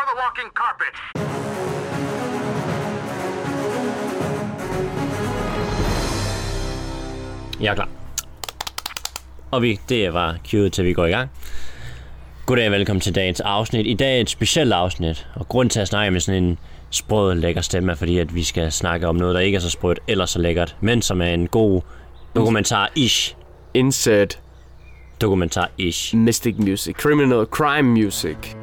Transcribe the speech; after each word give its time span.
for 0.00 0.06
the 0.10 0.16
walking 0.22 0.50
carpet. 0.60 0.94
Jeg 7.60 7.70
er 7.70 7.74
klar. 7.74 7.88
Og 9.50 9.62
vi, 9.62 9.80
det 9.88 10.14
var 10.14 10.36
cueet 10.50 10.72
til 10.72 10.84
vi 10.84 10.92
går 10.92 11.06
i 11.06 11.10
gang. 11.10 11.30
Goddag 12.46 12.66
og 12.66 12.72
velkommen 12.72 13.00
til 13.00 13.14
dagens 13.14 13.40
afsnit. 13.40 13.86
I 13.86 13.94
dag 13.94 14.16
er 14.16 14.20
et 14.20 14.30
specielt 14.30 14.72
afsnit, 14.72 15.26
og 15.34 15.48
grund 15.48 15.70
til 15.70 15.80
at 15.80 15.88
snakke 15.88 16.10
med 16.10 16.20
sådan 16.20 16.42
en 16.42 16.58
sprød, 16.90 17.34
lækker 17.34 17.60
stemme, 17.60 17.92
er 17.92 17.96
fordi 17.96 18.18
at 18.18 18.34
vi 18.34 18.44
skal 18.44 18.72
snakke 18.72 19.08
om 19.08 19.16
noget, 19.16 19.34
der 19.34 19.40
ikke 19.40 19.56
er 19.56 19.60
så 19.60 19.70
sprødt 19.70 20.00
eller 20.08 20.26
så 20.26 20.38
lækkert, 20.38 20.76
men 20.80 21.02
som 21.02 21.22
er 21.22 21.26
en 21.26 21.48
god 21.48 21.80
dokumentar-ish. 22.36 23.36
Insert 23.74 24.40
Dokumentar-ish. 25.20 26.16
mystic 26.16 26.54
music, 26.58 26.96
criminal 26.96 27.46
crime 27.46 27.88
music. 27.90 28.59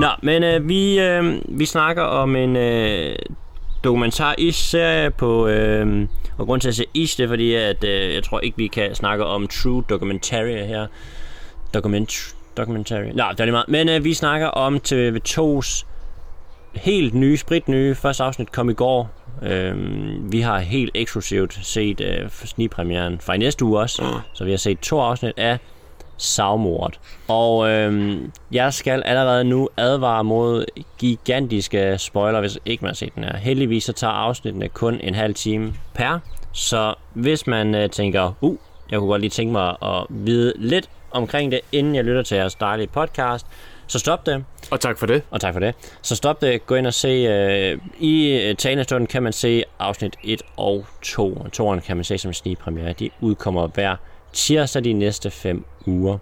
Nå, 0.00 0.08
men 0.22 0.42
øh, 0.44 0.68
vi, 0.68 1.00
øh, 1.00 1.40
vi 1.48 1.64
snakker 1.64 2.02
om 2.02 2.36
en 2.36 2.56
øh, 2.56 3.16
dokumentar-ish-serie 3.84 5.10
på... 5.10 5.46
Øh, 5.46 6.08
og 6.38 6.46
grund 6.46 6.60
til 6.60 6.68
at 6.68 6.74
sige 6.74 6.86
ish, 6.94 7.16
det 7.18 7.24
er 7.24 7.28
fordi, 7.28 7.54
at 7.54 7.84
øh, 7.84 8.14
jeg 8.14 8.22
tror 8.24 8.40
ikke, 8.40 8.56
vi 8.56 8.66
kan 8.66 8.94
snakke 8.94 9.24
om 9.24 9.48
true 9.48 9.84
documentary 9.88 10.66
her. 10.66 10.86
Document, 11.74 12.34
documentary. 12.56 13.04
Nå, 13.14 13.24
det 13.30 13.40
er 13.40 13.44
lige 13.44 13.52
meget. 13.52 13.68
Men 13.68 13.88
øh, 13.88 14.04
vi 14.04 14.14
snakker 14.14 14.46
om 14.46 14.80
TV2's 14.88 15.86
helt 16.74 17.14
nye, 17.14 17.36
sprit 17.36 17.68
nye. 17.68 17.94
Første 17.94 18.24
afsnit 18.24 18.52
kom 18.52 18.70
i 18.70 18.74
går. 18.74 19.10
Øh, 19.42 19.76
vi 20.32 20.40
har 20.40 20.58
helt 20.58 20.90
eksklusivt 20.94 21.58
set 21.62 22.00
øh, 22.00 22.30
snigpremieren 22.30 23.20
fra 23.20 23.34
i 23.34 23.38
næste 23.38 23.64
uge 23.64 23.78
også. 23.78 24.20
Så 24.32 24.44
vi 24.44 24.50
har 24.50 24.58
set 24.58 24.78
to 24.78 25.00
afsnit 25.00 25.32
af 25.36 25.58
Savmordet. 26.20 27.00
Og 27.28 27.68
øhm, 27.68 28.32
jeg 28.52 28.74
skal 28.74 29.02
allerede 29.02 29.44
nu 29.44 29.68
advare 29.76 30.24
mod 30.24 30.64
gigantiske 30.98 31.98
spoiler, 31.98 32.40
hvis 32.40 32.58
ikke 32.66 32.82
man 32.84 32.88
har 32.88 32.94
set 32.94 33.14
den 33.14 33.24
her. 33.24 33.36
Heldigvis 33.36 33.84
så 33.84 33.92
tager 33.92 34.12
afsnittene 34.12 34.68
kun 34.68 35.00
en 35.00 35.14
halv 35.14 35.34
time 35.34 35.74
per. 35.94 36.18
Så 36.52 36.94
hvis 37.14 37.46
man 37.46 37.74
øh, 37.74 37.90
tænker, 37.90 38.32
uh, 38.40 38.56
jeg 38.90 38.98
kunne 38.98 39.10
godt 39.10 39.20
lige 39.20 39.30
tænke 39.30 39.52
mig 39.52 39.76
at 39.82 40.06
vide 40.08 40.52
lidt 40.56 40.90
omkring 41.10 41.52
det, 41.52 41.60
inden 41.72 41.94
jeg 41.94 42.04
lytter 42.04 42.22
til 42.22 42.36
jeres 42.36 42.54
dejlige 42.54 42.86
podcast, 42.86 43.46
så 43.86 43.98
stop 43.98 44.26
det. 44.26 44.44
Og 44.70 44.80
tak 44.80 44.98
for 44.98 45.06
det. 45.06 45.22
Og 45.30 45.40
tak 45.40 45.52
for 45.52 45.60
det. 45.60 45.74
Så 46.02 46.16
stop 46.16 46.40
det. 46.40 46.66
Gå 46.66 46.74
ind 46.74 46.86
og 46.86 46.94
se. 46.94 47.08
Øh, 47.08 47.78
I 47.98 48.28
øh, 48.28 48.56
talestunden 48.56 49.06
kan 49.06 49.22
man 49.22 49.32
se 49.32 49.64
afsnit 49.78 50.16
1 50.24 50.42
og 50.56 50.86
2. 51.02 51.32
Og 51.32 51.74
2'eren 51.74 51.80
kan 51.80 51.96
man 51.96 52.04
se 52.04 52.18
som 52.18 52.32
snigpremiere. 52.32 52.92
De 52.92 53.10
udkommer 53.20 53.66
hver 53.66 53.96
tirsdag 54.32 54.84
de 54.84 54.92
næste 54.92 55.30
5 55.30 55.64
uger. 55.86 56.18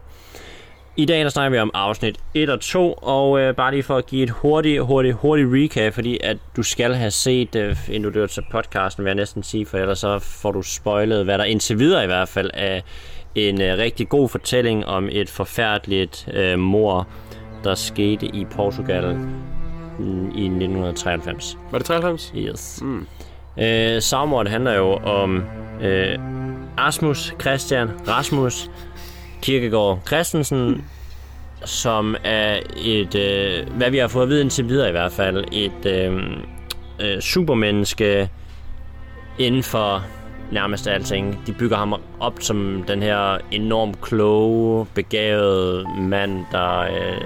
I 0.97 1.05
dag 1.05 1.21
der 1.25 1.29
snakker 1.29 1.51
vi 1.51 1.59
om 1.59 1.71
afsnit 1.75 2.17
1 2.35 2.51
og 2.51 2.61
2, 2.61 2.93
og 2.93 3.41
øh, 3.41 3.55
bare 3.55 3.71
lige 3.71 3.83
for 3.83 3.97
at 3.97 4.07
give 4.07 4.23
et 4.23 4.31
hurtigt, 4.31 4.83
hurtigt, 4.83 5.15
hurtigt 5.15 5.49
recap, 5.53 5.93
fordi 5.93 6.19
at 6.23 6.37
du 6.57 6.63
skal 6.63 6.95
have 6.95 7.11
set, 7.11 7.57
øh, 7.57 7.77
inden 7.89 8.03
du 8.03 8.09
lytter 8.09 8.27
til 8.27 8.45
podcasten, 8.51 9.05
vil 9.05 9.09
jeg 9.09 9.15
næsten 9.15 9.43
sige, 9.43 9.67
for 9.67 9.79
ellers 9.79 9.99
så 9.99 10.19
får 10.19 10.53
du 10.53 10.63
spoilet, 10.63 11.25
hvad 11.25 11.39
der 11.39 11.45
indtil 11.45 11.79
videre 11.79 12.05
i 12.05 12.07
hvert 12.07 12.29
fald 12.29 12.51
er 12.55 12.81
en 13.35 13.61
øh, 13.61 13.79
rigtig 13.79 14.09
god 14.09 14.29
fortælling 14.29 14.87
om 14.87 15.09
et 15.13 15.31
forfærdeligt 15.31 16.29
øh, 16.35 16.59
mor, 16.59 17.09
der 17.65 17.75
skete 17.75 18.27
i 18.27 18.45
Portugal 18.45 19.15
mm, 19.99 20.25
i 20.25 20.45
1993. 20.45 21.59
Var 21.71 21.79
det 21.79 21.87
93? 21.87 22.33
Yes. 22.37 22.79
Mm. 22.83 23.07
Øh, 23.59 24.03
Savmordet 24.03 24.53
handler 24.53 24.73
jo 24.73 24.93
om 24.95 25.45
øh, 25.83 26.19
Asmus 26.77 27.35
Christian 27.41 27.89
Rasmus 28.09 28.71
Kirkegaard 29.43 29.99
Christensen, 30.07 30.85
som 31.65 32.17
er 32.25 32.61
et, 32.77 33.15
øh, 33.15 33.77
hvad 33.77 33.91
vi 33.91 33.99
har 33.99 34.09
fået 34.09 34.23
at 34.23 34.29
vide 34.29 34.41
indtil 34.41 34.69
videre 34.69 34.89
i 34.89 34.93
hvert 34.93 35.13
fald, 35.13 35.45
et 35.53 35.87
øh, 35.87 36.23
øh, 37.01 37.21
supermenneske 37.21 38.31
inden 39.39 39.63
for 39.63 40.03
nærmest 40.53 40.89
alting. 40.89 41.43
De 41.47 41.53
bygger 41.53 41.77
ham 41.77 41.95
op 42.21 42.35
som 42.41 42.85
den 42.89 43.03
her 43.03 43.39
enormt 43.51 44.01
kloge, 44.01 44.87
begavede 44.95 45.85
mand, 46.01 46.45
der 46.53 46.81
øh, 46.81 47.21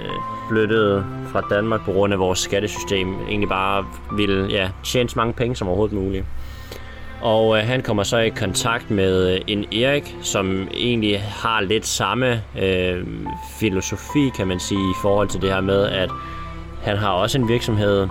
flyttede 0.50 1.04
fra 1.32 1.42
Danmark 1.50 1.84
på 1.84 1.92
grund 1.92 2.12
af 2.12 2.18
vores 2.18 2.38
skattesystem. 2.38 3.14
Egentlig 3.28 3.48
bare 3.48 3.86
ville 4.16 4.46
ja, 4.50 4.70
tjene 4.84 5.08
så 5.08 5.18
mange 5.18 5.32
penge 5.32 5.56
som 5.56 5.68
overhovedet 5.68 5.98
muligt. 5.98 6.24
Og 7.22 7.58
øh, 7.58 7.64
han 7.64 7.82
kommer 7.82 8.02
så 8.02 8.18
i 8.18 8.28
kontakt 8.28 8.90
med 8.90 9.34
øh, 9.34 9.40
en 9.46 9.64
Erik, 9.72 10.16
som 10.22 10.68
egentlig 10.74 11.20
har 11.20 11.60
lidt 11.60 11.86
samme 11.86 12.42
øh, 12.58 13.06
filosofi, 13.58 14.30
kan 14.36 14.46
man 14.46 14.60
sige, 14.60 14.80
i 14.80 14.94
forhold 15.02 15.28
til 15.28 15.42
det 15.42 15.50
her 15.50 15.60
med, 15.60 15.86
at 15.86 16.10
han 16.82 16.96
har 16.96 17.10
også 17.10 17.38
en 17.38 17.48
virksomhed. 17.48 18.08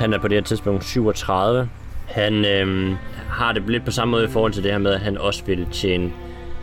Han 0.00 0.12
er 0.12 0.18
på 0.18 0.28
det 0.28 0.36
her 0.36 0.42
tidspunkt 0.42 0.84
37. 0.84 1.68
Han 2.06 2.44
øh, 2.44 2.96
har 3.28 3.52
det 3.52 3.62
lidt 3.68 3.84
på 3.84 3.90
samme 3.90 4.12
måde 4.12 4.24
i 4.24 4.28
forhold 4.28 4.52
til 4.52 4.62
det 4.62 4.70
her 4.70 4.78
med, 4.78 4.92
at 4.92 5.00
han 5.00 5.18
også 5.18 5.44
vil 5.44 5.66
tjene 5.72 6.12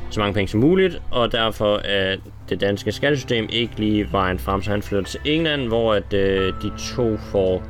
så 0.09 0.19
mange 0.19 0.33
penge 0.33 0.47
som 0.47 0.59
muligt, 0.59 1.01
og 1.11 1.31
derfor 1.31 1.77
er 1.77 2.15
det 2.49 2.61
danske 2.61 2.91
skattesystem 2.91 3.49
ikke 3.49 3.73
lige 3.77 4.11
vejen 4.11 4.39
frem, 4.39 4.61
så 4.61 4.71
han 4.71 4.81
flytter 4.81 5.05
til 5.05 5.19
England, 5.25 5.67
hvor 5.67 5.93
at, 5.93 6.13
øh, 6.13 6.53
de 6.61 6.71
to 6.95 7.17
får 7.17 7.63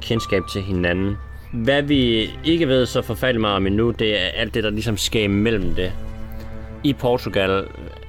kendskab 0.00 0.42
til 0.52 0.62
hinanden. 0.62 1.16
Hvad 1.56 1.82
vi 1.82 2.30
ikke 2.44 2.68
ved 2.68 2.86
så 2.86 3.02
forfærdeligt 3.02 3.40
meget 3.40 3.56
om 3.56 3.66
endnu, 3.66 3.90
det 3.90 4.22
er 4.22 4.26
alt 4.34 4.54
det, 4.54 4.64
der 4.64 4.70
ligesom 4.70 4.96
sker 4.96 5.24
imellem 5.24 5.74
det. 5.74 5.92
I 6.84 6.92
Portugal 6.92 7.64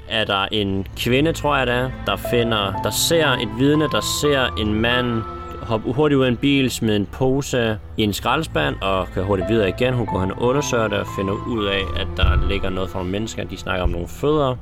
er 0.10 0.26
der 0.26 0.48
en 0.52 0.88
kvinde, 0.98 1.34
tror 1.34 1.58
jeg 1.58 1.68
det 1.68 1.76
er, 1.76 1.92
der 2.06 2.16
finder, 2.16 2.82
der 2.84 2.90
ser 2.90 3.28
et 3.28 3.50
vidne, 3.60 3.84
der 3.92 4.02
ser 4.22 4.56
en 4.60 4.74
mand 4.74 5.22
hoppe 5.62 5.94
hurtigt 5.94 6.18
ud 6.18 6.24
af 6.24 6.30
en 6.30 6.38
bil, 6.38 6.72
smide 6.72 6.96
en 6.96 7.06
pose 7.06 7.78
i 7.98 8.04
en 8.04 8.14
skraldespand 8.14 8.76
og 8.82 9.08
kører 9.14 9.26
hurtigt 9.26 9.50
videre 9.50 9.70
igen. 9.70 9.94
Hun 9.94 10.06
går 10.06 10.20
hen 10.20 10.32
og 10.32 10.42
undersøger 10.42 10.88
det 10.88 10.98
og 10.98 11.08
finder 11.18 11.34
ud 11.48 11.66
af, 11.66 12.02
at 12.02 12.08
der 12.18 12.48
ligger 12.48 12.70
noget 12.70 12.90
for 12.90 13.00
nogle 13.00 13.12
mennesker. 13.12 13.44
De 13.44 13.58
snakker 13.58 13.84
om 13.84 13.90
nogle 13.90 14.08
fødder. 14.08 14.56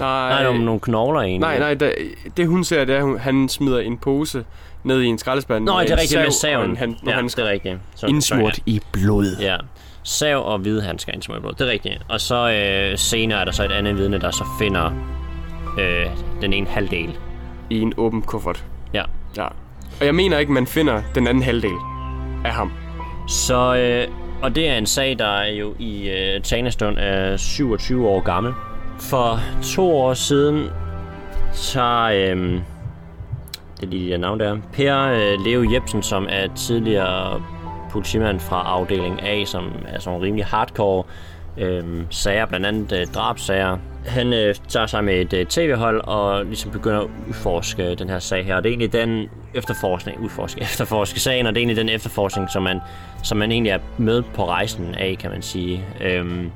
Nej, 0.00 0.42
Nej, 0.42 0.46
om 0.46 0.56
nogle 0.56 0.80
knogler 0.80 1.20
egentlig. 1.20 1.40
nej, 1.40 1.58
nej 1.58 1.74
det, 1.74 1.94
det 2.36 2.46
hun 2.46 2.64
ser, 2.64 2.84
det 2.84 2.96
er, 2.96 3.14
at 3.14 3.20
han 3.20 3.48
smider 3.48 3.78
en 3.80 3.98
pose 3.98 4.44
ned 4.84 5.00
i 5.00 5.06
en 5.06 5.18
skraldespand. 5.18 5.64
Nå, 5.64 5.80
det 5.80 5.90
er 5.90 5.96
rigtigt 5.96 6.20
med 6.20 6.30
sav 6.30 6.50
saven. 6.50 6.70
en 6.70 6.76
Han, 6.76 6.96
ja, 7.06 7.12
han 7.12 7.26
det 7.28 7.38
er 7.38 7.48
rigtigt. 7.50 7.78
Så, 7.94 8.06
indsmurt 8.06 8.58
i 8.66 8.80
blod. 8.92 9.36
Ja. 9.40 9.56
Sav 10.02 10.44
og 10.44 10.58
hvide 10.58 10.82
handsker 10.82 11.12
indsmurt 11.12 11.38
i 11.38 11.40
blod. 11.40 11.52
Det 11.52 11.66
er 11.66 11.70
rigtigt. 11.70 11.98
Og 12.08 12.20
så 12.20 12.50
øh, 12.50 12.98
senere 12.98 13.40
er 13.40 13.44
der 13.44 13.52
så 13.52 13.64
et 13.64 13.72
andet 13.72 13.96
vidne, 13.96 14.18
der 14.20 14.30
så 14.30 14.44
finder 14.58 14.90
øh, 15.78 16.06
den 16.40 16.52
ene 16.52 16.66
halvdel. 16.66 17.18
I 17.70 17.80
en 17.80 17.92
åben 17.96 18.22
kuffert. 18.22 18.64
Ja. 18.94 19.02
Ja. 19.36 19.46
Og 20.00 20.06
jeg 20.06 20.14
mener 20.14 20.38
ikke, 20.38 20.52
man 20.52 20.66
finder 20.66 21.02
den 21.14 21.26
anden 21.26 21.42
halvdel 21.42 21.76
af 22.44 22.52
ham. 22.52 22.72
Så, 23.28 23.76
øh, 23.76 24.08
og 24.42 24.54
det 24.54 24.68
er 24.68 24.78
en 24.78 24.86
sag, 24.86 25.18
der 25.18 25.26
er 25.26 25.52
jo 25.52 25.74
i 25.78 26.08
øh, 26.08 26.42
talestund 26.42 26.98
er 26.98 27.36
27 27.36 28.08
år 28.08 28.20
gammel. 28.20 28.52
For 29.00 29.40
to 29.62 29.96
år 29.96 30.14
siden 30.14 30.70
tager, 31.54 32.34
øh, 32.34 32.60
det 33.80 33.88
lige 33.88 34.12
det 34.12 34.20
navn 34.20 34.40
der, 34.40 34.56
Per 34.72 35.02
øh, 35.02 35.44
Leo 35.46 35.72
Jebsen, 35.72 36.02
som 36.02 36.26
er 36.30 36.54
tidligere 36.54 37.42
politimand 37.90 38.40
fra 38.40 38.62
afdeling 38.66 39.22
A, 39.22 39.44
som 39.44 39.72
er 39.88 40.00
sådan 40.00 40.22
rimelig 40.22 40.46
hardcore 40.46 41.04
øh, 41.58 41.84
sager, 42.10 42.46
blandt 42.46 42.66
andet 42.66 43.00
øh, 43.00 43.06
drabsager. 43.06 43.78
Han 44.06 44.32
øh, 44.32 44.54
tager 44.68 44.86
sig 44.86 45.04
med 45.04 45.14
et 45.14 45.32
øh, 45.32 45.46
tv-hold 45.46 46.00
og 46.04 46.44
ligesom 46.44 46.70
begynder 46.70 47.00
at 47.00 47.08
udforske 47.28 47.90
øh, 47.90 47.98
den 47.98 48.08
her 48.08 48.18
sag 48.18 48.44
her. 48.44 48.56
Og 48.56 48.62
det 48.64 48.68
er 48.68 48.72
egentlig 48.72 48.92
den 48.92 49.28
efterforskning, 49.54 50.20
udforske, 50.20 50.60
efterforske 50.70 51.20
sagen, 51.20 51.46
og 51.46 51.54
det 51.54 51.60
er 51.60 51.62
egentlig 51.62 51.76
den 51.76 51.88
efterforskning, 51.88 52.50
som 52.50 52.62
man, 52.62 52.80
som 53.22 53.38
man 53.38 53.52
egentlig 53.52 53.70
er 53.70 53.78
med 53.98 54.22
på 54.22 54.46
rejsen 54.48 54.94
af, 54.94 55.16
kan 55.20 55.30
man 55.30 55.42
sige. 55.42 55.84
Øh, 56.00 56.46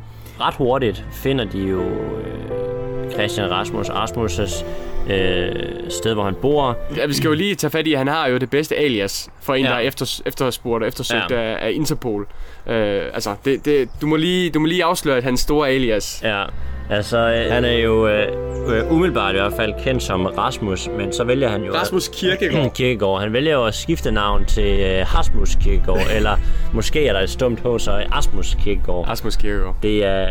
ret 0.41 0.55
hurtigt 0.55 1.05
finder 1.13 1.45
de 1.45 1.59
jo 1.59 1.81
øh, 1.83 3.11
Christian 3.13 3.51
Rasmus 3.51 3.89
Rasmus' 3.89 4.65
øh, 5.13 5.91
sted, 5.91 6.15
hvor 6.15 6.25
han 6.25 6.35
bor. 6.35 6.77
Ja, 6.97 7.07
vi 7.07 7.15
skal 7.15 7.29
jo 7.29 7.35
lige 7.35 7.55
tage 7.55 7.71
fat 7.71 7.87
i, 7.87 7.93
at 7.93 7.99
han 7.99 8.07
har 8.09 8.27
jo 8.29 8.39
det 8.39 8.51
bedste 8.51 8.77
alias 8.77 9.29
for 9.43 9.55
en, 9.55 9.65
Ja. 9.65 9.71
der 9.71 9.77
er 9.77 9.81
efter, 9.81 10.21
efterspurgt 10.27 10.83
og 10.83 10.89
eftersøgt 10.89 11.31
Ja. 11.31 11.37
af, 11.41 11.59
af 11.67 11.71
Interpol. 11.73 12.23
Uh, 12.23 12.73
altså, 12.75 13.35
det, 13.45 13.65
det, 13.65 13.89
du, 14.01 14.07
må 14.07 14.17
lige, 14.17 14.51
du 14.51 14.61
må 14.61 14.67
lige 14.67 14.85
afsløre, 14.85 15.17
at 15.17 15.25
hans 15.25 15.41
store 15.41 15.69
alias. 15.69 16.21
Ja, 16.25 16.45
Altså, 16.91 17.19
øh, 17.19 17.53
han 17.53 17.65
er 17.65 17.73
jo 17.73 18.09
øh, 18.09 18.33
øh, 18.69 18.93
umiddelbart 18.93 19.35
i 19.35 19.39
hvert 19.39 19.53
fald 19.53 19.75
kendt 19.85 20.03
som 20.03 20.27
Rasmus, 20.27 20.89
men 20.97 21.13
så 21.13 21.25
vælger 21.25 21.49
han 21.49 21.63
jo... 21.63 21.75
Rasmus 21.75 22.09
Kirkegaard. 22.09 22.75
Kirkegaard. 22.77 23.21
Han 23.21 23.33
vælger 23.33 23.53
jo 23.53 23.65
at 23.65 23.75
skifte 23.75 24.13
navn 24.13 24.45
til 24.45 24.81
øh, 24.81 25.07
Hasmus 25.07 25.55
Kirkegaard, 25.55 26.07
eller 26.17 26.37
måske 26.73 27.07
er 27.07 27.13
der 27.13 27.21
et 27.21 27.31
stumt 27.31 27.61
H, 27.61 27.63
så 27.79 28.05
Asmus 28.13 28.57
Kirkegaard. 28.65 29.09
Rasmus 29.09 29.37
Kirkegaard. 29.37 29.77
Det 29.83 30.05
er, 30.05 30.27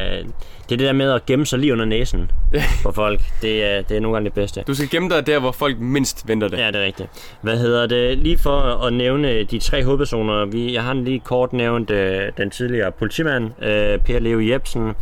det 0.70 0.76
er 0.76 0.78
det 0.78 0.80
der 0.80 0.94
med 0.94 1.12
at 1.12 1.26
gemme 1.26 1.46
sig 1.46 1.60
lige 1.60 1.74
under 1.74 1.86
næsen 1.86 2.32
for 2.84 2.92
folk. 2.92 3.22
Det 3.42 3.66
er, 3.66 3.82
det 3.82 3.98
er 3.98 4.02
nogle 4.02 4.16
gange 4.16 4.26
det 4.26 4.34
bedste. 4.34 4.64
Du 4.68 4.76
skal 4.76 4.90
gemme 4.90 5.10
dig 5.10 5.28
der, 5.28 5.40
hvor 5.40 5.52
folk 5.52 5.80
mindst 5.80 6.28
venter 6.28 6.48
det. 6.48 6.58
Ja, 6.58 6.68
det 6.68 6.76
er 6.76 6.86
rigtigt. 6.86 7.10
Hvad 7.42 7.58
hedder 7.58 7.88
det? 7.88 8.18
Lige 8.18 8.38
for 8.38 8.86
at 8.86 8.94
nævne 8.94 9.44
de 9.44 9.60
tre 9.60 9.84
hovedpersoner. 9.84 10.46
Vi, 10.46 10.74
jeg 10.74 10.84
har 10.84 10.94
lige 10.94 11.20
kort 11.20 11.54
nævnt 11.54 11.92
øh, 11.92 12.22
den 12.38 12.50
tidligere 12.50 12.92
politimand, 12.92 13.64
øh, 13.64 14.00
Per 14.00 14.20
Leo 14.20 14.40
Jebsen. 14.40 14.96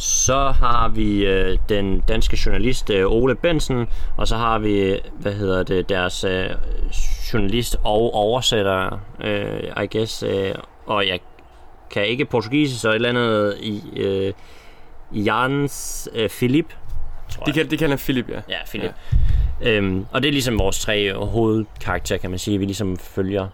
Så 0.00 0.50
har 0.50 0.88
vi 0.88 1.26
øh, 1.26 1.58
den 1.68 2.00
danske 2.00 2.38
journalist 2.46 2.90
øh, 2.90 3.06
Ole 3.06 3.34
Bensen, 3.34 3.86
og 4.16 4.28
så 4.28 4.36
har 4.36 4.58
vi, 4.58 4.98
hvad 5.18 5.32
hedder 5.32 5.62
det, 5.62 5.88
deres 5.88 6.24
øh, 6.24 6.50
journalist 7.32 7.76
og 7.84 8.14
oversætter, 8.14 9.00
øh, 9.24 9.84
I 9.84 9.96
guess, 9.96 10.22
øh, 10.22 10.54
og 10.86 11.08
jeg 11.08 11.20
kan 11.90 12.06
ikke 12.06 12.24
portugisisk, 12.24 12.80
så 12.80 12.88
et 12.88 12.94
eller 12.94 13.08
andet 13.08 13.56
i 13.60 13.82
øh, 13.96 14.32
Jans 15.12 16.08
øh, 16.14 16.28
Philip. 16.28 16.74
tror 17.30 17.44
De, 17.44 17.52
kan, 17.52 17.70
de 17.70 17.76
kalder 17.76 17.96
Philip, 17.96 18.28
ja. 18.28 18.40
Ja, 18.48 18.58
Philip. 18.66 18.92
Ja. 19.62 19.70
Øhm, 19.70 20.06
og 20.12 20.22
det 20.22 20.28
er 20.28 20.32
ligesom 20.32 20.58
vores 20.58 20.80
tre 20.80 21.14
hovedkarakterer, 21.14 22.18
kan 22.18 22.30
man 22.30 22.38
sige, 22.38 22.58
vi 22.58 22.64
ligesom 22.64 22.96
følger 22.96 23.48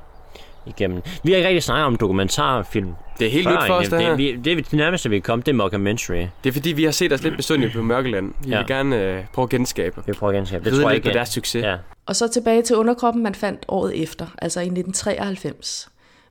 igennem. 0.66 1.02
Vi 1.24 1.30
har 1.32 1.36
ikke 1.36 1.48
rigtig 1.48 1.62
snakket 1.62 1.86
om 1.86 1.96
dokumentarfilm. 1.96 2.94
Det 3.18 3.26
er 3.26 3.30
helt 3.30 3.48
nyt 3.48 3.58
for 3.66 3.74
os, 3.74 3.84
det 3.84 3.92
det, 3.92 4.00
her. 4.00 4.14
vi, 4.16 4.36
det, 4.36 4.52
er 4.52 4.56
det 4.56 4.72
nærmeste, 4.72 5.10
vi 5.10 5.16
er 5.16 5.20
kommet, 5.20 5.46
det 5.46 5.52
er 5.52 5.56
mockumentary. 5.56 6.26
Det 6.44 6.48
er 6.48 6.52
fordi, 6.52 6.72
vi 6.72 6.84
har 6.84 6.90
set 6.90 7.12
os 7.12 7.22
lidt 7.22 7.36
besynderligt 7.36 7.76
på 7.76 7.82
Mørkeland. 7.82 8.32
Vi 8.44 8.50
Ja. 8.50 8.58
vil 8.58 8.66
gerne 8.66 9.02
øh, 9.02 9.24
prøve 9.32 9.44
at 9.44 9.50
genskabe. 9.50 10.02
Vi 10.06 10.12
prøver 10.12 10.32
at 10.32 10.36
genskabe. 10.36 10.64
Det 10.64 10.72
Det 10.72 10.80
tror 10.80 10.88
jeg 10.90 10.94
lidt 10.94 11.04
på 11.04 11.08
ikke. 11.08 11.16
deres 11.16 11.28
succes. 11.28 11.62
Ja. 11.64 11.76
Og 12.06 12.16
så 12.16 12.28
tilbage 12.28 12.62
til 12.62 12.76
underkroppen, 12.76 13.22
man 13.22 13.34
fandt 13.34 13.64
året 13.68 14.02
efter, 14.02 14.26
altså 14.38 14.60
i 14.60 14.62
1993. 14.62 15.88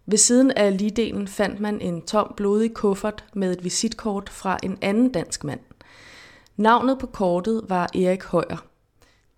Ved 0.07 0.17
siden 0.17 0.51
af 0.51 0.77
ligdelen 0.77 1.27
fandt 1.27 1.59
man 1.59 1.81
en 1.81 2.01
tom, 2.01 2.33
blodig 2.37 2.73
kuffert 2.73 3.23
med 3.33 3.51
et 3.51 3.63
visitkort 3.63 4.29
fra 4.29 4.57
en 4.63 4.77
anden 4.81 5.11
dansk 5.11 5.43
mand. 5.43 5.59
Navnet 6.57 6.97
på 6.99 7.07
kortet 7.07 7.61
var 7.69 7.89
Erik 7.95 8.23
Højer. 8.23 8.65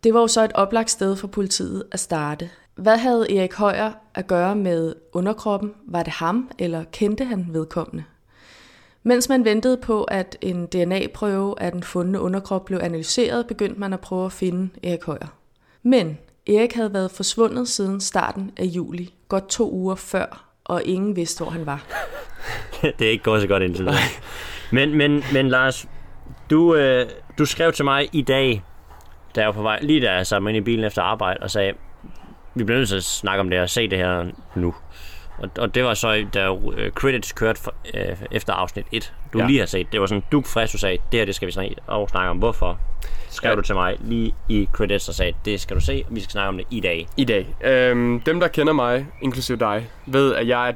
Det 0.04 0.14
var 0.14 0.20
jo 0.20 0.28
så 0.28 0.44
et 0.44 0.52
oplagt 0.54 0.92
sted 0.92 1.16
for 1.16 1.28
politiet 1.28 1.84
at 1.92 2.00
starte. 2.00 2.50
Hvad 2.78 2.98
havde 2.98 3.38
Erik 3.38 3.54
Højer 3.54 3.92
at 4.16 4.28
gøre 4.28 4.56
med 4.56 4.96
underkroppen? 5.14 5.74
Var 5.88 6.04
det 6.04 6.14
ham, 6.14 6.52
eller 6.60 6.84
kendte 6.92 7.26
han 7.26 7.48
vedkommende? 7.50 8.04
Mens 9.04 9.30
man 9.30 9.46
ventede 9.46 9.78
på, 9.78 10.04
at 10.04 10.38
en 10.42 10.66
DNA-prøve 10.66 11.62
af 11.62 11.72
den 11.72 11.84
fundne 11.84 12.20
underkrop 12.20 12.66
blev 12.66 12.80
analyseret, 12.84 13.48
begyndte 13.48 13.80
man 13.80 13.94
at 13.94 14.00
prøve 14.00 14.26
at 14.26 14.32
finde 14.32 14.70
Erik 14.84 15.04
Højer. 15.04 15.28
Men 15.84 16.18
Erik 16.48 16.74
havde 16.74 16.94
været 16.94 17.12
forsvundet 17.12 17.68
siden 17.68 18.02
starten 18.02 18.52
af 18.58 18.66
juli, 18.66 19.14
godt 19.28 19.50
to 19.50 19.72
uger 19.72 19.96
før, 19.96 20.50
og 20.66 20.84
ingen 20.84 21.16
vidste, 21.16 21.44
hvor 21.44 21.52
han 21.52 21.66
var. 21.66 21.86
det 23.00 23.08
er 23.08 23.12
ikke 23.12 23.24
gået 23.24 23.42
så 23.42 23.48
godt 23.48 23.64
indtil 23.64 23.86
nu. 23.86 23.92
Men, 24.72 24.96
men, 24.96 25.24
men 25.34 25.50
Lars, 25.50 25.88
du, 26.50 26.76
øh, 26.76 27.10
du 27.38 27.46
skrev 27.46 27.72
til 27.74 27.86
mig 27.86 28.10
i 28.12 28.22
dag, 28.22 28.64
da 29.36 29.42
jeg 29.42 29.48
var 29.48 29.54
på 29.54 29.62
vej, 29.62 29.80
lige 29.82 30.02
da 30.02 30.14
jeg 30.14 30.28
satte 30.28 30.44
mig 30.44 30.50
ind 30.50 30.58
i 30.58 30.62
bilen 30.62 30.86
efter 30.86 31.02
arbejde, 31.02 31.40
og 31.42 31.52
sagde, 31.52 31.74
vi 32.58 32.64
bliver 32.64 32.78
nødt 32.78 32.90
til 32.90 32.96
at 32.96 33.04
snakke 33.04 33.40
om 33.40 33.50
det 33.50 33.60
og 33.60 33.70
se 33.70 33.88
det 33.90 33.98
her 33.98 34.26
nu. 34.56 34.76
Og, 35.38 35.50
og 35.60 35.76
det 35.76 35.84
var 35.84 35.94
så, 35.94 36.26
da 36.34 36.56
øh, 36.78 36.92
credits 36.92 37.32
kørte 37.32 37.62
for, 37.62 37.74
øh, 37.94 38.18
efter 38.32 38.54
afsnit 38.54 38.86
1, 38.92 39.14
du 39.34 39.40
Ja. 39.40 39.46
lige 39.48 39.60
har 39.60 39.66
set. 39.66 39.92
Det 39.92 40.02
var 40.02 40.06
sådan, 40.08 40.24
du 40.32 40.42
frisk, 40.42 40.74
du 40.74 40.78
sagde, 40.78 40.98
det 41.12 41.20
her 41.20 41.26
det 41.26 41.36
skal 41.36 41.46
vi 41.46 41.52
snakke, 41.52 41.76
og 41.88 42.10
snakke 42.10 42.30
om. 42.30 42.38
Hvorfor? 42.38 42.80
Skrev 43.30 43.50
Ja. 43.50 43.56
du 43.56 43.62
til 43.62 43.76
mig 43.76 43.96
lige 44.00 44.36
i 44.50 44.70
credits 44.74 45.10
og 45.10 45.16
sagde, 45.16 45.34
det 45.46 45.62
skal 45.62 45.76
du 45.76 45.82
se, 45.82 46.04
og 46.10 46.16
vi 46.16 46.20
skal 46.20 46.32
snakke 46.32 46.48
om 46.50 46.58
det 46.58 46.66
i 46.72 46.80
dag. 46.80 47.08
I 47.18 47.26
dag. 47.26 47.56
Øhm, 47.64 48.20
dem, 48.22 48.40
der 48.40 48.48
kender 48.48 48.74
mig, 48.74 49.08
inklusive 49.22 49.58
dig, 49.58 49.90
ved, 50.06 50.36
at 50.36 50.48
jeg 50.48 50.70
er 50.70 50.74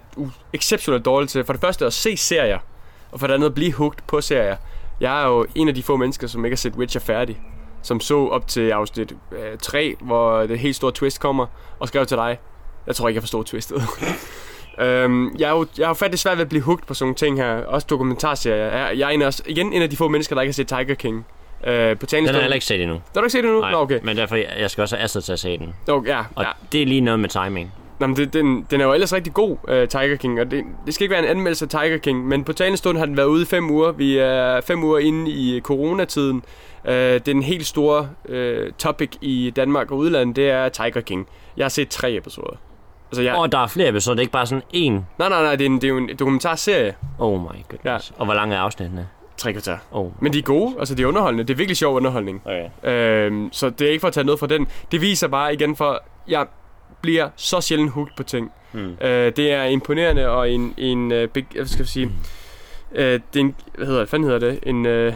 exceptionelt 0.53 1.05
dårlig 1.05 1.29
til 1.29 1.43
for 1.45 1.53
det 1.53 1.61
første 1.61 1.85
at 1.85 1.93
se 1.93 2.17
serier, 2.17 2.59
og 3.11 3.19
for 3.19 3.27
det 3.27 3.33
andet 3.33 3.47
at 3.47 3.53
blive 3.53 3.73
hooked 3.73 3.99
på 4.07 4.21
serier. 4.21 4.55
Jeg 4.99 5.21
er 5.23 5.27
jo 5.27 5.45
en 5.55 5.67
af 5.67 5.75
de 5.75 5.83
få 5.83 5.97
mennesker, 5.97 6.27
som 6.27 6.45
ikke 6.45 6.53
har 6.53 6.57
set 6.57 6.73
Witcher 6.75 7.01
færdig. 7.01 7.41
Som 7.83 7.99
så 7.99 8.27
op 8.27 8.47
til 8.47 8.69
afsnit 8.69 9.11
øh, 9.31 9.57
3, 9.61 9.95
hvor 10.01 10.39
det 10.39 10.59
helt 10.59 10.75
store 10.75 10.91
twist 10.91 11.19
kommer, 11.19 11.45
og 11.79 11.87
skrev 11.87 12.05
til 12.05 12.17
dig. 12.17 12.37
Jeg 12.87 12.95
tror 12.95 13.07
ikke, 13.07 13.15
jeg 13.17 13.23
forstod 13.23 13.43
twistet. 13.43 13.81
øhm, 14.79 15.35
jeg, 15.39 15.47
er 15.47 15.51
jo, 15.51 15.65
jeg 15.77 15.85
har 15.85 15.89
jo 15.89 15.93
faktisk 15.93 16.23
svært 16.23 16.37
ved 16.37 16.41
at 16.41 16.49
blive 16.49 16.61
hooked 16.63 16.85
på 16.87 16.93
sådan 16.93 17.05
nogle 17.05 17.15
ting 17.15 17.37
her. 17.37 17.65
Også 17.65 17.87
dokumentarserier. 17.89 18.77
Jeg, 18.77 18.97
jeg 18.97 19.05
er 19.05 19.09
en 19.09 19.21
af, 19.21 19.27
os- 19.27 19.41
igen 19.45 19.73
en 19.73 19.81
af 19.81 19.89
de 19.89 19.97
få 19.97 20.07
mennesker, 20.07 20.35
der 20.35 20.41
ikke 20.41 20.49
har 20.49 20.53
set 20.53 20.67
Tiger 20.67 20.95
King. 20.95 21.25
Øh, 21.67 21.97
på 21.99 22.05
Den 22.05 22.25
har 22.25 22.33
jeg 22.33 22.41
heller 22.41 22.53
ikke 22.55 22.65
set 22.65 22.81
endnu. 22.81 22.95
Har 22.95 23.21
du 23.21 23.21
ikke 23.21 23.29
set 23.31 23.43
det 23.43 23.51
nu? 23.51 23.61
Nå, 23.61 23.77
okay. 23.77 23.99
Men 24.03 24.17
derfor, 24.17 24.35
jeg, 24.35 24.71
skal 24.71 24.81
også 24.81 24.95
have 24.95 25.03
Astrid 25.03 25.21
til 25.21 25.33
at 25.33 25.39
se 25.39 25.57
den. 25.57 25.73
Nå, 25.87 26.03
ja, 26.07 26.19
Og 26.35 26.43
ja. 26.43 26.49
det 26.71 26.81
er 26.81 26.85
lige 26.85 27.01
noget 27.01 27.19
med 27.19 27.29
timing. 27.29 27.73
Nå, 28.01 28.07
men 28.07 28.15
det, 28.15 28.33
den, 28.33 28.68
den 28.71 28.81
er 28.81 28.86
jo 28.86 28.94
ellers 28.94 29.13
rigtig 29.13 29.33
god, 29.33 29.50
uh, 29.50 29.88
Tiger 29.89 30.15
King, 30.15 30.39
og 30.39 30.51
det, 30.51 30.63
det 30.86 30.94
skal 30.94 31.03
ikke 31.03 31.12
være 31.12 31.24
en 31.24 31.30
anmeldelse 31.30 31.65
af 31.65 31.69
Tiger 31.69 31.98
King, 31.98 32.27
men 32.27 32.44
på 32.44 32.53
talende 32.53 32.77
stund 32.77 32.98
har 32.98 33.06
den 33.06 33.18
været 33.18 33.27
ude 33.27 33.42
i 33.42 33.45
fem 33.45 33.69
uger. 33.69 33.92
Vi 33.92 34.18
er 34.18 34.62
fem 34.62 34.83
uger 34.83 35.00
inde 35.00 35.31
i 35.31 35.62
coronatiden. 35.63 36.44
Uh, 36.88 36.92
den 37.25 37.44
helt 37.44 37.65
store 37.65 38.09
uh, 38.30 38.74
topic 38.77 39.09
i 39.21 39.53
Danmark 39.56 39.92
og 39.92 39.98
udlandet, 39.98 40.36
det 40.36 40.50
er 40.50 40.69
Tiger 40.69 41.01
King. 41.01 41.27
Jeg 41.57 41.63
har 41.63 41.69
set 41.69 41.89
tre 41.89 42.15
episoder. 42.15 42.57
Altså, 43.12 43.21
jeg. 43.21 43.36
Og 43.36 43.51
der 43.51 43.57
er 43.57 43.68
flere 43.68 43.89
episoder, 43.89 44.15
det 44.15 44.19
er 44.19 44.24
ikke 44.24 44.31
bare 44.31 44.45
sådan 44.45 44.63
en. 44.74 44.94
nej, 44.94 45.30
nej, 45.30 45.44
nej, 45.44 45.56
det 45.56 45.65
er, 45.65 45.69
en, 45.69 45.75
det 45.75 45.83
er 45.83 45.89
jo 45.89 45.98
en 45.98 46.09
dokumentarserie. 46.19 46.95
Oh 47.19 47.42
my 47.42 47.45
goodness. 47.69 48.12
Ja. 48.12 48.19
Og 48.19 48.25
hvor 48.25 48.33
lang 48.33 48.53
er 48.53 48.59
afsnittene? 48.59 49.07
Tre 49.38 49.53
kvarter. 49.53 49.77
Oh. 49.92 50.12
Men 50.19 50.33
de 50.33 50.38
er 50.38 50.44
gode, 50.44 50.75
altså 50.80 50.95
de 50.95 51.01
er 51.01 51.07
underholdende. 51.07 51.44
Det 51.44 51.53
er 51.53 51.57
virkelig 51.57 51.77
sjov 51.77 51.95
underholdning. 51.95 52.42
Okay. 52.45 52.92
Øhm, 52.92 53.50
så 53.51 53.69
det 53.69 53.88
er 53.88 53.92
ikke 53.92 54.01
for 54.01 54.07
at 54.07 54.13
tage 54.13 54.24
noget 54.25 54.39
fra 54.39 54.48
den. 54.48 54.68
Det 54.92 55.01
viser 55.01 55.27
bare 55.27 55.53
igen 55.53 55.75
for, 55.75 56.03
jeg 56.27 56.45
bliver 57.01 57.30
så 57.36 57.62
sjældent 57.62 57.92
hooked 57.92 58.13
på 58.18 58.24
ting. 58.24 58.51
Hmm. 58.71 58.98
Øh, 59.01 59.31
det 59.36 59.51
er 59.51 59.63
imponerende 59.63 60.30
og 60.30 60.51
en, 60.51 60.74
en 60.77 61.12
øh, 61.12 61.27
big, 61.27 61.45
hvad 61.56 61.65
skal 61.65 61.80
jeg 61.80 61.88
sige, 61.88 62.12
øh, 62.95 63.06
det 63.33 63.39
er 63.39 63.39
en, 63.39 63.56
hvad 63.75 63.86
hedder 63.88 64.00
det, 64.00 64.09
fanden 64.09 64.30
hedder 64.30 64.50
det, 64.51 64.59
en, 64.63 64.86
øh, 64.86 65.13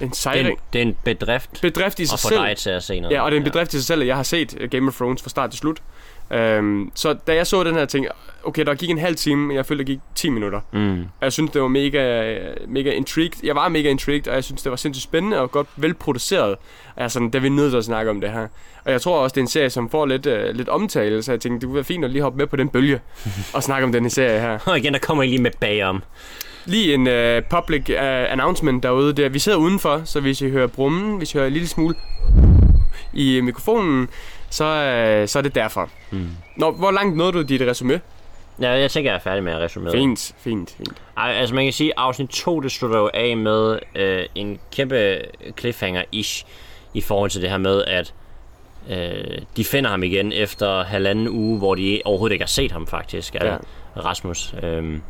en 0.00 0.08
Det, 0.08 0.16
sejring, 0.16 0.48
en, 0.48 0.56
det 0.72 0.78
er 0.78 0.82
en 0.82 0.96
bedrift 1.04 1.60
bedrift 1.62 2.00
i 2.00 2.06
sig 2.06 2.14
at 2.14 2.20
få 2.20 2.28
selv. 2.28 2.40
dig 2.40 2.56
til 2.56 2.70
at 2.70 2.82
se 2.82 3.00
noget. 3.00 3.14
Ja, 3.14 3.22
og 3.22 3.30
det 3.30 3.36
er 3.36 3.40
en 3.40 3.44
bedrift 3.44 3.74
i 3.74 3.76
sig 3.76 3.84
selv, 3.84 4.00
at 4.00 4.06
jeg 4.06 4.16
har 4.16 4.22
set 4.22 4.56
øh, 4.60 4.70
Game 4.70 4.88
of 4.88 4.94
Thrones 4.96 5.22
fra 5.22 5.30
start 5.30 5.50
til 5.50 5.58
slut. 5.58 5.78
Øhm, 6.32 6.90
så 6.94 7.12
da 7.12 7.34
jeg 7.34 7.46
så 7.46 7.64
den 7.64 7.74
her 7.74 7.84
ting, 7.84 8.06
okay, 8.44 8.64
der 8.64 8.74
gik 8.74 8.90
en 8.90 8.98
halv 8.98 9.16
time, 9.16 9.46
men 9.46 9.56
jeg 9.56 9.66
følte, 9.66 9.84
der 9.84 9.86
gik 9.86 9.98
10 10.14 10.28
minutter. 10.30 10.60
Mm. 10.72 11.00
Og 11.00 11.22
jeg 11.22 11.32
synes, 11.32 11.50
det 11.50 11.62
var 11.62 11.68
mega, 11.68 12.34
mega 12.68 12.90
intrigued. 12.90 13.40
Jeg 13.42 13.54
var 13.54 13.68
mega 13.68 13.90
intrigued, 13.90 14.28
og 14.28 14.34
jeg 14.34 14.44
synes, 14.44 14.62
det 14.62 14.70
var 14.70 14.76
sindssygt 14.76 15.04
spændende 15.04 15.40
og 15.40 15.50
godt 15.50 15.68
velproduceret. 15.76 16.50
Og 16.50 16.96
jeg 16.96 17.04
er 17.04 17.08
sådan, 17.08 17.30
der 17.30 17.38
er 17.38 17.42
vi 17.42 17.48
nødt 17.48 17.72
til 17.72 17.78
at 17.78 17.84
snakke 17.84 18.10
om 18.10 18.20
det 18.20 18.30
her. 18.30 18.46
Og 18.84 18.92
jeg 18.92 19.00
tror 19.00 19.20
også, 19.20 19.34
det 19.34 19.40
er 19.40 19.44
en 19.44 19.48
serie, 19.48 19.70
som 19.70 19.90
får 19.90 20.06
lidt, 20.06 20.26
uh, 20.26 20.54
lidt 20.54 20.68
omtale, 20.68 21.22
så 21.22 21.32
jeg 21.32 21.40
tænkte, 21.40 21.60
det 21.60 21.66
kunne 21.66 21.74
være 21.74 21.84
fint 21.84 22.04
at 22.04 22.10
lige 22.10 22.22
hoppe 22.22 22.38
med 22.38 22.46
på 22.46 22.56
den 22.56 22.68
bølge 22.68 23.00
og 23.54 23.62
snakke 23.62 23.84
om 23.84 23.92
den 23.92 24.02
her 24.02 24.10
serie 24.10 24.40
her. 24.40 24.58
Og 24.66 24.78
igen, 24.78 24.92
der 24.92 24.98
kommer 24.98 25.22
jeg 25.22 25.30
lige 25.30 25.42
med 25.42 25.50
bagom. 25.60 26.02
Lige 26.64 26.94
en 26.94 27.06
uh, 27.06 27.44
public 27.50 27.82
uh, 27.88 28.32
announcement 28.32 28.82
derude. 28.82 29.12
Der. 29.12 29.28
Vi 29.28 29.38
sidder 29.38 29.58
udenfor, 29.58 30.02
så 30.04 30.20
hvis 30.20 30.40
I 30.40 30.50
hører 30.50 30.66
brummen, 30.66 31.18
hvis 31.18 31.34
I 31.34 31.36
hører 31.36 31.46
en 31.46 31.52
lille 31.52 31.68
smule 31.68 31.94
i 33.12 33.40
mikrofonen, 33.40 34.08
så, 34.50 34.64
uh, 35.22 35.28
så 35.28 35.38
er 35.38 35.42
det 35.42 35.54
derfor. 35.54 35.88
Mm. 36.10 36.28
Nå, 36.56 36.70
hvor 36.70 36.90
langt 36.90 37.16
nåede 37.16 37.32
du 37.32 37.42
dit 37.42 37.60
resume? 37.60 38.00
Ja, 38.60 38.70
jeg 38.70 38.90
tænker, 38.90 39.10
jeg 39.10 39.16
er 39.16 39.20
færdig 39.20 39.44
med 39.44 39.52
at 39.52 39.58
resumere. 39.58 39.92
Fint, 39.92 40.34
fint, 40.38 40.74
fint. 40.76 41.02
Ej, 41.16 41.32
altså 41.32 41.54
man 41.54 41.64
kan 41.64 41.72
sige, 41.72 41.88
at 41.88 41.94
afsnit 41.96 42.28
2, 42.28 42.60
det 42.60 42.72
slutter 42.72 42.98
jo 42.98 43.10
af 43.14 43.36
med 43.36 43.78
øh, 43.94 44.26
en 44.34 44.58
kæmpe 44.72 45.18
cliffhanger-ish 45.60 46.46
i 46.94 47.00
forhold 47.00 47.30
til 47.30 47.42
det 47.42 47.50
her 47.50 47.58
med, 47.58 47.84
at 47.84 48.14
øh, 48.90 49.38
de 49.56 49.64
finder 49.64 49.90
ham 49.90 50.02
igen 50.02 50.32
efter 50.32 50.84
halvanden 50.84 51.28
uge, 51.28 51.58
hvor 51.58 51.74
de 51.74 52.02
overhovedet 52.04 52.32
ikke 52.34 52.42
har 52.42 52.48
set 52.48 52.72
ham 52.72 52.86
faktisk, 52.86 53.34
Ja. 53.34 53.46
ja. 53.52 53.56
Rasmus. 53.96 54.54
Øhm, 54.62 55.02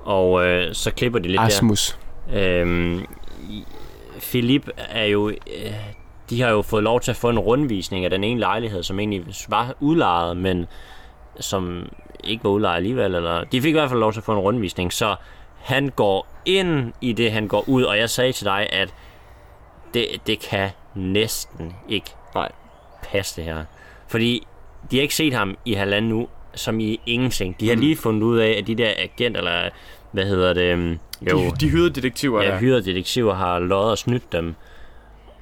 og 0.00 0.46
øh, 0.46 0.74
så 0.74 0.90
klipper 0.90 1.18
de 1.18 1.28
lidt 1.28 1.40
Asmus. 1.40 1.98
der. 2.32 2.60
Øhm, 2.60 3.06
Philip 4.20 4.68
er 4.76 5.04
jo... 5.04 5.28
Øh, 5.28 5.72
de 6.30 6.40
har 6.42 6.50
jo 6.50 6.62
fået 6.62 6.82
lov 6.82 7.00
til 7.00 7.10
at 7.10 7.16
få 7.16 7.28
en 7.28 7.38
rundvisning 7.38 8.04
af 8.04 8.10
den 8.10 8.24
ene 8.24 8.40
lejlighed, 8.40 8.82
som 8.82 8.98
egentlig 8.98 9.24
var 9.48 9.74
udlejet, 9.80 10.36
men 10.36 10.66
som 11.40 11.88
ikke 12.24 12.44
var 12.44 12.50
udlejet 12.50 12.76
alligevel. 12.76 13.14
Eller, 13.14 13.44
de 13.44 13.62
fik 13.62 13.68
i 13.70 13.72
hvert 13.72 13.88
fald 13.88 14.00
lov 14.00 14.12
til 14.12 14.20
at 14.20 14.24
få 14.24 14.32
en 14.32 14.38
rundvisning, 14.38 14.92
så 14.92 15.16
han 15.58 15.88
går 15.88 16.26
ind 16.44 16.92
i 17.00 17.12
det, 17.12 17.32
han 17.32 17.48
går 17.48 17.64
ud, 17.68 17.82
og 17.82 17.98
jeg 17.98 18.10
sagde 18.10 18.32
til 18.32 18.44
dig, 18.44 18.68
at 18.72 18.94
det, 19.94 20.06
det 20.26 20.40
kan 20.40 20.70
næsten 20.94 21.72
ikke 21.88 22.10
Nej. 22.34 22.52
passe 23.02 23.36
det 23.36 23.44
her. 23.44 23.64
Fordi 24.08 24.46
de 24.90 24.96
har 24.96 25.02
ikke 25.02 25.14
set 25.14 25.32
ham 25.34 25.56
i 25.64 25.72
halvanden 25.72 26.12
uge, 26.12 26.26
som 26.54 26.80
i 26.80 27.00
ingenting. 27.06 27.60
De 27.60 27.68
har 27.68 27.74
Mm. 27.76 27.80
lige 27.80 27.96
fundet 27.96 28.22
ud 28.22 28.38
af, 28.38 28.50
at 28.58 28.66
de 28.66 28.74
der 28.74 28.90
agent, 28.98 29.36
eller 29.36 29.70
hvad 30.12 30.24
hedder 30.24 30.52
det, 30.52 30.62
øhm, 30.62 30.98
jo, 31.30 31.38
De, 31.38 31.50
de 31.60 31.68
hyrede 31.68 31.90
detektiver 31.90 32.42
ja, 32.42 32.58
hyrede 32.58 32.84
detektiver 32.84 33.34
har 33.34 33.58
løjet 33.58 33.90
og 33.90 33.98
snydt 33.98 34.32
dem. 34.32 34.54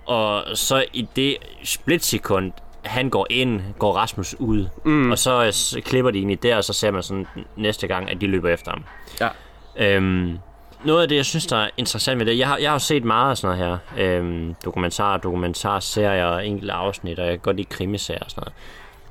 Og 0.06 0.44
så 0.54 0.84
i 0.92 1.08
det 1.16 1.36
splitsekund, 1.64 2.52
han 2.84 3.10
går 3.10 3.26
ind, 3.30 3.60
går 3.78 3.92
Rasmus 3.96 4.34
ud. 4.38 4.68
Mm. 4.84 5.10
Og 5.10 5.18
så, 5.18 5.44
øh, 5.44 5.52
s- 5.52 5.76
klipper 5.84 6.10
de 6.10 6.18
i 6.18 6.34
der, 6.34 6.56
og 6.56 6.64
så 6.64 6.72
ser 6.72 6.90
man 6.90 7.02
sådan 7.02 7.26
næste 7.56 7.86
gang, 7.86 8.10
at 8.10 8.20
de 8.20 8.26
løber 8.26 8.48
efter 8.48 8.70
ham. 8.70 8.84
Ja. 9.20 9.28
Øhm, 9.76 10.38
noget 10.84 11.02
af 11.02 11.08
det, 11.08 11.16
jeg 11.16 11.25
synes, 11.25 11.46
der 11.46 11.56
er 11.56 11.68
interessant 11.76 12.18
ved 12.18 12.26
det, 12.26 12.38
jeg 12.38 12.48
har, 12.48 12.56
jeg 12.58 12.70
har 12.70 12.75
jo 12.75 12.78
set 12.78 13.04
meget 13.04 13.30
af 13.30 13.36
sådan 13.36 13.58
noget 13.58 13.78
her. 13.96 14.04
Øhm, 14.18 14.54
dokumentarer, 14.64 15.16
dokumentarserier 15.18 16.25
og 16.26 16.46
enkelte 16.46 16.72
afsnit, 16.72 17.18
og 17.18 17.25
jeg 17.26 17.32
kan 17.32 17.38
godt 17.40 17.56
lide 17.56 17.68
krimiserier 17.68 18.22
og 18.25 18.30
sådan 18.30 18.40
noget. 18.40 18.54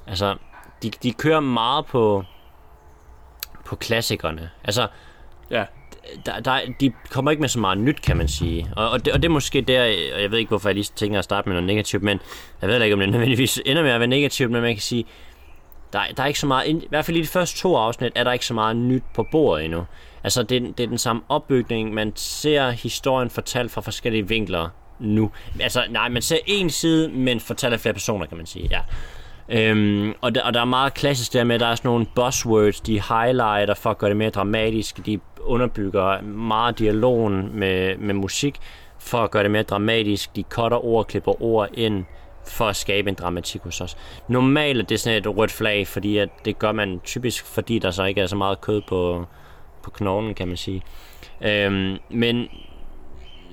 Altså, 0.08 0.36
de, 0.84 0.90
de 1.04 1.14
kører 1.14 1.40
meget 1.40 1.86
på, 1.86 2.24
på 3.66 3.75
klassikerne. 3.75 4.50
Altså, 4.64 4.88
Ja 5.52 5.66
der, 6.26 6.40
der, 6.40 6.60
de 6.80 6.92
kommer 7.10 7.32
ikke 7.32 7.42
med 7.42 7.50
så 7.50 7.60
meget 7.60 7.78
nyt, 7.78 8.02
kan 8.02 8.18
man 8.18 8.28
sige. 8.28 8.68
Og, 8.76 8.90
og, 8.90 9.06
det, 9.06 9.14
og 9.14 9.22
det 9.22 9.30
er 9.30 9.34
måske 9.34 9.62
der, 9.62 9.82
og 10.16 10.22
jeg 10.22 10.32
ved 10.32 10.38
ikke, 10.38 10.50
hvorfor 10.50 10.70
jeg 10.70 10.76
lige 10.76 10.92
tænker 10.96 11.20
at 11.20 11.24
starte 11.24 11.50
med 11.50 11.54
noget 11.56 11.68
negativt, 11.68 12.04
men 12.04 12.20
jeg 12.62 12.70
ved 12.70 12.82
ikke, 12.82 12.94
om 12.94 13.00
det 13.00 13.10
nødvendigvis 13.10 13.62
ender 13.66 13.84
med 13.84 13.92
at 13.92 14.00
være 14.00 14.08
negativt, 14.08 14.52
men 14.52 14.62
man 14.62 14.74
kan 14.74 14.82
sige, 14.82 15.06
der, 15.94 16.00
der 16.18 16.24
er 16.24 16.28
ikke 16.28 16.40
så 16.40 16.48
meget, 16.48 16.68
i 16.68 16.88
hvert 16.90 17.06
fald 17.06 17.18
i 17.18 17.22
de 17.22 17.28
første 17.28 17.60
to 17.60 17.76
afsnit, 17.76 18.12
er 18.16 18.24
der 18.24 18.32
ikke 18.32 18.46
så 18.46 18.54
meget 18.54 18.76
nyt 18.76 19.04
på 19.16 19.28
bordet 19.32 19.66
endnu. 19.66 19.86
Altså, 20.24 20.44
det, 20.44 20.78
det 20.78 20.84
er 20.84 20.88
den 20.88 20.98
samme 20.98 21.22
opbygning, 21.30 21.94
man 21.94 22.12
ser 22.16 22.70
historien 22.70 23.30
fortalt 23.30 23.72
fra 23.72 23.82
forskellige 23.82 24.28
vinkler 24.28 24.70
nu. 25.00 25.32
Altså, 25.60 25.84
nej, 25.90 26.10
man 26.10 26.22
ser 26.22 26.38
en 26.46 26.70
side, 26.70 27.10
men 27.10 27.40
fortæller 27.40 27.78
flere 27.78 27.94
personer, 27.94 28.26
kan 28.26 28.38
man 28.38 28.46
sige, 28.46 28.68
ja. 28.72 28.80
Øhm, 29.50 30.14
og, 30.22 30.36
der, 30.36 30.44
og 30.44 30.54
der 30.54 30.62
er 30.62 30.66
meget 30.66 30.94
klassisk 30.94 31.34
der 31.34 31.44
med, 31.44 31.56
at 31.56 31.62
der 31.62 31.68
er 31.68 31.75
sådan 31.75 31.90
nogle 31.90 32.06
buzzwords, 32.16 32.82
de 32.82 33.02
highlighter 33.02 33.74
for 33.74 33.90
at 33.90 33.98
gøre 33.98 34.10
det 34.10 34.18
mere 34.18 34.30
dramatisk. 34.30 35.06
De 35.06 35.20
underbygger 35.42 36.22
meget 36.22 36.80
dialogen 36.80 37.60
med, 37.60 37.98
med 37.98 38.14
musik 38.14 38.60
for 39.00 39.18
at 39.18 39.32
gøre 39.32 39.44
det 39.44 39.52
mere 39.52 39.64
dramatisk. 39.64 40.36
De 40.36 40.44
cutter 40.50 40.86
ord, 40.86 41.08
klipper 41.08 41.42
ord 41.42 41.70
ind 41.74 42.06
for 42.48 42.66
at 42.66 42.75
skabe 42.75 43.10
en 43.10 43.16
dramatik 43.16 43.62
hos 43.62 43.82
os. 43.82 43.98
Normalt 44.28 44.80
er 44.80 44.84
det 44.84 45.00
sådan 45.00 45.18
et 45.18 45.38
rødt 45.38 45.52
flag, 45.52 45.88
fordi 45.88 46.18
at 46.18 46.30
det 46.46 46.60
gør 46.60 46.72
man 46.72 47.00
typisk, 47.04 47.46
fordi 47.46 47.80
der 47.80 47.92
så 47.92 48.04
ikke 48.04 48.22
er 48.22 48.28
så 48.28 48.36
meget 48.36 48.62
kød 48.62 48.82
på, 48.88 49.25
på 49.84 49.90
knoglen, 49.90 50.34
kan 50.34 50.48
man 50.48 50.58
sige. 50.58 50.82
Øhm, 51.42 51.98
men 52.10 52.48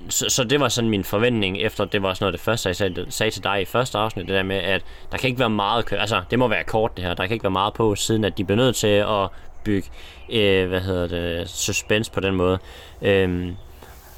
så, 0.09 0.29
så 0.29 0.43
det 0.43 0.59
var 0.59 0.69
sådan 0.69 0.89
min 0.89 1.03
forventning, 1.03 1.57
efter 1.57 1.85
det 1.85 2.03
var 2.03 2.13
sådan 2.13 2.23
noget 2.23 2.33
det 2.33 2.41
første, 2.41 2.69
jeg 2.69 2.75
sagde, 2.75 3.05
sagde 3.09 3.31
til 3.31 3.43
dig 3.43 3.61
i 3.61 3.65
første 3.65 3.97
afsnit, 3.97 4.27
det 4.27 4.35
der 4.35 4.43
med, 4.43 4.55
at 4.55 4.81
der 5.11 5.17
kan 5.17 5.27
ikke 5.27 5.39
være 5.39 5.49
meget, 5.49 5.85
kø- 5.85 5.95
altså 5.95 6.21
det 6.31 6.39
må 6.39 6.47
være 6.47 6.63
kort 6.63 6.97
det 6.97 7.05
her, 7.05 7.13
der 7.13 7.27
kan 7.27 7.33
ikke 7.33 7.43
være 7.43 7.51
meget 7.51 7.73
på, 7.73 7.95
siden 7.95 8.25
at 8.25 8.37
de 8.37 8.43
bliver 8.43 8.57
nødt 8.57 8.75
til 8.75 8.87
at 8.87 9.29
bygge, 9.63 9.89
øh, 10.29 10.67
hvad 10.67 10.81
hedder 10.81 11.07
det, 11.07 11.49
suspense 11.49 12.11
på 12.11 12.19
den 12.19 12.35
måde. 12.35 12.59
Øhm, 13.01 13.55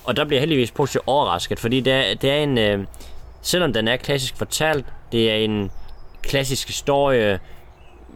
og 0.04 0.18
der 0.18 0.26
bliver 0.26 0.38
jeg 0.38 0.42
heldigvis 0.42 0.72
positivt 0.72 1.04
overrasket, 1.08 1.60
fordi 1.60 1.80
det 1.80 1.94
er, 1.94 2.14
det 2.16 2.32
er 2.32 2.38
en, 2.38 2.58
øh, 2.58 2.86
selvom 3.42 3.74
den 3.74 3.88
er 3.88 3.98
klassisk 3.98 4.38
fortalt, 4.38 4.86
det 5.12 5.32
er 5.32 5.36
en 5.36 5.72
klassisk 6.22 6.68
historie 6.68 7.40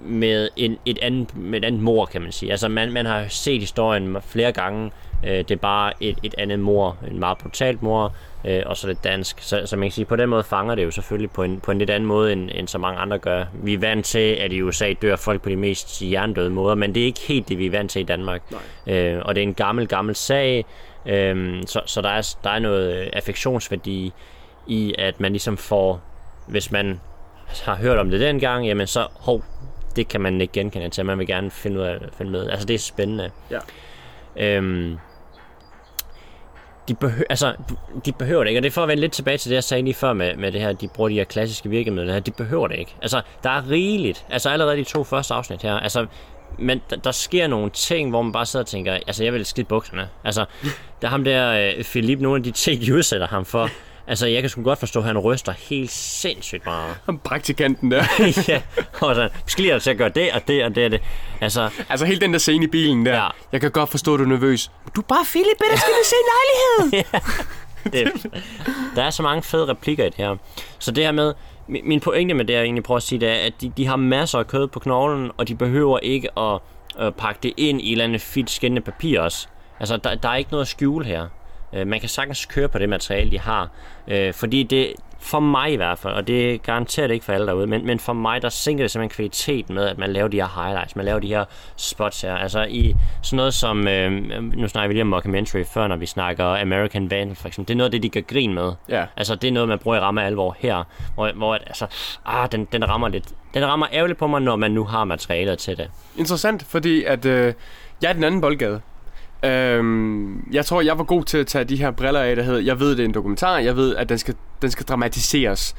med 0.03 0.49
en, 0.55 0.77
et 0.85 0.99
andet, 1.01 1.37
med 1.37 1.59
et 1.59 1.65
andet 1.65 1.81
mor, 1.81 2.05
kan 2.05 2.21
man 2.21 2.31
sige. 2.31 2.51
Altså 2.51 2.67
man, 2.67 2.91
man 2.91 3.05
har 3.05 3.25
set 3.27 3.59
historien 3.59 4.17
flere 4.21 4.51
gange, 4.51 4.91
øh, 5.23 5.37
det 5.37 5.51
er 5.51 5.55
bare 5.55 5.93
et, 5.99 6.17
et 6.23 6.35
andet 6.37 6.59
mor, 6.59 6.97
en 7.11 7.19
meget 7.19 7.37
brutalt 7.37 7.81
mor, 7.81 8.13
øh, 8.45 8.63
og 8.65 8.77
så 8.77 8.87
lidt 8.87 9.03
dansk. 9.03 9.41
Så, 9.41 9.61
så 9.65 9.77
man 9.77 9.89
kan 9.89 9.91
sige, 9.91 10.05
på 10.05 10.15
den 10.15 10.29
måde 10.29 10.43
fanger 10.43 10.75
det 10.75 10.83
jo 10.83 10.91
selvfølgelig 10.91 11.31
på 11.31 11.43
en, 11.43 11.59
på 11.59 11.71
en 11.71 11.77
lidt 11.79 11.89
anden 11.89 12.07
måde, 12.07 12.33
end, 12.33 12.49
end 12.53 12.67
så 12.67 12.77
mange 12.77 12.99
andre 12.99 13.17
gør. 13.17 13.45
Vi 13.53 13.73
er 13.73 13.79
vant 13.79 14.05
til, 14.05 14.19
at 14.33 14.53
i 14.53 14.61
USA 14.61 14.93
dør 15.01 15.15
folk 15.15 15.41
på 15.41 15.49
de 15.49 15.55
mest 15.55 15.99
hjernedøde 15.99 16.49
måder, 16.49 16.75
men 16.75 16.95
det 16.95 17.01
er 17.01 17.05
ikke 17.05 17.21
helt 17.27 17.49
det, 17.49 17.57
vi 17.57 17.65
er 17.65 17.71
vant 17.71 17.91
til 17.91 17.99
i 17.99 18.05
Danmark. 18.05 18.41
Øh, 18.87 19.19
og 19.21 19.35
det 19.35 19.43
er 19.43 19.47
en 19.47 19.53
gammel, 19.53 19.87
gammel 19.87 20.15
sag, 20.15 20.65
øh, 21.05 21.63
så, 21.65 21.81
så 21.85 22.01
der, 22.01 22.09
er, 22.09 22.35
der 22.43 22.49
er 22.49 22.59
noget 22.59 23.01
øh, 23.01 23.07
affektionsværdi 23.13 24.13
i, 24.67 24.95
at 24.97 25.19
man 25.19 25.31
ligesom 25.31 25.57
får, 25.57 26.01
hvis 26.47 26.71
man 26.71 26.99
har 27.63 27.75
hørt 27.75 27.97
om 27.97 28.09
det 28.09 28.19
dengang, 28.19 28.65
jamen 28.65 28.87
så, 28.87 29.07
hov, 29.13 29.43
det 29.95 30.07
kan 30.07 30.21
man 30.21 30.41
ikke 30.41 30.53
genkende 30.53 30.89
til, 30.89 31.05
man 31.05 31.19
vil 31.19 31.27
gerne 31.27 31.51
finde 31.51 31.79
ud 31.79 31.85
af, 31.85 31.97
finde 32.17 32.31
ud 32.31 32.37
af. 32.37 32.51
Altså 32.51 32.67
det 32.67 32.73
er 32.73 32.79
spændende. 32.79 33.31
Ja. 33.51 33.59
Øhm, 34.35 34.97
de, 36.89 36.95
behøver, 36.95 37.23
altså, 37.29 37.53
de 38.05 38.11
behøver 38.11 38.43
det 38.43 38.49
ikke, 38.49 38.59
og 38.59 38.63
det 38.63 38.69
er 38.69 38.73
for 38.73 38.81
at 38.81 38.87
vende 38.87 39.01
lidt 39.01 39.11
tilbage 39.11 39.37
til 39.37 39.49
det, 39.49 39.55
jeg 39.55 39.63
sagde 39.63 39.83
lige 39.83 39.93
før 39.93 40.13
med, 40.13 40.35
med 40.35 40.51
det 40.51 40.61
her, 40.61 40.73
de 40.73 40.87
bruger 40.87 41.09
de 41.09 41.15
her 41.15 41.23
klassiske 41.23 41.69
virkemidler 41.69 42.13
her, 42.13 42.19
de 42.19 42.31
behøver 42.31 42.67
det 42.67 42.79
ikke. 42.79 42.95
Altså, 43.01 43.21
der 43.43 43.49
er 43.49 43.69
rigeligt, 43.69 44.25
altså 44.29 44.49
allerede 44.49 44.77
de 44.77 44.83
to 44.83 45.03
første 45.03 45.33
afsnit 45.33 45.61
her, 45.61 45.73
altså, 45.73 46.05
men 46.59 46.81
der, 46.89 46.95
der 46.95 47.11
sker 47.11 47.47
nogle 47.47 47.69
ting, 47.69 48.09
hvor 48.09 48.21
man 48.21 48.31
bare 48.31 48.45
sidder 48.45 48.63
og 48.63 48.67
tænker, 48.67 48.93
altså 48.93 49.23
jeg 49.23 49.33
vil 49.33 49.45
skide 49.45 49.65
bukserne. 49.65 50.09
Altså, 50.23 50.45
der 51.01 51.07
er 51.07 51.11
ham 51.11 51.23
der, 51.23 51.73
øh, 51.77 51.83
Philip, 51.83 52.19
nogle 52.19 52.37
af 52.37 52.43
de 52.43 52.51
ting, 52.51 52.81
de 52.81 52.95
udsætter 52.95 53.27
ham 53.27 53.45
for, 53.45 53.69
altså 54.09 54.27
jeg 54.27 54.41
kan 54.41 54.49
sgu 54.49 54.63
godt 54.63 54.79
forstå, 54.79 54.99
at 54.99 55.05
han 55.05 55.17
ryster 55.17 55.51
helt 55.51 55.91
sindssygt 55.91 56.65
meget. 56.65 56.95
Ham 57.05 57.19
praktikanten 57.19 57.91
der. 57.91 58.03
ja, 58.47 58.61
og 59.01 59.15
sådan, 59.15 59.29
vi 59.45 59.51
skal 59.51 59.61
lige 59.61 59.73
at 59.73 59.97
gøre 59.97 60.09
det 60.09 60.31
og 60.31 60.47
det 60.47 60.63
og 60.63 60.75
det 60.75 60.85
og 60.85 60.91
det. 60.91 61.01
Altså, 61.41 61.69
altså 61.89 62.05
hele 62.05 62.19
den 62.19 62.33
der 62.33 62.39
scene 62.39 62.65
i 62.65 62.67
bilen 62.67 63.05
der. 63.05 63.15
Ja. 63.15 63.27
Jeg 63.51 63.61
kan 63.61 63.71
godt 63.71 63.89
forstå, 63.89 64.13
at 64.13 64.19
du 64.19 64.23
er 64.23 64.27
nervøs. 64.27 64.71
Du 64.95 65.01
er 65.01 65.05
bare 65.05 65.25
Philip, 65.25 65.59
der 65.59 65.77
skal 65.77 65.93
vi 65.93 66.05
se 66.05 66.15
en 66.15 66.29
lejlighed. 66.35 67.05
det, 68.23 68.31
der 68.95 69.03
er 69.03 69.09
så 69.09 69.23
mange 69.23 69.43
fede 69.43 69.67
replikker 69.67 70.05
i 70.05 70.09
det 70.09 70.17
her. 70.17 70.35
Så 70.79 70.91
det 70.91 71.03
her 71.03 71.11
med, 71.11 71.33
min 71.67 71.87
min 71.87 71.99
pointe 71.99 72.33
med 72.33 72.45
det, 72.45 72.53
jeg 72.53 72.63
egentlig 72.63 72.83
prøver 72.83 72.97
at 72.97 73.03
sige, 73.03 73.19
det 73.19 73.29
er, 73.29 73.45
at 73.45 73.53
de, 73.61 73.71
de 73.77 73.87
har 73.87 73.95
masser 73.95 74.39
af 74.39 74.47
kød 74.47 74.67
på 74.67 74.79
knoglen, 74.79 75.31
og 75.37 75.47
de 75.47 75.55
behøver 75.55 75.99
ikke 75.99 76.39
at 76.39 76.59
øh, 76.99 77.11
pakke 77.11 77.39
det 77.43 77.53
ind 77.57 77.81
i 77.81 77.87
et 77.87 77.91
eller 77.91 78.05
andet 78.05 78.21
fedt 78.21 78.49
skinnende 78.49 78.81
papir 78.81 79.19
også. 79.21 79.47
Altså, 79.79 79.97
der, 79.97 80.15
der 80.15 80.29
er 80.29 80.35
ikke 80.35 80.51
noget 80.51 80.61
at 80.61 80.67
skjule 80.67 81.05
her. 81.05 81.27
Øh, 81.73 81.87
man 81.87 81.99
kan 81.99 82.09
sagtens 82.09 82.45
køre 82.45 82.67
på 82.67 82.79
det 82.79 82.89
materiale, 82.89 83.31
de 83.31 83.39
har. 83.39 83.69
Øh, 84.07 84.33
fordi 84.33 84.63
det, 84.63 84.93
for 85.19 85.39
mig 85.39 85.73
i 85.73 85.75
hvert 85.75 85.99
fald, 85.99 86.13
og 86.13 86.27
det 86.27 86.53
er 86.53 86.57
garanteret 86.57 87.11
ikke 87.11 87.25
for 87.25 87.33
alle 87.33 87.47
derude, 87.47 87.67
men, 87.67 87.85
men 87.85 87.99
for 87.99 88.13
mig, 88.13 88.41
der 88.41 88.49
sænker 88.49 88.83
det 88.83 88.91
simpelthen 88.91 89.15
kvalitet 89.15 89.69
med, 89.69 89.85
at 89.85 89.97
man 89.97 90.13
laver 90.13 90.27
de 90.27 90.37
her 90.37 90.63
highlights, 90.63 90.95
man 90.95 91.05
laver 91.05 91.19
de 91.19 91.27
her 91.27 91.45
spots 91.75 92.21
her. 92.21 92.35
Altså 92.35 92.63
i 92.69 92.95
sådan 93.21 93.37
noget 93.37 93.53
som, 93.53 93.87
øh, 93.87 94.11
nu 94.41 94.67
snakker 94.67 94.87
vi 94.87 94.93
lige 94.93 95.01
om 95.01 95.07
mockumentary 95.07 95.63
før, 95.63 95.87
når 95.87 95.95
vi 95.95 96.05
snakker 96.05 96.45
American 96.45 97.11
Vandal 97.11 97.35
for 97.35 97.47
eksempel. 97.47 97.67
Det 97.67 97.73
er 97.73 97.77
noget 97.77 97.87
af 97.87 97.91
det, 97.91 98.03
de 98.03 98.09
gør 98.09 98.21
grin 98.21 98.53
med. 98.53 98.71
Ja. 98.89 99.05
Altså 99.17 99.35
det 99.35 99.47
er 99.47 99.51
noget, 99.51 99.69
man 99.69 99.79
bruger 99.79 99.97
i 99.97 99.99
ramme 99.99 100.23
alvor 100.23 100.55
her, 100.59 100.83
hvor, 101.13 101.31
hvor 101.35 101.55
at, 101.55 101.61
altså, 101.67 101.87
ah, 102.25 102.51
den, 102.51 102.65
den 102.71 102.89
rammer 102.89 103.07
lidt, 103.07 103.25
den 103.53 103.65
rammer 103.65 103.87
ærgerligt 103.93 104.19
på 104.19 104.27
mig, 104.27 104.41
når 104.41 104.55
man 104.55 104.71
nu 104.71 104.83
har 104.83 105.03
materialet 105.03 105.59
til 105.59 105.77
det. 105.77 105.89
Interessant, 106.17 106.63
fordi 106.63 107.03
at 107.03 107.25
øh, 107.25 107.53
jeg 108.01 108.09
er 108.09 108.13
den 108.13 108.23
anden 108.23 108.41
boldgade. 108.41 108.81
Øhm, 109.45 110.49
jeg 110.51 110.65
tror, 110.65 110.81
jeg 110.81 110.97
var 110.97 111.03
god 111.03 111.23
til 111.23 111.37
at 111.37 111.47
tage 111.47 111.63
de 111.63 111.75
her 111.75 111.91
briller 111.91 112.19
af, 112.19 112.35
der 112.35 112.43
hedder, 112.43 112.59
jeg 112.59 112.79
ved, 112.79 112.91
det 112.91 112.99
er 112.99 113.05
en 113.05 113.13
dokumentar, 113.13 113.57
jeg 113.57 113.75
ved, 113.75 113.95
at 113.95 114.09
den 114.09 114.17
skal, 114.17 114.35
den 114.61 114.71
skal 114.71 114.85
dramatiseres. 114.85 115.75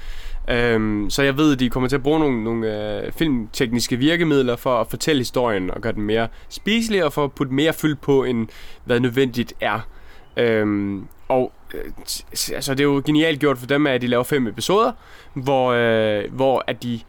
Øhm, 0.50 1.10
så 1.10 1.22
jeg 1.22 1.36
ved, 1.36 1.52
at 1.52 1.60
de 1.60 1.70
kommer 1.70 1.88
til 1.88 1.96
at 1.96 2.02
bruge 2.02 2.18
nogle, 2.18 2.44
nogle 2.44 2.96
øh, 3.02 3.12
filmtekniske 3.12 3.96
virkemidler 3.96 4.56
for 4.56 4.80
at 4.80 4.86
fortælle 4.86 5.20
historien 5.20 5.70
og 5.70 5.80
gøre 5.80 5.92
den 5.92 6.02
mere 6.02 6.28
spiselig 6.48 7.04
og 7.04 7.12
for 7.12 7.24
at 7.24 7.32
putte 7.32 7.54
mere 7.54 7.72
fyld 7.72 7.96
på, 7.96 8.24
end 8.24 8.48
hvad 8.84 9.00
nødvendigt 9.00 9.52
er. 9.60 9.88
Øhm, 10.36 11.06
og 11.28 11.52
øh, 11.74 11.92
t- 12.08 12.54
altså, 12.54 12.74
det 12.74 12.80
er 12.80 12.84
jo 12.84 13.02
genialt 13.06 13.40
gjort 13.40 13.58
for 13.58 13.66
dem, 13.66 13.86
at 13.86 14.02
de 14.02 14.06
laver 14.06 14.24
fem 14.24 14.46
episoder, 14.46 14.92
hvor, 15.34 15.72
øh, 15.72 16.34
hvor 16.34 16.64
at 16.66 16.82
de 16.82 17.00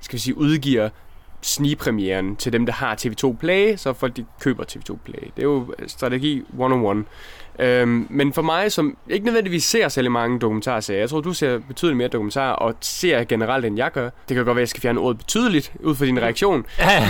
skal 0.00 0.16
vi 0.16 0.20
sige, 0.20 0.38
udgiver 0.38 0.88
snigpremieren 1.42 2.36
til 2.36 2.52
dem, 2.52 2.66
der 2.66 2.72
har 2.72 2.96
TV2 3.06 3.36
Play, 3.36 3.76
så 3.76 3.92
folk 3.92 4.16
de 4.16 4.24
køber 4.40 4.64
TV2 4.64 4.96
Play. 5.04 5.22
Det 5.36 5.38
er 5.38 5.42
jo 5.42 5.74
strategi 5.86 6.42
101. 6.52 7.04
Øhm, 7.58 8.06
men 8.10 8.32
for 8.32 8.42
mig, 8.42 8.72
som 8.72 8.96
ikke 9.08 9.26
nødvendigvis 9.26 9.64
ser 9.64 9.88
særlig 9.88 10.12
mange 10.12 10.38
dokumentarserier, 10.38 11.00
jeg 11.00 11.08
tror, 11.08 11.20
du 11.20 11.32
ser 11.32 11.58
betydeligt 11.58 11.96
mere 11.96 12.08
dokumentar, 12.08 12.52
og 12.52 12.74
ser 12.80 13.24
generelt, 13.24 13.64
end 13.64 13.76
jeg 13.76 13.92
gør. 13.92 14.04
Det 14.04 14.36
kan 14.36 14.36
godt 14.36 14.46
være, 14.46 14.56
at 14.56 14.60
jeg 14.60 14.68
skal 14.68 14.82
fjerne 14.82 15.00
ordet 15.00 15.18
betydeligt, 15.18 15.72
ud 15.80 15.94
fra 15.94 16.04
din 16.04 16.22
reaktion. 16.22 16.66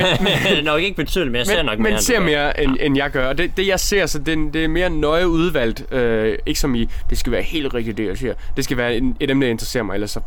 nok 0.64 0.80
ikke 0.80 0.96
betydeligt, 0.96 1.32
men 1.32 1.38
jeg 1.38 1.46
ser 1.46 1.56
Men, 1.56 1.66
nok 1.66 1.78
men 1.78 1.92
mere. 1.92 2.00
ser 2.00 2.14
du 2.14 2.20
gør. 2.20 2.26
mere, 2.26 2.60
end, 2.60 2.76
end 2.80 2.96
jeg 2.96 3.10
gør. 3.10 3.28
Og 3.28 3.38
det, 3.38 3.56
det 3.56 3.66
jeg 3.66 3.80
ser, 3.80 4.06
så 4.06 4.18
det, 4.18 4.54
det 4.54 4.64
er 4.64 4.68
mere 4.68 4.90
nøje 4.90 5.28
udvalgt. 5.28 5.92
Øh, 5.92 6.38
ikke 6.46 6.60
som 6.60 6.74
i, 6.74 6.88
det 7.10 7.18
skal 7.18 7.32
være 7.32 7.42
helt 7.42 7.74
rigtigt, 7.74 7.96
det 7.98 8.06
jeg 8.06 8.18
siger. 8.18 8.34
Det 8.56 8.64
skal 8.64 8.76
være 8.76 8.96
et 8.96 9.30
emne, 9.30 9.46
der 9.46 9.50
interesserer 9.50 9.84
mig, 9.84 9.94
ellers 9.94 10.10
så, 10.10 10.20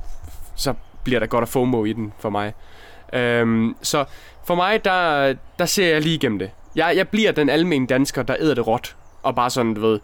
så 0.56 0.74
bliver 1.04 1.20
der 1.20 1.28
godt 1.28 1.42
at 1.42 1.50
FOMO 1.50 1.86
i 1.86 1.94
den 1.94 2.14
for 2.20 2.30
mig. 2.30 2.54
Øhm, 3.14 3.76
så 3.82 4.06
for 4.46 4.56
mig, 4.56 4.86
der, 4.86 5.34
der 5.60 5.66
ser 5.66 5.88
jeg 5.88 6.02
lige 6.02 6.16
igennem 6.16 6.40
det. 6.40 6.52
Jeg, 6.76 6.94
jeg 6.96 7.08
bliver 7.08 7.32
den 7.32 7.50
almindelige 7.50 7.94
dansker, 7.94 8.24
der 8.24 8.36
æder 8.40 8.56
det 8.56 8.68
råt. 8.68 8.96
Og 9.24 9.36
bare 9.36 9.50
sådan, 9.50 9.74
du 9.74 9.82
ved... 9.82 10.00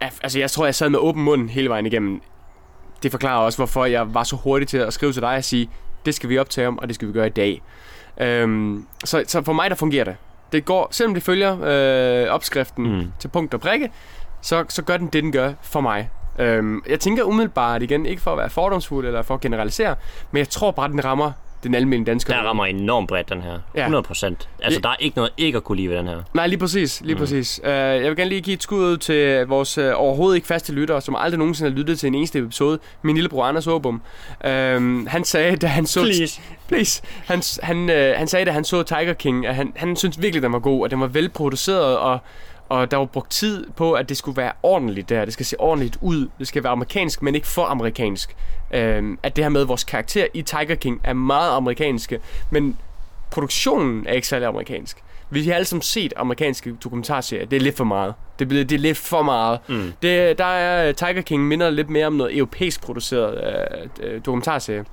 Altså, 0.00 0.38
jeg 0.38 0.50
tror, 0.50 0.64
jeg 0.64 0.74
sad 0.74 0.88
med 0.88 0.98
åben 0.98 1.22
mund 1.22 1.48
hele 1.48 1.68
vejen 1.68 1.86
igennem. 1.86 2.20
Det 3.02 3.10
forklarer 3.10 3.38
også, 3.38 3.58
hvorfor 3.58 3.84
jeg 3.84 4.14
var 4.14 4.24
så 4.24 4.36
hurtig 4.36 4.68
til 4.68 4.78
at 4.78 4.92
skrive 4.92 5.12
til 5.12 5.22
dig 5.22 5.36
og 5.36 5.44
sige, 5.44 5.70
det 6.06 6.14
skal 6.14 6.28
vi 6.28 6.38
optage 6.38 6.68
om, 6.68 6.78
og 6.78 6.88
det 6.88 6.94
skal 6.94 7.08
vi 7.08 7.12
gøre 7.12 7.26
i 7.26 7.30
dag. 7.30 7.62
Øhm, 8.20 8.86
så, 9.04 9.24
så 9.26 9.42
for 9.42 9.52
mig, 9.52 9.70
der 9.70 9.76
fungerer 9.76 10.04
det. 10.04 10.16
Det 10.52 10.64
går, 10.64 10.88
selvom 10.90 11.14
det 11.14 11.22
følger 11.22 11.58
øh, 11.62 12.34
opskriften 12.34 12.96
mm. 12.96 13.12
til 13.18 13.28
punkt 13.28 13.54
og 13.54 13.60
prikke, 13.60 13.90
så, 14.40 14.64
så 14.68 14.82
gør 14.82 14.96
den 14.96 15.06
det, 15.06 15.22
den 15.22 15.32
gør 15.32 15.52
for 15.62 15.80
mig. 15.80 16.10
Øhm, 16.38 16.82
jeg 16.88 17.00
tænker 17.00 17.24
umiddelbart 17.24 17.82
igen, 17.82 18.06
ikke 18.06 18.22
for 18.22 18.32
at 18.32 18.38
være 18.38 18.50
fordomsfuld 18.50 19.06
eller 19.06 19.22
for 19.22 19.34
at 19.34 19.40
generalisere, 19.40 19.96
men 20.30 20.38
jeg 20.38 20.48
tror 20.48 20.70
bare, 20.70 20.88
den 20.88 21.04
rammer 21.04 21.32
den 21.62 21.74
almindelige 21.74 22.12
dansker. 22.12 22.34
Der 22.34 22.40
rammer 22.42 22.66
enormt 22.66 23.08
bredt, 23.08 23.28
den 23.28 23.42
her. 23.42 23.58
Ja. 23.74 23.80
100 23.80 24.02
procent. 24.02 24.48
Altså, 24.62 24.76
Det- 24.78 24.84
der 24.84 24.90
er 24.90 24.96
ikke 25.00 25.16
noget 25.16 25.32
ikke 25.36 25.56
at 25.56 25.64
kunne 25.64 25.76
lide 25.76 25.88
ved 25.88 25.96
den 25.96 26.08
her. 26.08 26.22
Nej, 26.34 26.46
lige 26.46 26.58
præcis. 26.58 27.00
Lige 27.00 27.14
mm. 27.14 27.18
præcis. 27.20 27.60
Uh, 27.64 27.70
jeg 27.70 28.02
vil 28.02 28.16
gerne 28.16 28.28
lige 28.28 28.40
give 28.40 28.54
et 28.54 28.62
skud 28.62 28.78
ud 28.84 28.96
til 28.96 29.46
vores 29.46 29.78
uh, 29.78 29.84
overhovedet 29.94 30.36
ikke 30.36 30.46
faste 30.48 30.72
lyttere, 30.72 31.00
som 31.00 31.16
aldrig 31.18 31.38
nogensinde 31.38 31.70
har 31.70 31.78
lyttet 31.78 31.98
til 31.98 32.06
en 32.06 32.14
eneste 32.14 32.38
episode. 32.38 32.78
Min 33.02 33.14
lillebror 33.14 33.44
Anders 33.44 33.66
Åbum. 33.66 33.94
Uh, 34.44 34.50
han 35.06 35.24
sagde, 35.24 35.56
da 35.56 35.66
han 35.66 35.86
så... 35.86 36.00
Please. 36.00 36.40
Please. 36.68 37.02
Han, 37.26 37.42
han, 37.62 37.76
uh, 37.90 38.18
han 38.18 38.26
sagde, 38.28 38.44
da 38.46 38.50
han 38.50 38.64
så 38.64 38.82
Tiger 38.82 39.12
King, 39.14 39.46
at 39.46 39.54
han, 39.54 39.72
han 39.76 39.96
synes 39.96 40.22
virkelig, 40.22 40.42
den 40.42 40.52
var 40.52 40.58
god, 40.58 40.82
og 40.82 40.90
den 40.90 41.00
var 41.00 41.06
velproduceret, 41.06 41.98
og, 41.98 42.18
Og 42.68 42.90
der 42.90 42.96
var 42.96 43.04
brugt 43.04 43.30
tid 43.30 43.66
på, 43.76 43.92
at 43.92 44.08
det 44.08 44.16
skulle 44.16 44.36
være 44.36 44.52
ordentligt 44.62 45.08
der. 45.08 45.24
Det 45.24 45.32
skal 45.32 45.46
se 45.46 45.60
ordentligt 45.60 45.96
ud. 46.00 46.28
Det 46.38 46.48
skal 46.48 46.62
være 46.62 46.72
amerikansk, 46.72 47.22
men 47.22 47.34
ikke 47.34 47.46
for 47.46 47.64
amerikansk. 47.64 48.36
Øhm, 48.72 49.18
at 49.22 49.36
det 49.36 49.44
her 49.44 49.48
med, 49.48 49.60
at 49.60 49.68
vores 49.68 49.84
karakter 49.84 50.26
i 50.34 50.42
Tiger 50.42 50.74
King 50.74 51.00
er 51.04 51.12
meget 51.12 51.56
amerikanske, 51.56 52.20
men 52.50 52.76
produktionen 53.30 54.06
er 54.06 54.12
ikke 54.12 54.28
særlig 54.28 54.48
amerikansk. 54.48 55.02
Vi 55.30 55.46
har 55.46 55.54
alle 55.54 55.64
sammen 55.64 55.82
set 55.82 56.12
amerikanske 56.16 56.76
dokumentarserier. 56.84 57.46
Det 57.46 57.56
er 57.56 57.60
lidt 57.60 57.76
for 57.76 57.84
meget. 57.84 58.14
Det, 58.38 58.48
bliver, 58.48 58.64
det 58.64 58.74
er 58.74 58.80
lidt 58.80 58.98
for 58.98 59.22
meget. 59.22 59.58
Mm. 59.68 59.92
Det, 60.02 60.38
der 60.38 60.44
er 60.44 60.92
Tiger 60.92 61.20
King 61.20 61.48
minder 61.48 61.70
lidt 61.70 61.90
mere 61.90 62.06
om 62.06 62.12
noget 62.12 62.36
europæisk 62.36 62.82
produceret 62.82 63.60
øh, 64.02 64.20
dokumentarserie. 64.26 64.84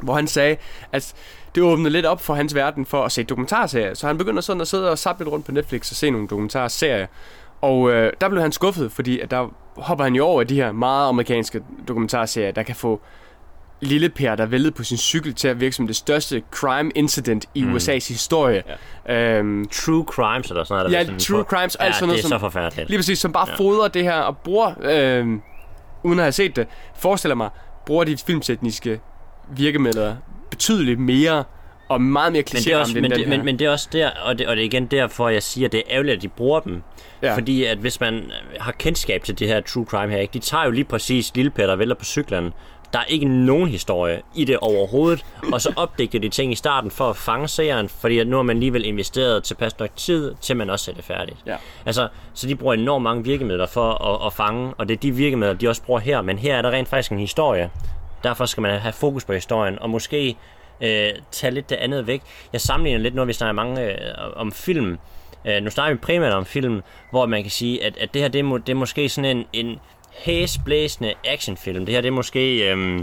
Hvor 0.00 0.14
han 0.14 0.26
sagde, 0.26 0.56
at 0.92 1.14
det 1.54 1.62
åbnede 1.62 1.90
lidt 1.90 2.06
op 2.06 2.20
for 2.20 2.34
hans 2.34 2.54
verden 2.54 2.86
for 2.86 3.04
at 3.04 3.12
se 3.12 3.22
dokumentarserier. 3.22 3.94
Så 3.94 4.06
han 4.06 4.18
begynder 4.18 4.40
sådan 4.40 4.60
at 4.60 4.68
sidde 4.68 4.90
og 4.90 4.98
sappe 4.98 5.24
lidt 5.24 5.32
rundt 5.32 5.46
på 5.46 5.52
Netflix 5.52 5.90
og 5.90 5.96
se 5.96 6.10
nogle 6.10 6.28
dokumentarserier. 6.28 7.06
Og 7.60 7.90
øh, 7.90 8.12
der 8.20 8.28
blev 8.28 8.42
han 8.42 8.52
skuffet, 8.52 8.92
fordi 8.92 9.20
at 9.20 9.30
der 9.30 9.54
hopper 9.76 10.04
han 10.04 10.14
jo 10.14 10.24
over 10.24 10.44
de 10.44 10.54
her 10.54 10.72
meget 10.72 11.08
amerikanske 11.08 11.62
dokumentarserier, 11.88 12.50
der 12.50 12.62
kan 12.62 12.76
få 12.76 13.00
lille 13.80 14.08
Per, 14.08 14.34
der 14.34 14.46
væltede 14.46 14.72
på 14.72 14.84
sin 14.84 14.98
cykel 14.98 15.34
til 15.34 15.48
at 15.48 15.60
virke 15.60 15.76
som 15.76 15.86
det 15.86 15.96
største 15.96 16.42
crime 16.50 16.90
incident 16.94 17.46
i 17.54 17.64
mm. 17.64 17.76
USA's 17.76 18.08
historie. 18.08 18.62
Ja. 19.08 19.38
Øhm, 19.38 19.68
true 19.72 20.04
crimes 20.04 20.50
eller 20.50 20.64
sådan 20.64 20.84
noget. 20.84 20.92
Ja, 20.92 21.04
sådan 21.04 21.20
true 21.20 21.42
crimes 21.42 21.74
og 21.74 21.80
ja, 21.80 21.86
alt 21.86 21.94
sådan 21.94 22.08
noget. 22.08 22.18
det 22.18 22.24
er 22.24 22.28
som, 22.28 22.38
så 22.38 22.40
forfærdeligt. 22.40 22.88
Lige 22.88 22.98
præcis, 22.98 23.18
som 23.18 23.32
bare 23.32 23.48
ja. 23.48 23.54
fodrer 23.54 23.88
det 23.88 24.02
her 24.02 24.20
og 24.20 24.36
bruger, 24.38 24.74
øh, 24.82 25.26
uden 26.02 26.18
at 26.18 26.24
have 26.24 26.32
set 26.32 26.56
det, 26.56 26.66
forestiller 26.96 27.34
mig, 27.34 27.50
bruger 27.86 28.04
de 28.04 28.16
filmtekniske 28.16 29.00
virkemidler 29.56 30.16
betydeligt 30.50 31.00
mere 31.00 31.44
og 31.88 32.00
meget 32.00 32.32
mere 32.32 32.42
men 32.52 32.62
det 32.62 32.72
er 32.72 32.76
også, 32.76 33.00
men, 33.00 33.10
det, 33.10 33.28
men, 33.28 33.44
men 33.44 33.58
det 33.58 33.66
er 33.66 33.70
også 33.70 33.88
der, 33.92 34.10
og 34.10 34.38
det, 34.38 34.46
og 34.46 34.56
det 34.56 34.62
er 34.62 34.66
igen 34.66 34.86
derfor, 34.86 35.28
jeg 35.28 35.42
siger, 35.42 35.68
at 35.68 35.72
det 35.72 35.78
er 35.78 35.84
ærgerligt, 35.90 36.16
at 36.16 36.22
de 36.22 36.28
bruger 36.28 36.60
dem. 36.60 36.82
Ja. 37.22 37.34
Fordi 37.34 37.64
at 37.64 37.78
hvis 37.78 38.00
man 38.00 38.30
har 38.60 38.72
kendskab 38.72 39.22
til 39.22 39.38
det 39.38 39.48
her 39.48 39.60
true 39.60 39.84
crime 39.84 40.12
her, 40.12 40.18
ikke, 40.18 40.32
de 40.32 40.38
tager 40.38 40.64
jo 40.64 40.70
lige 40.70 40.84
præcis 40.84 41.32
Lille 41.34 41.50
Peter 41.50 41.66
der 41.66 41.76
vælter 41.76 41.94
på 41.94 42.04
cyklen. 42.04 42.52
Der 42.92 42.98
er 42.98 43.04
ikke 43.04 43.26
nogen 43.26 43.68
historie 43.68 44.22
i 44.34 44.44
det 44.44 44.56
overhovedet, 44.56 45.24
og 45.52 45.60
så 45.60 45.72
opdægter 45.76 46.18
de 46.18 46.28
ting 46.28 46.52
i 46.52 46.54
starten 46.54 46.90
for 46.90 47.10
at 47.10 47.16
fange 47.16 47.48
serien, 47.48 47.88
fordi 47.88 48.18
at 48.18 48.26
nu 48.26 48.36
har 48.36 48.42
man 48.42 48.56
alligevel 48.56 48.84
investeret 48.84 49.44
tilpas 49.44 49.78
nok 49.78 49.90
tid, 49.96 50.34
til 50.40 50.56
man 50.56 50.70
også 50.70 50.84
sætter 50.84 51.00
det 51.00 51.06
færdigt. 51.06 51.36
Ja. 51.46 51.56
Altså, 51.86 52.08
så 52.34 52.46
de 52.46 52.56
bruger 52.56 52.74
enormt 52.74 53.02
mange 53.02 53.24
virkemidler 53.24 53.66
for 53.66 53.92
at, 53.92 54.26
at 54.26 54.32
fange, 54.32 54.74
og 54.78 54.88
det 54.88 54.94
er 54.94 54.98
de 54.98 55.10
virkemidler, 55.10 55.54
de 55.54 55.68
også 55.68 55.82
bruger 55.82 56.00
her, 56.00 56.22
men 56.22 56.38
her 56.38 56.56
er 56.56 56.62
der 56.62 56.70
rent 56.70 56.88
faktisk 56.88 57.12
en 57.12 57.18
historie. 57.18 57.70
Derfor 58.22 58.46
skal 58.46 58.60
man 58.60 58.80
have 58.80 58.92
fokus 58.92 59.24
på 59.24 59.32
historien, 59.32 59.78
og 59.78 59.90
måske 59.90 60.36
øh, 60.80 61.10
tage 61.30 61.50
lidt 61.50 61.70
det 61.70 61.76
andet 61.76 62.06
væk. 62.06 62.22
Jeg 62.52 62.60
sammenligner 62.60 63.00
lidt, 63.00 63.14
når 63.14 63.24
vi 63.24 63.32
snakker 63.32 63.52
mange 63.52 63.82
øh, 63.82 64.14
om 64.36 64.52
film. 64.52 64.98
Øh, 65.44 65.62
nu 65.62 65.70
snakker 65.70 65.94
vi 65.94 66.00
primært 66.00 66.32
om 66.32 66.44
film, 66.44 66.82
hvor 67.10 67.26
man 67.26 67.42
kan 67.42 67.50
sige, 67.50 67.84
at, 67.84 67.96
at 67.96 68.14
det 68.14 68.22
her 68.22 68.28
det 68.28 68.38
er, 68.38 68.42
må, 68.42 68.58
det 68.58 68.68
er 68.68 68.76
måske 68.76 69.08
sådan 69.08 69.36
en, 69.36 69.46
en 69.52 69.80
hæsblæsende 70.12 71.14
actionfilm. 71.24 71.86
Det 71.86 71.94
her 71.94 72.00
det 72.00 72.08
er 72.08 72.12
måske... 72.12 72.70
Øh, 72.70 73.00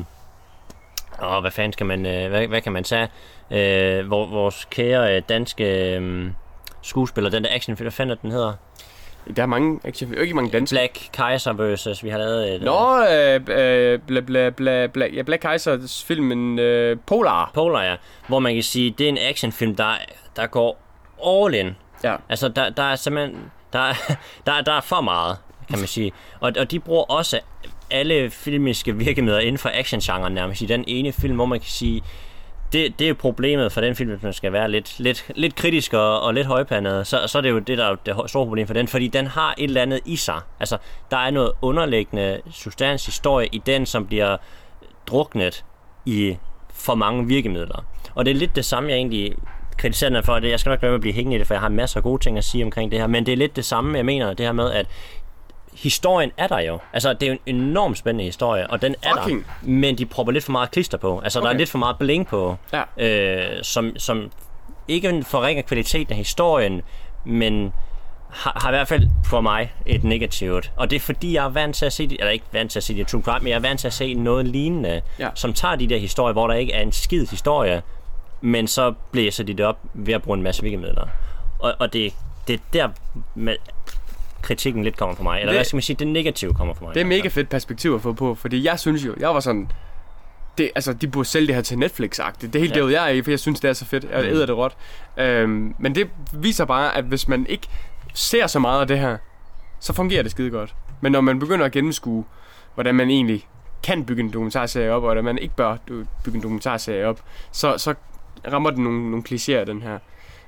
åh, 1.24 1.42
hvad 1.42 1.52
fanden 1.52 1.74
skal 1.74 1.86
man... 1.86 2.06
Øh, 2.06 2.30
hvad, 2.30 2.48
hvad 2.48 2.62
kan 2.62 2.72
man 2.72 2.84
sige? 2.84 3.08
Øh, 3.52 4.08
hvor, 4.08 4.26
vores 4.26 4.68
kære 4.72 5.16
øh, 5.16 5.22
danske 5.30 5.96
øh, 5.96 6.32
skuespiller, 6.82 7.30
den 7.30 7.44
der 7.44 7.50
actionfilm, 7.56 7.86
hvad 7.86 7.92
fanden 7.92 8.18
den 8.22 8.32
hedder? 8.32 8.54
Der 9.36 9.42
er 9.42 9.46
mange 9.46 9.80
action, 9.84 10.14
ikke 10.18 10.34
mange 10.34 10.52
danske. 10.52 10.74
Black 10.74 11.10
Kaiser 11.14 11.54
versus, 11.54 12.04
vi 12.04 12.10
har 12.10 12.18
lavet 12.18 12.56
et... 12.56 12.62
Nå, 12.62 13.04
øh, 13.04 13.36
øh, 13.36 14.00
bla, 14.00 14.20
bla, 14.20 14.50
bla, 14.50 14.88
bla, 14.88 15.08
ja, 15.14 15.22
Black 15.22 15.42
Kaisers 15.42 16.04
filmen 16.04 16.60
øh, 16.60 16.98
Polar. 17.06 17.52
Polar, 17.54 17.84
ja. 17.84 17.96
Hvor 18.28 18.40
man 18.40 18.54
kan 18.54 18.64
sige, 18.64 18.92
det 18.98 19.04
er 19.04 19.10
en 19.10 19.18
actionfilm, 19.18 19.76
der, 19.76 19.94
der 20.36 20.48
går 20.48 20.82
all 21.28 21.54
in. 21.54 21.76
Ja. 22.04 22.16
Altså, 22.30 22.50
der, 22.50 22.70
der 22.70 22.84
er 22.84 22.96
simpelthen... 22.96 23.52
Der, 23.74 23.80
er, 23.80 23.94
der, 24.46 24.62
der 24.62 24.74
er 24.74 24.82
for 24.82 25.02
meget, 25.02 25.38
kan 25.70 25.80
man 25.80 25.88
sige. 25.88 26.12
Og, 26.40 26.54
og 26.60 26.72
de 26.72 26.80
bruger 26.80 27.04
også 27.04 27.40
alle 27.92 28.30
filmiske 28.30 28.96
virkemidler 28.96 29.40
inden 29.40 29.58
for 29.58 29.72
actiongenren 29.74 30.34
nærmest 30.34 30.62
i 30.62 30.66
den 30.66 30.84
ene 30.88 31.12
film, 31.12 31.36
hvor 31.36 31.46
man 31.46 31.60
kan 31.60 31.70
sige, 31.70 32.04
det, 32.74 33.00
det 33.00 33.10
er 33.10 33.14
problemet 33.14 33.72
for 33.72 33.82
den 33.82 33.96
film, 33.96 34.10
hvis 34.10 34.24
man 34.24 34.34
skal 34.34 34.54
være 34.54 34.72
lidt, 34.72 35.00
lidt, 35.00 35.32
lidt 35.36 35.56
kritisk 35.56 35.94
og, 35.94 36.22
og 36.22 36.34
lidt 36.34 36.48
højpandet, 36.48 37.08
så, 37.08 37.28
så 37.28 37.38
er 37.38 37.42
det 37.42 37.50
jo 37.50 37.60
det, 37.60 37.78
der 37.78 37.86
er 37.86 37.96
det 37.96 38.16
store 38.28 38.46
problem 38.46 38.68
for 38.68 38.74
den, 38.74 38.88
fordi 38.88 39.08
den 39.08 39.28
har 39.28 39.56
et 39.58 39.64
eller 39.64 39.82
andet 39.82 40.00
i 40.06 40.16
sig. 40.16 40.40
Altså, 40.60 40.78
der 41.12 41.18
er 41.18 41.32
noget 41.32 41.52
underliggende 41.62 42.42
substanshistorie 42.52 43.48
i 43.52 43.58
den, 43.66 43.86
som 43.86 44.08
bliver 44.08 44.38
druknet 45.08 45.66
i 46.06 46.38
for 46.74 46.96
mange 46.96 47.28
virkemidler. 47.28 47.86
Og 48.16 48.26
det 48.26 48.32
er 48.32 48.36
lidt 48.36 48.56
det 48.56 48.66
samme, 48.66 48.90
jeg 48.90 48.98
egentlig 48.98 49.36
kritiserer 49.78 50.10
den 50.10 50.24
for. 50.24 50.40
Det. 50.40 50.50
Jeg 50.50 50.60
skal 50.60 50.70
nok 50.70 50.80
glemme 50.80 50.96
at 50.96 51.02
blive 51.02 51.14
hængende 51.14 51.36
i 51.36 51.40
det, 51.40 51.48
for 51.48 51.54
jeg 51.54 51.62
har 51.62 51.70
masser 51.70 51.98
af 51.98 52.04
gode 52.04 52.24
ting 52.24 52.38
at 52.38 52.44
sige 52.44 52.64
omkring 52.64 52.92
det 52.92 53.00
her. 53.00 53.08
Men 53.08 53.26
det 53.26 53.32
er 53.32 53.38
lidt 53.38 53.56
det 53.56 53.66
samme, 53.66 53.98
jeg 53.98 54.06
mener, 54.06 54.34
det 54.34 54.46
her 54.46 54.54
med, 54.54 54.72
at 54.72 54.88
historien 55.76 56.32
er 56.38 56.48
der 56.48 56.60
jo. 56.60 56.80
Altså, 56.94 57.14
det 57.14 57.24
er 57.24 57.28
jo 57.28 57.38
en 57.46 57.56
enormt 57.56 57.98
spændende 57.98 58.24
historie, 58.26 58.70
og 58.70 58.82
den 58.82 58.96
er 59.02 59.16
Fucking. 59.18 59.46
der. 59.62 59.68
Men 59.70 59.98
de 59.98 60.06
propper 60.06 60.34
lidt 60.34 60.44
for 60.44 60.52
meget 60.52 60.72
klister 60.72 60.98
på. 60.98 61.20
Altså, 61.20 61.40
okay. 61.40 61.48
der 61.48 61.54
er 61.54 61.58
lidt 61.58 61.70
for 61.70 61.78
meget 61.78 61.98
bling 61.98 62.28
på, 62.28 62.56
ja. 62.74 62.84
øh, 62.98 63.64
som, 63.64 63.98
som 63.98 64.32
ikke 64.88 65.24
forringer 65.28 65.64
kvaliteten 65.64 66.12
af 66.12 66.18
historien, 66.18 66.82
men 67.26 67.74
har, 68.30 68.60
har 68.62 68.70
i 68.70 68.72
hvert 68.72 68.88
fald 68.88 69.08
for 69.26 69.42
mig 69.42 69.74
et 69.86 70.04
negativt. 70.04 70.72
Og 70.76 70.90
det 70.90 70.96
er 70.96 71.00
fordi, 71.00 71.34
jeg 71.34 71.46
er 71.46 71.50
vant 71.50 71.76
til 71.76 71.86
at 71.86 71.94
se, 71.94 72.04
eller 72.04 72.30
ikke 72.30 72.46
vant 72.52 72.72
til 72.72 72.80
at 72.80 72.84
se 72.84 72.96
det 72.96 73.08
true 73.08 73.22
crime, 73.22 73.40
men 73.40 73.48
jeg 73.48 73.56
er 73.56 73.60
vant 73.60 73.80
til 73.80 73.88
at 73.88 73.94
se 73.94 74.14
noget 74.14 74.46
lignende, 74.46 75.02
ja. 75.20 75.30
som 75.36 75.54
tager 75.54 75.76
de 75.76 75.88
der 75.88 75.98
historier, 75.98 76.34
hvor 76.34 76.48
der 76.48 76.54
ikke 76.54 76.74
er 76.74 76.82
en 76.82 76.92
skid 76.92 77.28
historie, 77.28 77.82
men 78.42 78.68
så 78.68 78.94
blæser 79.12 79.44
de 79.44 79.54
det 79.54 79.66
op 79.66 79.78
ved 79.94 80.14
at 80.14 80.24
bruge 80.24 80.38
en 80.38 80.44
masse 80.44 80.64
virkemidler. 80.64 81.08
Og, 81.60 81.74
og 81.80 81.94
det, 81.94 82.14
det 82.48 82.54
er 82.54 82.60
der, 82.74 82.90
med, 83.36 83.56
kritikken 84.44 84.84
lidt 84.84 84.98
kommer 84.98 85.16
fra 85.16 85.24
mig. 85.24 85.40
Eller 85.40 85.52
det, 85.52 85.58
hvad 85.58 85.66
skal 85.66 85.76
man 85.76 85.82
sige, 85.82 85.96
det 85.96 86.08
negative 86.08 86.54
kommer 86.54 86.74
fra 86.74 86.86
mig. 86.86 86.96
Det 86.96 87.02
er 87.02 87.06
mega 87.06 87.28
fedt 87.28 87.50
perspektiv 87.50 87.94
at 87.94 88.02
få 88.02 88.14
på, 88.14 88.36
fordi 88.36 88.64
jeg 88.66 88.80
synes 88.80 89.06
jo, 89.06 89.16
jeg 89.20 89.30
var 89.30 89.40
sådan, 89.40 89.72
det, 90.58 90.72
altså, 90.76 90.94
de 90.94 91.08
burde 91.08 91.28
sælge 91.28 91.48
det 91.48 91.56
her 91.56 91.62
til 91.62 91.76
Netflix-agtigt. 91.76 92.48
Det 92.48 92.56
er 92.56 92.60
helt 92.60 92.76
ja. 92.76 92.86
det, 92.86 92.92
jeg 92.92 93.06
er 93.06 93.10
i, 93.10 93.22
for 93.22 93.32
jeg 93.32 93.40
synes, 93.40 93.60
det 93.60 93.70
er 93.70 93.74
så 93.74 93.86
fedt. 93.86 94.04
Jeg 94.12 94.22
mm. 94.22 94.28
æder 94.28 94.46
det 94.46 94.58
råt. 94.58 94.76
Øhm, 95.18 95.76
men 95.80 95.96
det 95.96 96.10
viser 96.34 96.66
bare, 96.66 96.98
at 96.98 97.04
hvis 97.04 97.28
man 97.28 97.46
ikke 97.50 97.68
ser 98.14 98.48
så 98.48 98.60
meget 98.60 98.82
af 98.82 98.88
det 98.88 99.00
her, 99.00 99.18
så 99.80 99.94
fungerer 99.94 100.24
det 100.24 100.32
skide 100.32 100.50
godt. 100.50 100.76
Men 101.02 101.12
når 101.12 101.22
man 101.22 101.40
begynder 101.40 101.66
at 101.66 101.72
gennemskue, 101.72 102.26
hvordan 102.74 102.96
man 102.96 103.10
egentlig 103.10 103.48
kan 103.84 104.06
bygge 104.06 104.24
en 104.24 104.34
dokumentarserie 104.34 104.92
op, 104.92 104.96
og 105.04 105.08
hvordan 105.08 105.24
man 105.24 105.38
ikke 105.38 105.56
bør 105.56 105.78
bygge 106.24 106.38
en 106.38 106.44
dokumentarserie 106.44 107.06
op, 107.06 107.22
så, 107.52 107.78
så 107.78 107.94
rammer 108.52 108.70
den 108.70 108.84
nogle, 108.84 109.12
nogle 109.12 109.24
klichéer, 109.30 109.64
den 109.64 109.82
her. 109.82 110.00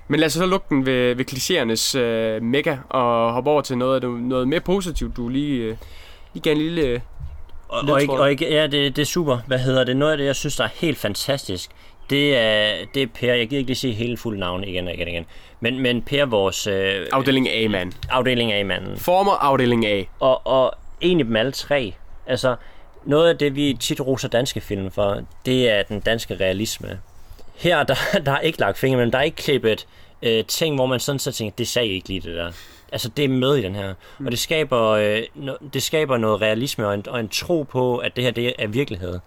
Men 0.07 0.19
lad 0.19 0.25
os 0.25 0.33
så 0.33 0.45
lukke 0.45 0.65
den 0.69 0.85
ved, 0.85 1.15
ved 1.15 1.25
klichéernes 1.31 1.97
øh, 1.97 2.41
mega 2.41 2.77
og 2.89 3.33
hoppe 3.33 3.49
over 3.49 3.61
til 3.61 3.77
noget, 3.77 4.03
noget 4.03 4.47
mere 4.47 4.59
positivt, 4.59 5.17
du 5.17 5.29
lige, 5.29 5.63
øh, 5.63 5.75
lige 6.33 6.43
gav 6.43 6.51
en 6.51 6.57
lille... 6.57 6.81
Øh, 6.81 6.99
og, 7.69 7.89
og, 7.89 8.01
ikke, 8.01 8.13
og 8.13 8.31
ikke, 8.31 8.53
ja, 8.53 8.67
det, 8.67 8.95
det 8.95 9.01
er 9.01 9.05
super. 9.05 9.37
Hvad 9.47 9.59
hedder 9.59 9.83
det? 9.83 9.97
Noget 9.97 10.11
af 10.11 10.17
det, 10.17 10.25
jeg 10.25 10.35
synes, 10.35 10.55
der 10.55 10.63
er 10.63 10.69
helt 10.73 10.97
fantastisk, 10.97 11.71
det 12.09 12.37
er, 12.37 12.85
det 12.93 13.03
er 13.03 13.07
Per. 13.07 13.33
Jeg 13.33 13.47
gider 13.47 13.57
ikke 13.57 13.69
lige 13.69 13.75
sige 13.75 13.93
hele 13.93 14.17
fulde 14.17 14.39
navn 14.39 14.63
igen 14.63 14.87
og 14.87 14.93
igen 14.93 15.07
og 15.07 15.13
igen. 15.13 15.25
Men, 15.59 15.79
men 15.79 16.01
Per, 16.01 16.25
vores... 16.25 16.67
Øh, 16.67 17.07
afdeling 17.11 17.49
A-mand. 17.49 17.93
Afdeling 18.09 18.53
A-manden. 18.53 18.97
Former 18.97 19.31
afdeling 19.31 19.85
A. 19.85 20.03
Og, 20.19 20.47
og 20.47 20.73
en 21.01 21.19
af 21.19 21.25
dem 21.25 21.35
alle 21.35 21.51
tre. 21.51 21.93
Altså, 22.27 22.55
noget 23.05 23.29
af 23.29 23.37
det, 23.37 23.55
vi 23.55 23.77
tit 23.79 24.01
roser 24.01 24.27
danske 24.27 24.61
film 24.61 24.91
for, 24.91 25.21
det 25.45 25.69
er 25.69 25.83
den 25.83 25.99
danske 25.99 26.35
realisme. 26.35 26.99
Her, 27.55 27.83
der, 27.83 27.95
der 28.25 28.31
er 28.31 28.39
ikke 28.39 28.59
lagt 28.59 28.77
fingre, 28.77 28.97
men 28.97 29.11
der 29.11 29.17
er 29.17 29.23
ikke 29.23 29.37
klippet 29.37 29.87
øh, 30.21 30.45
ting, 30.45 30.75
hvor 30.75 30.85
man 30.85 30.99
sådan 30.99 31.19
så 31.19 31.31
tænker, 31.31 31.55
det 31.55 31.67
sagde 31.67 31.89
ikke 31.89 32.07
lige 32.07 32.19
det 32.19 32.35
der. 32.35 32.51
Altså, 32.95 33.09
det 33.09 33.25
er 33.25 33.29
med 33.29 33.55
i 33.55 33.61
den 33.61 33.75
her. 33.75 33.93
Mm. 34.19 34.25
Og 34.25 34.31
det 34.31 34.39
skaber, 34.39 34.81
øh, 34.81 35.21
no, 35.35 35.53
det 35.73 35.83
skaber 35.83 36.17
noget 36.17 36.41
realisme 36.41 36.87
og 36.87 36.93
en, 36.93 37.07
og 37.07 37.19
en 37.19 37.29
tro 37.29 37.63
på, 37.63 37.97
at 37.97 38.15
det 38.15 38.23
her 38.23 38.31
det 38.31 38.53
er 38.59 38.67
virkelighed. 38.67 39.19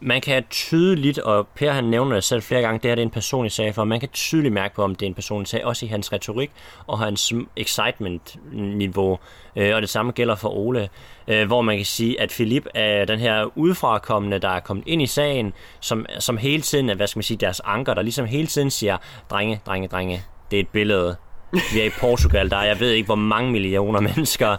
Man 0.00 0.20
kan 0.20 0.44
tydeligt, 0.50 1.18
og 1.18 1.48
Per 1.48 1.72
han 1.72 1.84
nævner 1.84 2.14
det 2.14 2.24
selv 2.24 2.42
flere 2.42 2.60
gange, 2.60 2.78
det 2.78 2.90
her 2.90 2.94
det 2.94 3.02
er 3.02 3.06
en 3.06 3.10
personlig 3.10 3.52
sag 3.52 3.74
for, 3.74 3.84
man 3.84 4.00
kan 4.00 4.08
tydeligt 4.08 4.54
mærke 4.54 4.74
på, 4.74 4.82
om 4.82 4.94
det 4.94 5.06
er 5.06 5.10
en 5.10 5.14
personlig 5.14 5.48
sag, 5.48 5.64
også 5.64 5.86
i 5.86 5.88
hans 5.88 6.12
retorik 6.12 6.50
og 6.86 6.98
hans 6.98 7.32
excitement-niveau. 7.56 9.18
Øh, 9.56 9.74
og 9.74 9.82
det 9.82 9.90
samme 9.90 10.12
gælder 10.12 10.34
for 10.34 10.48
Ole, 10.48 10.88
øh, 11.28 11.46
hvor 11.46 11.62
man 11.62 11.76
kan 11.76 11.86
sige, 11.86 12.20
at 12.20 12.30
Philip 12.30 12.66
er 12.74 13.04
den 13.04 13.18
her 13.18 13.58
udefrakommende, 13.58 14.38
der 14.38 14.48
er 14.48 14.60
kommet 14.60 14.84
ind 14.86 15.02
i 15.02 15.06
sagen, 15.06 15.52
som, 15.80 16.06
som 16.18 16.36
hele 16.36 16.62
tiden 16.62 16.90
er, 16.90 16.94
hvad 16.94 17.06
skal 17.06 17.18
man 17.18 17.24
sige, 17.24 17.38
deres 17.38 17.60
anker, 17.64 17.94
der 17.94 18.02
ligesom 18.02 18.26
hele 18.26 18.46
tiden 18.46 18.70
siger, 18.70 18.96
drenge, 19.30 19.60
drenge, 19.66 19.88
drenge, 19.88 20.22
det 20.50 20.56
er 20.56 20.60
et 20.60 20.68
billede, 20.68 21.16
vi 21.52 21.80
er 21.80 21.84
i 21.84 21.90
Portugal, 21.90 22.50
der 22.50 22.56
er, 22.56 22.64
jeg 22.64 22.80
ved 22.80 22.90
ikke, 22.90 23.06
hvor 23.06 23.14
mange 23.14 23.52
millioner 23.52 24.00
mennesker. 24.00 24.56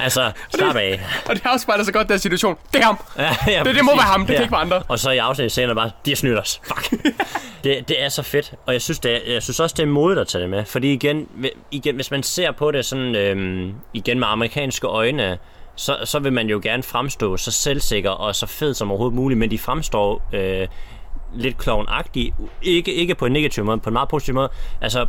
Altså, 0.00 0.32
slap 0.54 0.76
af. 0.76 1.00
Og 1.28 1.34
det 1.34 1.42
afspejler 1.44 1.84
så 1.84 1.92
godt 1.92 2.08
den 2.08 2.18
situation. 2.18 2.56
Det 2.72 2.80
er 2.80 2.84
ham. 2.84 2.98
Ja, 3.18 3.36
ja, 3.46 3.64
det, 3.64 3.74
det 3.74 3.84
må 3.84 3.90
være 3.96 4.02
ham, 4.02 4.20
det 4.20 4.28
ja. 4.28 4.34
kan 4.34 4.42
ikke 4.42 4.52
være 4.52 4.60
andre. 4.60 4.82
Og 4.88 4.98
så 4.98 5.10
i 5.10 5.18
afsnit 5.18 5.52
bare, 5.74 5.90
de 6.04 6.10
har 6.10 6.16
snydt 6.16 6.38
os. 6.38 6.60
Fuck. 6.64 6.90
det, 7.64 7.88
det 7.88 8.02
er 8.02 8.08
så 8.08 8.22
fedt. 8.22 8.54
Og 8.66 8.72
jeg 8.72 8.82
synes, 8.82 8.98
det 8.98 9.14
er, 9.14 9.32
jeg 9.32 9.42
synes 9.42 9.60
også, 9.60 9.74
det 9.76 9.82
er 9.82 9.86
modigt 9.86 10.20
at 10.20 10.28
tage 10.28 10.42
det 10.42 10.50
med. 10.50 10.64
Fordi 10.64 10.92
igen, 10.92 11.28
igen 11.70 11.94
hvis 11.94 12.10
man 12.10 12.22
ser 12.22 12.52
på 12.52 12.70
det 12.70 12.84
sådan, 12.84 13.14
øhm, 13.14 13.74
igen 13.94 14.18
med 14.18 14.26
amerikanske 14.30 14.86
øjne, 14.86 15.38
så, 15.76 15.98
så 16.04 16.18
vil 16.18 16.32
man 16.32 16.46
jo 16.46 16.60
gerne 16.62 16.82
fremstå 16.82 17.36
så 17.36 17.50
selvsikker 17.50 18.10
og 18.10 18.34
så 18.34 18.46
fed 18.46 18.74
som 18.74 18.90
overhovedet 18.90 19.16
muligt, 19.16 19.38
men 19.38 19.50
de 19.50 19.58
fremstår 19.58 20.22
øh, 20.32 20.68
lidt 21.34 21.58
klovnagtige. 21.58 22.34
Ikke, 22.62 22.94
ikke 22.94 23.14
på 23.14 23.26
en 23.26 23.32
negativ 23.32 23.64
måde, 23.64 23.78
på 23.78 23.90
en 23.90 23.92
meget 23.92 24.08
positiv 24.08 24.34
måde. 24.34 24.48
Altså, 24.80 25.06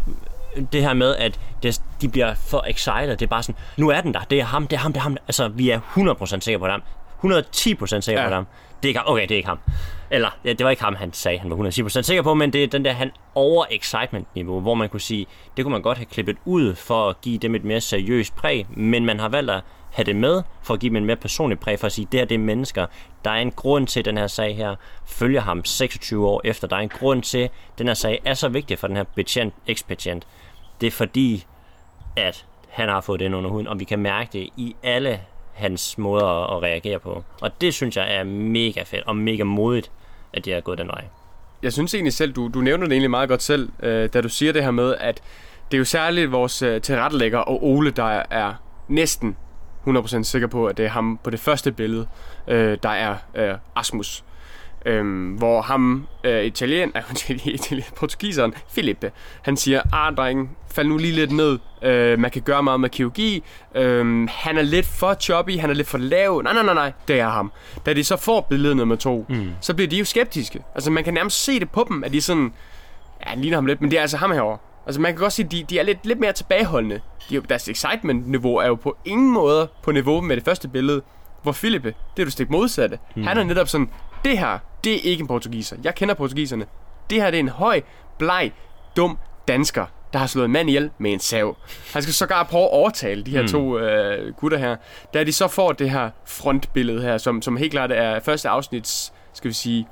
det 0.71 0.81
her 0.81 0.93
med, 0.93 1.15
at 1.15 1.39
det, 1.63 1.81
de 2.01 2.09
bliver 2.09 2.33
for 2.35 2.63
excited. 2.67 3.09
Det 3.09 3.21
er 3.21 3.27
bare 3.27 3.43
sådan, 3.43 3.61
nu 3.77 3.89
er 3.89 4.01
den 4.01 4.13
der. 4.13 4.19
Det 4.19 4.39
er 4.39 4.43
ham, 4.43 4.67
det 4.67 4.75
er 4.75 4.79
ham, 4.79 4.93
det 4.93 4.99
er 4.99 5.03
ham. 5.03 5.17
Altså, 5.27 5.47
vi 5.47 5.69
er 5.69 5.79
100% 5.79 6.39
sikre 6.39 6.59
på 6.59 6.65
ham. 6.67 6.81
110% 7.23 8.01
sikre 8.01 8.21
Ja. 8.21 8.27
på 8.27 8.33
ham. 8.33 8.47
Det 8.83 8.85
er 8.85 8.87
ikke 8.87 8.99
ham. 8.99 9.07
Okay, 9.11 9.21
det 9.21 9.31
er 9.31 9.35
ikke 9.35 9.47
ham. 9.49 9.59
Eller, 10.11 10.29
ja, 10.45 10.53
det 10.53 10.63
var 10.63 10.69
ikke 10.69 10.83
ham, 10.83 10.95
han 10.95 11.13
sagde, 11.13 11.37
han 11.39 11.49
var 11.49 11.55
110% 11.55 12.01
sikker 12.01 12.23
på, 12.23 12.33
men 12.33 12.53
det 12.53 12.63
er 12.63 12.67
den 12.67 12.85
der 12.85 12.91
han 12.93 13.11
over-excitement-niveau, 13.35 14.59
hvor 14.59 14.73
man 14.73 14.89
kunne 14.89 15.01
sige, 15.01 15.25
det 15.57 15.65
kunne 15.65 15.71
man 15.71 15.81
godt 15.81 15.97
have 15.97 16.05
klippet 16.05 16.37
ud 16.45 16.75
for 16.75 17.09
at 17.09 17.21
give 17.21 17.37
dem 17.37 17.55
et 17.55 17.63
mere 17.63 17.81
seriøst 17.81 18.35
præg, 18.35 18.65
men 18.69 19.05
man 19.05 19.19
har 19.19 19.29
valgt 19.29 19.51
at 19.51 19.61
have 19.91 20.05
det 20.05 20.15
med, 20.15 20.41
for 20.63 20.73
at 20.73 20.79
give 20.79 20.89
dem 20.89 20.95
en 20.95 21.05
mere 21.05 21.15
personlig 21.15 21.59
præg, 21.59 21.79
for 21.79 21.85
at 21.87 21.91
sige, 21.91 22.07
det 22.11 22.19
her 22.19 22.25
det 22.25 22.35
er 22.35 22.39
mennesker. 22.39 22.85
Der 23.25 23.31
er 23.31 23.35
en 23.35 23.51
grund 23.51 23.87
til, 23.87 23.99
at 23.99 24.05
den 24.05 24.17
her 24.17 24.27
sag 24.27 24.55
her 24.55 24.75
følger 25.05 25.41
ham 25.41 25.65
26 25.65 26.27
år 26.27 26.41
efter. 26.43 26.67
Der 26.67 26.75
er 26.75 26.79
en 26.79 26.89
grund 26.89 27.21
til, 27.23 27.37
at 27.37 27.51
den 27.77 27.87
her 27.87 27.93
sag 27.93 28.21
er 28.25 28.33
så 28.33 28.49
vigtig 28.49 28.79
for 28.79 28.87
den 28.87 28.95
her 28.95 29.03
betjent, 29.03 29.53
ekspatient. 29.67 30.27
Det 30.81 30.87
er 30.87 30.91
fordi, 30.91 31.45
at 32.15 32.45
han 32.69 32.89
har 32.89 33.01
fået 33.01 33.19
den 33.19 33.33
under 33.33 33.49
huden, 33.49 33.67
og 33.67 33.79
vi 33.79 33.83
kan 33.83 33.99
mærke 33.99 34.29
det 34.33 34.49
i 34.57 34.75
alle 34.83 35.19
hans 35.53 35.97
måder 35.97 36.55
at, 36.57 36.63
reagere 36.63 36.99
på. 36.99 37.23
Og 37.41 37.61
det 37.61 37.73
synes 37.73 37.97
jeg 37.97 38.15
er 38.15 38.23
mega 38.23 38.83
fedt 38.83 39.07
og 39.07 39.15
mega 39.15 39.43
modigt, 39.43 39.91
at 40.33 40.45
de 40.45 40.51
har 40.51 40.61
gået 40.61 40.77
den 40.77 40.87
vej. 40.87 41.05
Jeg 41.63 41.73
synes 41.73 41.93
egentlig 41.93 42.13
selv, 42.13 42.33
du, 42.33 42.47
du 42.53 42.61
nævner 42.61 42.85
det 42.85 42.91
egentlig 42.91 43.09
meget 43.09 43.29
godt 43.29 43.41
selv, 43.41 43.69
øh, 43.83 44.09
da 44.13 44.21
du 44.21 44.29
siger 44.29 44.53
det 44.53 44.63
her 44.63 44.71
med, 44.71 44.95
at 44.99 45.21
det 45.71 45.77
er 45.77 45.79
jo 45.79 45.85
særligt 45.85 46.31
vores 46.31 46.61
øh, 46.61 46.81
tilrettelægger 46.81 47.39
og 47.39 47.65
Ole, 47.65 47.91
der 47.91 48.23
er 48.29 48.53
næsten 48.87 49.37
100% 49.87 50.23
sikker 50.23 50.47
på, 50.47 50.65
at 50.65 50.77
det 50.77 50.85
er 50.85 50.89
ham 50.89 51.19
på 51.23 51.29
det 51.29 51.39
første 51.39 51.71
billede, 51.71 52.07
øh, 52.47 52.77
der 52.83 52.89
er 52.89 53.15
øh, 53.35 53.55
Asmus. 53.75 54.23
Øhm, 54.87 55.31
hvor 55.31 55.61
ham, 55.61 56.07
øh, 56.23 56.43
italien, 56.45 56.91
øh, 56.95 57.47
italien, 57.47 57.85
portugiseren, 57.95 58.53
Filippe, 58.69 59.11
han 59.41 59.57
siger, 59.57 59.81
ah 59.93 60.15
dreng, 60.15 60.57
fald 60.71 60.87
nu 60.87 60.97
lige 60.97 61.13
lidt 61.13 61.31
ned, 61.31 61.59
øh, 61.81 62.19
man 62.19 62.31
kan 62.31 62.41
gøre 62.41 62.63
meget 62.63 62.79
med 62.79 62.89
kirurgi, 62.89 63.43
øh, 63.75 64.27
han 64.31 64.57
er 64.57 64.61
lidt 64.61 64.85
for 64.85 65.13
choppy, 65.13 65.59
han 65.59 65.69
er 65.69 65.73
lidt 65.73 65.87
for 65.87 65.97
lav, 65.97 66.41
nej, 66.43 66.53
nej, 66.53 66.63
nej, 66.63 66.73
nej, 66.73 66.91
det 67.07 67.19
er 67.19 67.29
ham. 67.29 67.51
Da 67.85 67.93
de 67.93 68.03
så 68.03 68.17
får 68.17 68.41
billede 68.49 68.75
nummer 68.75 68.95
to, 68.95 69.25
mm. 69.29 69.51
så 69.61 69.73
bliver 69.73 69.89
de 69.89 69.97
jo 69.97 70.05
skeptiske. 70.05 70.63
Altså 70.75 70.91
man 70.91 71.03
kan 71.03 71.13
nærmest 71.13 71.43
se 71.43 71.59
det 71.59 71.69
på 71.69 71.85
dem, 71.89 72.03
at 72.03 72.13
de 72.13 72.21
sådan, 72.21 72.53
ja, 73.25 73.29
han 73.29 73.41
ligner 73.41 73.57
ham 73.57 73.65
lidt, 73.65 73.81
men 73.81 73.91
det 73.91 73.97
er 73.97 74.01
altså 74.01 74.17
ham 74.17 74.31
herovre. 74.31 74.57
Altså 74.85 75.01
man 75.01 75.13
kan 75.13 75.19
godt 75.19 75.33
sige, 75.33 75.45
at 75.45 75.51
de, 75.51 75.65
de 75.69 75.79
er 75.79 75.83
lidt, 75.83 76.05
lidt 76.05 76.19
mere 76.19 76.31
tilbageholdende. 76.33 77.01
De, 77.29 77.35
er 77.35 77.41
deres 77.41 77.69
excitement-niveau 77.69 78.55
er 78.55 78.67
jo 78.67 78.75
på 78.75 78.97
ingen 79.05 79.31
måde 79.33 79.69
på 79.83 79.91
niveau 79.91 80.21
med 80.21 80.35
det 80.35 80.45
første 80.45 80.67
billede, 80.67 81.01
hvor 81.43 81.51
Filippe, 81.51 81.93
det 82.17 82.21
er 82.21 82.25
du 82.25 82.31
stik 82.31 82.49
modsatte. 82.49 82.99
Mm. 83.15 83.23
Han 83.23 83.37
er 83.37 83.43
netop 83.43 83.67
sådan, 83.67 83.89
det 84.25 84.37
her, 84.39 84.59
det 84.83 84.93
er 84.95 84.99
ikke 85.11 85.21
en 85.21 85.27
portugiser. 85.27 85.77
Jeg 85.83 85.95
kender 85.95 86.15
portugiserne. 86.15 86.65
Det 87.09 87.21
her, 87.21 87.31
det 87.31 87.37
er 87.37 87.39
en 87.39 87.49
høj, 87.49 87.81
bleg, 88.17 88.51
dum 88.95 89.17
dansker, 89.47 89.85
der 90.13 90.19
har 90.19 90.27
slået 90.27 90.45
en 90.45 90.51
mand 90.51 90.69
ihjel 90.69 90.91
med 90.97 91.13
en 91.13 91.19
sav. 91.19 91.57
Han 91.93 92.01
skal 92.01 92.13
sågar 92.13 92.43
prøve 92.43 92.63
at 92.63 92.71
overtale 92.71 93.23
de 93.23 93.31
her 93.31 93.41
mm. 93.41 93.47
to 93.47 93.79
øh, 93.79 94.33
gutter 94.33 94.57
her. 94.57 94.75
Da 95.13 95.23
de 95.23 95.33
så 95.33 95.47
får 95.47 95.71
det 95.71 95.89
her 95.89 96.09
frontbillede 96.25 97.01
her, 97.01 97.17
som, 97.17 97.41
som 97.41 97.57
helt 97.57 97.71
klart 97.71 97.91
er 97.91 98.19
første 98.19 98.49
afsnits, 98.49 99.13
skal 99.33 99.49
vi 99.49 99.53
sige, 99.53 99.87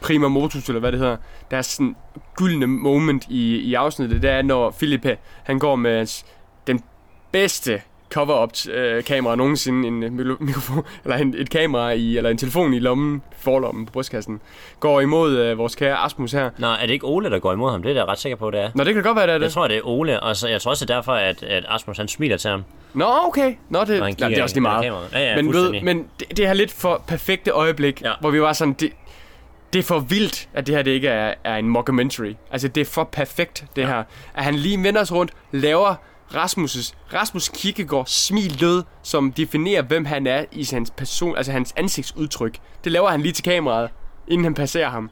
prima 0.00 0.28
motus, 0.28 0.68
eller 0.68 0.80
hvad 0.80 0.92
det 0.92 1.00
hedder. 1.00 1.16
Der 1.50 1.56
er 1.56 1.62
sådan 1.62 1.96
gyldne 2.36 2.66
moment 2.66 3.26
i, 3.28 3.56
i 3.56 3.74
afsnittet, 3.74 4.22
det 4.22 4.30
er, 4.30 4.42
når 4.42 4.70
Filippe, 4.70 5.18
han 5.44 5.58
går 5.58 5.76
med 5.76 6.24
den 6.66 6.84
bedste 7.32 7.82
cover-up 8.14 8.50
øh, 8.74 9.04
kamera 9.04 9.36
nogensinde, 9.36 9.88
en 9.88 10.02
øh, 10.02 10.42
mikrofon, 10.42 10.84
eller 11.04 11.16
en, 11.16 11.34
et 11.38 11.50
kamera 11.50 11.90
i, 11.90 12.16
eller 12.16 12.30
en 12.30 12.38
telefon 12.38 12.74
i 12.74 12.78
lommen, 12.78 13.22
forlommen 13.38 13.86
på 13.86 13.92
brystkassen, 13.92 14.40
går 14.80 15.00
imod 15.00 15.36
øh, 15.38 15.58
vores 15.58 15.74
kære 15.76 15.96
Asmus 16.04 16.32
her. 16.32 16.50
Nå, 16.58 16.66
er 16.66 16.80
det 16.86 16.90
ikke 16.90 17.06
Ole, 17.06 17.30
der 17.30 17.38
går 17.38 17.52
imod 17.52 17.70
ham? 17.70 17.82
Det 17.82 17.90
er 17.90 17.94
jeg 17.94 18.08
ret 18.08 18.18
sikker 18.18 18.36
på, 18.36 18.50
det 18.50 18.60
er. 18.60 18.70
Nå, 18.74 18.84
det 18.84 18.94
kan 18.94 19.02
godt 19.02 19.16
være, 19.16 19.26
det 19.26 19.30
er 19.30 19.34
Jeg 19.34 19.40
det. 19.40 19.52
tror, 19.52 19.68
det 19.68 19.76
er 19.76 19.86
Ole, 19.86 20.20
og 20.20 20.36
så, 20.36 20.48
jeg 20.48 20.60
tror 20.60 20.70
også, 20.70 20.84
det 20.84 20.90
er 20.90 20.94
derfor, 20.96 21.12
at, 21.12 21.42
at 21.42 21.64
Asmus 21.68 21.96
han 21.96 22.08
smiler 22.08 22.36
til 22.36 22.50
ham. 22.50 22.64
Nå, 22.94 23.06
okay. 23.26 23.54
Nå, 23.68 23.80
det, 23.84 23.98
nej, 24.00 24.10
det 24.28 24.38
er 24.38 24.42
også 24.42 24.56
lige 24.56 24.62
meget. 24.62 24.84
Ja, 25.12 25.20
ja, 25.30 25.36
men 25.36 25.52
ved, 25.52 25.80
men 25.82 26.06
det, 26.20 26.36
det 26.36 26.46
her 26.46 26.54
lidt 26.54 26.72
for 26.72 27.02
perfekte 27.06 27.50
øjeblik, 27.50 28.02
Ja. 28.02 28.12
hvor 28.20 28.30
vi 28.30 28.40
var 28.42 28.52
sådan, 28.52 28.72
det, 28.72 28.92
det 29.72 29.78
er 29.78 29.82
for 29.82 29.98
vildt, 29.98 30.48
at 30.54 30.66
det 30.66 30.74
her 30.74 30.82
det 30.82 30.90
ikke 30.90 31.08
er, 31.08 31.34
er 31.44 31.56
en 31.56 31.68
mockumentary. 31.68 32.32
Altså, 32.52 32.68
det 32.68 32.80
er 32.80 32.84
for 32.84 33.04
perfekt, 33.04 33.64
det 33.76 33.82
ja. 33.82 33.86
her. 33.86 34.02
At 34.34 34.44
han 34.44 34.54
lige 34.54 34.82
vender 34.82 35.04
sig 35.04 35.16
rundt, 35.16 35.32
laver 35.52 35.94
Rasmus' 36.34 36.92
Rasmus 37.14 37.48
Kirkegaard 37.48 38.06
smil 38.06 38.56
lød, 38.60 38.82
som 39.02 39.32
definerer, 39.32 39.82
hvem 39.82 40.04
han 40.04 40.26
er 40.26 40.44
i 40.52 40.66
hans 40.72 40.90
person, 40.90 41.36
altså 41.36 41.52
hans 41.52 41.72
ansigtsudtryk. 41.76 42.58
Det 42.84 42.92
laver 42.92 43.08
han 43.08 43.20
lige 43.20 43.32
til 43.32 43.44
kameraet, 43.44 43.90
inden 44.28 44.44
han 44.44 44.54
passerer 44.54 44.88
ham. 44.90 45.10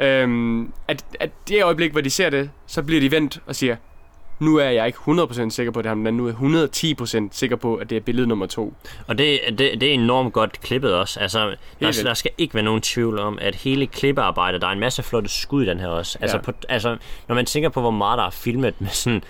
Øhm, 0.00 0.72
at, 0.88 1.04
at 1.20 1.30
det 1.48 1.64
øjeblik, 1.64 1.92
hvor 1.92 2.00
de 2.00 2.10
ser 2.10 2.30
det, 2.30 2.50
så 2.66 2.82
bliver 2.82 3.00
de 3.00 3.10
vendt 3.10 3.40
og 3.46 3.56
siger, 3.56 3.76
nu 4.38 4.56
er 4.56 4.64
jeg 4.70 4.86
ikke 4.86 4.98
100% 4.98 5.50
sikker 5.50 5.72
på, 5.72 5.78
at 5.78 5.84
det 5.84 5.88
er 5.88 5.90
ham, 5.90 5.98
men 5.98 6.16
nu 6.16 6.26
er 6.26 6.32
jeg 6.82 6.98
110% 7.00 7.28
sikker 7.32 7.56
på, 7.56 7.74
at 7.76 7.90
det 7.90 7.96
er 7.96 8.00
billede 8.00 8.26
nummer 8.26 8.46
to. 8.46 8.74
Og 9.06 9.18
det, 9.18 9.40
det, 9.48 9.58
det 9.58 9.82
er 9.82 9.92
enormt 9.94 10.32
godt 10.32 10.60
klippet 10.60 10.94
også. 10.94 11.20
Altså, 11.20 11.56
der, 11.80 11.92
der 12.04 12.14
skal 12.14 12.30
ikke 12.38 12.54
være 12.54 12.62
nogen 12.64 12.80
tvivl 12.80 13.18
om, 13.18 13.38
at 13.40 13.54
hele 13.54 13.86
klippearbejdet, 13.86 14.60
der 14.60 14.66
er 14.68 14.72
en 14.72 14.80
masse 14.80 15.02
flotte 15.02 15.28
skud 15.28 15.62
i 15.62 15.66
den 15.66 15.80
her 15.80 15.88
også. 15.88 16.18
Altså, 16.20 16.36
Ja. 16.36 16.42
på, 16.42 16.52
altså 16.68 16.96
når 17.28 17.34
man 17.34 17.46
tænker 17.46 17.68
på, 17.68 17.80
hvor 17.80 17.90
meget 17.90 18.18
der 18.18 18.24
er 18.24 18.30
filmet 18.30 18.74
med 18.80 18.88
sådan... 18.88 19.24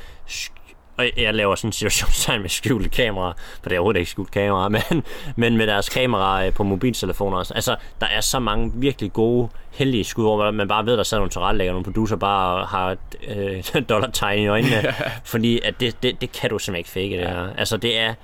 Og 0.96 1.06
jeg 1.16 1.34
laver 1.34 1.54
sådan 1.54 1.68
en 1.68 1.72
situationstegn 1.72 2.40
med 2.40 2.48
skjulte 2.48 2.88
kameraer, 2.88 3.32
for 3.62 3.68
det 3.68 3.76
er 3.76 3.80
overhovedet 3.80 4.00
ikke 4.00 4.10
skjult 4.10 4.30
kamera, 4.30 4.68
men, 4.90 5.04
men 5.36 5.56
med 5.56 5.66
deres 5.66 5.88
kameraer 5.88 6.46
øh, 6.46 6.52
på 6.52 6.62
mobiltelefoner 6.62 7.38
også. 7.38 7.54
Altså, 7.54 7.76
der 8.00 8.06
er 8.06 8.20
så 8.20 8.38
mange 8.38 8.72
virkelig 8.74 9.12
gode, 9.12 9.48
heldige 9.70 10.04
skud, 10.04 10.24
hvor 10.24 10.50
man 10.50 10.68
bare 10.68 10.86
ved, 10.86 10.96
der 10.96 11.02
sidder 11.02 11.20
nogle 11.20 11.30
tilrettelægger, 11.30 11.72
nogle 11.72 11.84
producer 11.84 12.16
bare 12.16 12.66
har 12.66 12.96
øh, 13.28 13.64
dollartegn 13.88 14.42
i 14.42 14.46
øjnene, 14.46 14.94
fordi 15.24 15.60
at 15.64 15.80
det, 15.80 16.02
det, 16.02 16.20
det 16.20 16.32
kan 16.32 16.50
du 16.50 16.58
simpelthen 16.58 16.78
ikke 16.78 16.90
fake 16.90 17.22
det 17.22 17.36
her. 17.36 17.48
Altså, 17.58 17.76
det 17.76 17.98
er, 17.98 18.14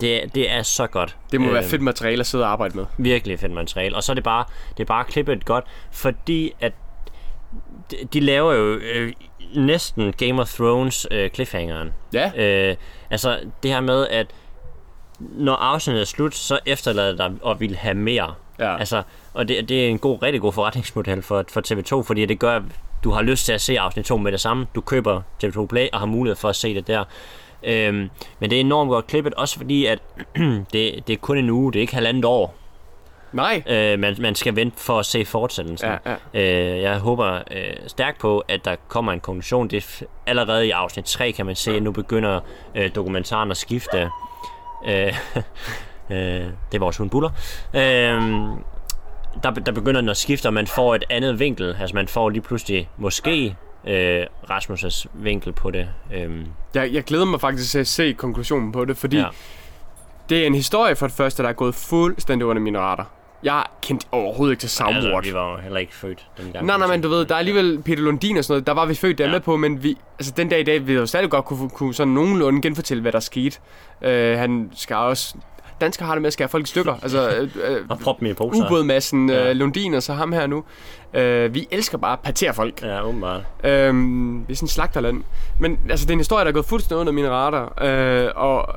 det 0.00 0.22
er, 0.22 0.26
det 0.26 0.50
er 0.50 0.62
så 0.62 0.86
godt. 0.86 1.16
Det 1.32 1.40
må 1.40 1.46
øh. 1.46 1.52
være 1.52 1.62
Øhm, 1.62 1.70
fedt 1.70 1.82
materiale 1.82 2.20
at 2.20 2.26
sidde 2.26 2.44
og 2.44 2.50
arbejde 2.50 2.76
med. 2.76 2.84
virkelig 2.98 3.38
fedt 3.38 3.52
materiale. 3.52 3.96
Og 3.96 4.02
så 4.02 4.12
er 4.12 4.14
det 4.14 4.24
bare, 4.24 4.44
det 4.76 4.82
er 4.82 4.86
bare 4.86 5.04
klippet 5.04 5.44
godt, 5.44 5.64
fordi 5.90 6.52
at 6.60 6.72
de, 7.90 7.96
de 8.12 8.20
laver 8.20 8.52
jo 8.52 8.74
øh, 8.74 9.12
næsten 9.54 10.12
Game 10.12 10.40
of 10.40 10.54
Thrones 10.54 11.06
øh, 11.10 11.30
cliffhangeren. 11.30 11.92
Ja, 12.12 12.30
Øh, 12.36 12.76
altså 13.10 13.38
det 13.62 13.70
her 13.70 13.80
med, 13.80 14.08
at 14.08 14.26
når 15.20 15.54
afsnittet 15.54 16.00
er 16.00 16.06
slut, 16.06 16.34
så 16.34 16.58
efterlader 16.66 17.16
dig 17.16 17.32
at 17.46 17.60
ville 17.60 17.76
have 17.76 17.94
mere. 17.94 18.34
Ja. 18.58 18.76
Altså, 18.76 19.02
og 19.34 19.48
det, 19.48 19.68
det 19.68 19.84
er 19.84 19.88
en 19.88 19.98
god, 19.98 20.22
rigtig 20.22 20.40
god 20.40 20.52
forretningsmodel 20.52 21.22
for, 21.22 21.44
for 21.48 21.60
TV2, 21.66 22.02
fordi 22.06 22.26
det 22.26 22.38
gør, 22.38 22.56
at 22.56 22.62
du 23.04 23.10
har 23.10 23.22
lyst 23.22 23.46
til 23.46 23.52
at 23.52 23.60
se 23.60 23.80
afsnit 23.80 24.04
2 24.04 24.16
med 24.16 24.32
det 24.32 24.40
samme. 24.40 24.66
Du 24.74 24.80
køber 24.80 25.22
TV2 25.44 25.66
Play 25.66 25.88
og 25.92 25.98
har 25.98 26.06
mulighed 26.06 26.36
for 26.36 26.48
at 26.48 26.56
se 26.56 26.74
det 26.74 26.86
der. 26.86 27.04
Øhm, 27.62 28.10
men 28.38 28.50
det 28.50 28.56
er 28.56 28.60
enormt 28.60 28.88
godt 28.88 29.06
klippet, 29.06 29.34
også 29.34 29.56
fordi, 29.56 29.86
at 29.86 29.98
det, 30.72 31.06
det 31.06 31.10
er 31.10 31.16
kun 31.16 31.38
en 31.38 31.50
uge, 31.50 31.72
det 31.72 31.78
er 31.78 31.80
ikke 31.80 31.94
halvandet 31.94 32.24
år, 32.24 32.54
nej. 33.32 33.62
øh, 33.66 33.98
man, 33.98 34.16
man 34.18 34.34
skal 34.34 34.56
vente 34.56 34.80
for 34.80 34.98
at 34.98 35.06
se 35.06 35.24
fortsættelsen. 35.24 35.88
Ja, 36.06 36.16
ja. 36.34 36.74
Øh, 36.74 36.82
jeg 36.82 36.98
håber 36.98 37.42
øh, 37.50 37.72
stærkt 37.86 38.18
på, 38.20 38.44
at 38.48 38.64
der 38.64 38.76
kommer 38.88 39.12
en 39.12 39.20
konklusion. 39.20 39.68
Det 39.68 39.76
er 40.00 40.06
allerede 40.26 40.66
i 40.66 40.70
afsnit 40.70 41.04
3 41.04 41.32
kan 41.32 41.46
man 41.46 41.54
se, 41.56 41.76
at 41.76 41.82
nu 41.82 41.92
begynder 41.92 42.40
øh, 42.74 42.94
dokumentaren 42.94 43.50
at 43.50 43.56
skifte. 43.56 44.10
Øh, 44.86 44.92
øh, 46.10 46.16
det 46.70 46.74
er 46.74 46.78
vores 46.78 46.96
hund 46.96 47.10
Buller. 47.10 47.30
Øh, 47.74 48.20
der, 49.42 49.50
der 49.50 49.72
begynder 49.72 50.00
den 50.00 50.10
at 50.10 50.16
skifte, 50.16 50.46
og 50.46 50.54
man 50.54 50.66
får 50.66 50.94
et 50.94 51.04
andet 51.10 51.38
vinkel. 51.38 51.76
Altså 51.80 51.96
man 51.96 52.08
får 52.08 52.28
lige 52.30 52.42
pludselig 52.42 52.88
måske 52.96 53.56
øh, 53.86 54.26
Rasmus' 54.50 55.06
vinkel 55.14 55.52
på 55.52 55.70
det. 55.70 55.88
Øh, 56.14 56.46
Jeg, 56.74 56.92
jeg 56.92 57.04
glæder 57.04 57.24
mig 57.24 57.40
faktisk 57.40 57.70
til 57.70 57.78
at 57.78 57.86
se 57.86 58.12
konklusionen 58.12 58.72
på 58.72 58.84
det, 58.84 58.96
fordi 58.96 59.16
ja. 59.16 59.26
det 60.28 60.42
er 60.42 60.46
en 60.46 60.54
historie 60.54 60.96
for 60.96 61.06
det 61.06 61.16
første, 61.16 61.42
der 61.42 61.48
er 61.48 61.52
gået 61.52 61.74
fuldstændig 61.74 62.46
under 62.46 62.62
mine 62.62 62.78
radar. 62.78 63.10
Jeg 63.44 63.64
kendte 63.82 64.06
overhovedet 64.12 64.52
ikke 64.52 64.60
til 64.60 64.70
Soundwatch. 64.70 65.06
altså, 65.16 65.30
vi 65.30 65.34
var 65.34 65.52
jo 65.52 65.58
heller 65.58 65.78
ikke 65.78 65.94
født 65.94 66.26
dengang. 66.38 66.66
Nej, 66.66 66.78
nej, 66.78 66.86
men 66.86 67.00
du 67.02 67.08
ved, 67.08 67.24
der 67.24 67.34
er 67.34 67.38
alligevel 67.38 67.82
Peter 67.84 68.02
Lundin 68.02 68.36
og 68.36 68.44
sådan 68.44 68.52
noget, 68.54 68.66
der 68.66 68.72
var 68.72 68.86
vi 68.86 68.94
født 68.94 69.18
der 69.18 69.24
Ja. 69.24 69.30
med 69.30 69.40
på, 69.40 69.56
men 69.56 69.82
vi, 69.82 69.98
altså 70.18 70.32
den 70.36 70.48
dag 70.48 70.60
i 70.60 70.64
dag, 70.64 70.86
vi 70.86 70.92
jo 70.94 71.06
stadig 71.06 71.30
godt 71.30 71.44
kunne, 71.44 71.70
kunne 71.70 71.94
sådan 71.94 72.12
nogenlunde 72.12 72.62
genfortælle, 72.62 73.00
hvad 73.00 73.12
der 73.12 73.20
skete. 73.20 73.58
Uh, 74.00 74.08
han 74.38 74.70
skal 74.76 74.96
også, 74.96 75.34
dansker 75.80 76.04
har 76.04 76.14
det 76.14 76.22
med 76.22 76.26
at 76.26 76.32
skære 76.32 76.48
folk 76.48 76.64
i 76.64 76.68
stykker, 76.68 76.94
altså 77.02 77.48
uh, 77.54 77.86
Og 77.88 77.98
prop 77.98 78.20
dem 78.20 78.26
i 78.28 78.34
poser. 78.34 78.66
ubådmassen 78.66 79.28
Ja. 79.30 79.50
uh, 79.50 79.56
Lundin 79.56 79.94
og 79.94 80.02
så 80.02 80.12
ham 80.12 80.32
her 80.32 80.46
nu. 80.46 80.64
Uh, 81.18 81.54
vi 81.54 81.68
elsker 81.70 81.98
bare 81.98 82.12
at 82.12 82.20
partere 82.20 82.54
folk. 82.54 82.82
Ja, 82.82 83.04
åbenbart. 83.06 83.40
Øhm, 83.64 84.48
vi 84.48 84.52
er 84.52 84.56
sådan 84.56 84.66
et 84.66 84.70
slagterland. 84.70 85.22
Men 85.58 85.78
altså, 85.90 86.06
det 86.06 86.10
er 86.10 86.14
en 86.14 86.20
historie, 86.20 86.44
der 86.44 86.48
er 86.48 86.52
gået 86.54 86.66
fuldstændig 86.66 87.00
under 87.00 87.12
mine 87.12 87.30
radar. 87.30 87.82
Øh, 87.84 88.30
og 88.36 88.74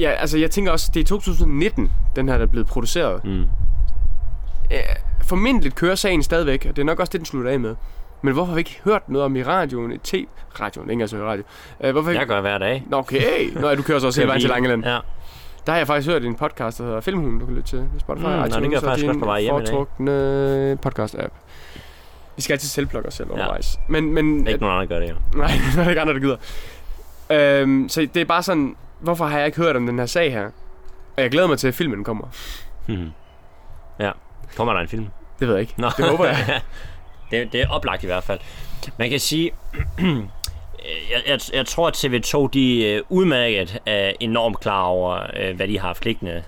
ja, 0.00 0.10
altså, 0.10 0.38
jeg 0.38 0.50
tænker 0.50 0.72
også, 0.72 0.90
det 0.94 1.00
er 1.00 1.04
2019, 1.04 1.92
den 2.16 2.28
her 2.28 2.36
der 2.36 2.42
er 2.42 2.48
blevet 2.48 2.66
produceret. 2.66 3.24
Mm. 3.24 3.40
Øh, 4.70 4.78
formentlig 5.24 5.74
kører 5.74 5.94
sagen 5.94 6.22
stadigvæk, 6.22 6.66
og 6.70 6.76
det 6.76 6.82
er 6.82 6.86
nok 6.86 7.00
også 7.00 7.10
det, 7.10 7.20
den 7.20 7.26
slutter 7.26 7.50
af 7.50 7.60
med. 7.60 7.74
Men 8.22 8.32
hvorfor 8.34 8.46
har 8.48 8.54
vi 8.54 8.60
ikke 8.60 8.80
hørt 8.84 9.08
noget 9.08 9.24
om 9.24 9.36
i 9.36 9.42
radioen, 9.42 9.92
i 9.92 9.98
t 9.98 10.14
radioen, 10.60 10.90
ikke 10.90 11.02
altså 11.02 11.16
i 11.16 11.20
radio. 11.20 11.44
Øh, 11.80 11.92
hvorfor? 11.92 12.10
Jeg 12.10 12.26
gør 12.26 12.40
hver 12.40 12.58
dag. 12.58 12.84
Nå, 12.90 12.96
okay. 12.96 13.50
Nå, 13.60 13.68
ja, 13.68 13.74
du 13.74 13.82
kører 13.82 13.98
så 13.98 14.06
også 14.06 14.20
hele 14.20 14.28
vejen 14.32 14.40
til 14.40 14.50
Langeland. 14.50 14.84
Ja. 14.84 14.98
Der 15.66 15.72
har 15.72 15.78
jeg 15.78 15.86
faktisk 15.86 16.08
hørt 16.10 16.24
en 16.24 16.34
podcast, 16.34 16.78
der 16.78 16.84
hedder 16.84 17.00
Filmhulen, 17.00 17.38
du 17.40 17.46
kan 17.46 17.54
lytte 17.54 17.68
til. 17.68 17.84
Spotify, 17.98 18.24
Mm, 18.26 18.30
nå, 18.30 18.42
det 18.42 18.48
iTunes 18.48 18.68
gør 18.68 18.70
jeg 18.72 18.82
faktisk 18.82 19.06
også 19.06 19.20
på 19.20 19.24
vej 19.26 19.40
hjem 19.40 19.54
i 19.54 19.64
dag. 19.64 20.78
podcast-app. 20.86 21.32
Vi 22.36 22.42
skal 22.42 22.54
altid 22.54 22.68
selvplukke 22.68 23.08
os 23.08 23.14
selv 23.14 23.28
Ja. 23.28 23.32
undervejs. 23.32 23.78
Men, 23.88 24.14
men, 24.14 24.46
Ikke 24.46 24.60
nogen 24.60 24.74
andre 24.74 24.86
gør 24.86 24.98
det 25.00 25.10
jo. 25.10 25.14
Nej, 25.38 25.46
det 25.46 25.78
er 25.78 25.82
der 25.82 25.88
ikke 25.90 26.00
andre, 26.00 26.14
der 26.14 26.20
gider. 26.20 26.36
Øhm, 27.30 27.88
så 27.88 28.00
det 28.14 28.20
er 28.20 28.24
bare 28.24 28.42
sådan, 28.42 28.76
hvorfor 29.04 29.24
har 29.26 29.38
jeg 29.38 29.46
ikke 29.46 29.58
hørt 29.58 29.76
om 29.76 29.86
den 29.86 29.98
her 29.98 30.06
sag 30.06 30.32
her? 30.32 30.44
Og 31.16 31.22
jeg 31.22 31.30
glæder 31.30 31.46
mig 31.48 31.58
til, 31.58 31.68
at 31.68 31.74
filmen 31.74 32.04
kommer. 32.04 32.26
Mhm. 32.86 33.10
ja. 34.00 34.10
Kommer 34.56 34.72
der 34.72 34.80
en 34.80 34.88
film? 34.88 35.06
Det 35.40 35.48
ved 35.48 35.54
jeg 35.54 35.60
ikke. 35.60 35.74
Nå. 35.76 35.88
Det 35.96 36.04
håber 36.08 36.24
jeg. 36.24 36.60
det, 37.30 37.52
det 37.52 37.62
er 37.62 37.68
oplagt 37.68 38.02
i 38.02 38.06
hvert 38.06 38.24
fald. 38.24 38.40
Man 38.98 39.10
kan 39.10 39.20
sige, 39.20 39.50
jeg, 41.10 41.22
jeg, 41.26 41.40
jeg 41.52 41.66
tror, 41.66 41.88
at 41.88 42.04
TV2 42.04 42.48
de 42.52 42.88
er 42.94 43.00
udmærket 43.08 43.78
er 43.86 44.12
enormt 44.20 44.60
klar 44.60 44.82
over, 44.82 45.26
øh, 45.36 45.56
hvad 45.56 45.68
de 45.68 45.78
har 45.78 45.86
haft 45.86 46.04
liggende. 46.04 46.42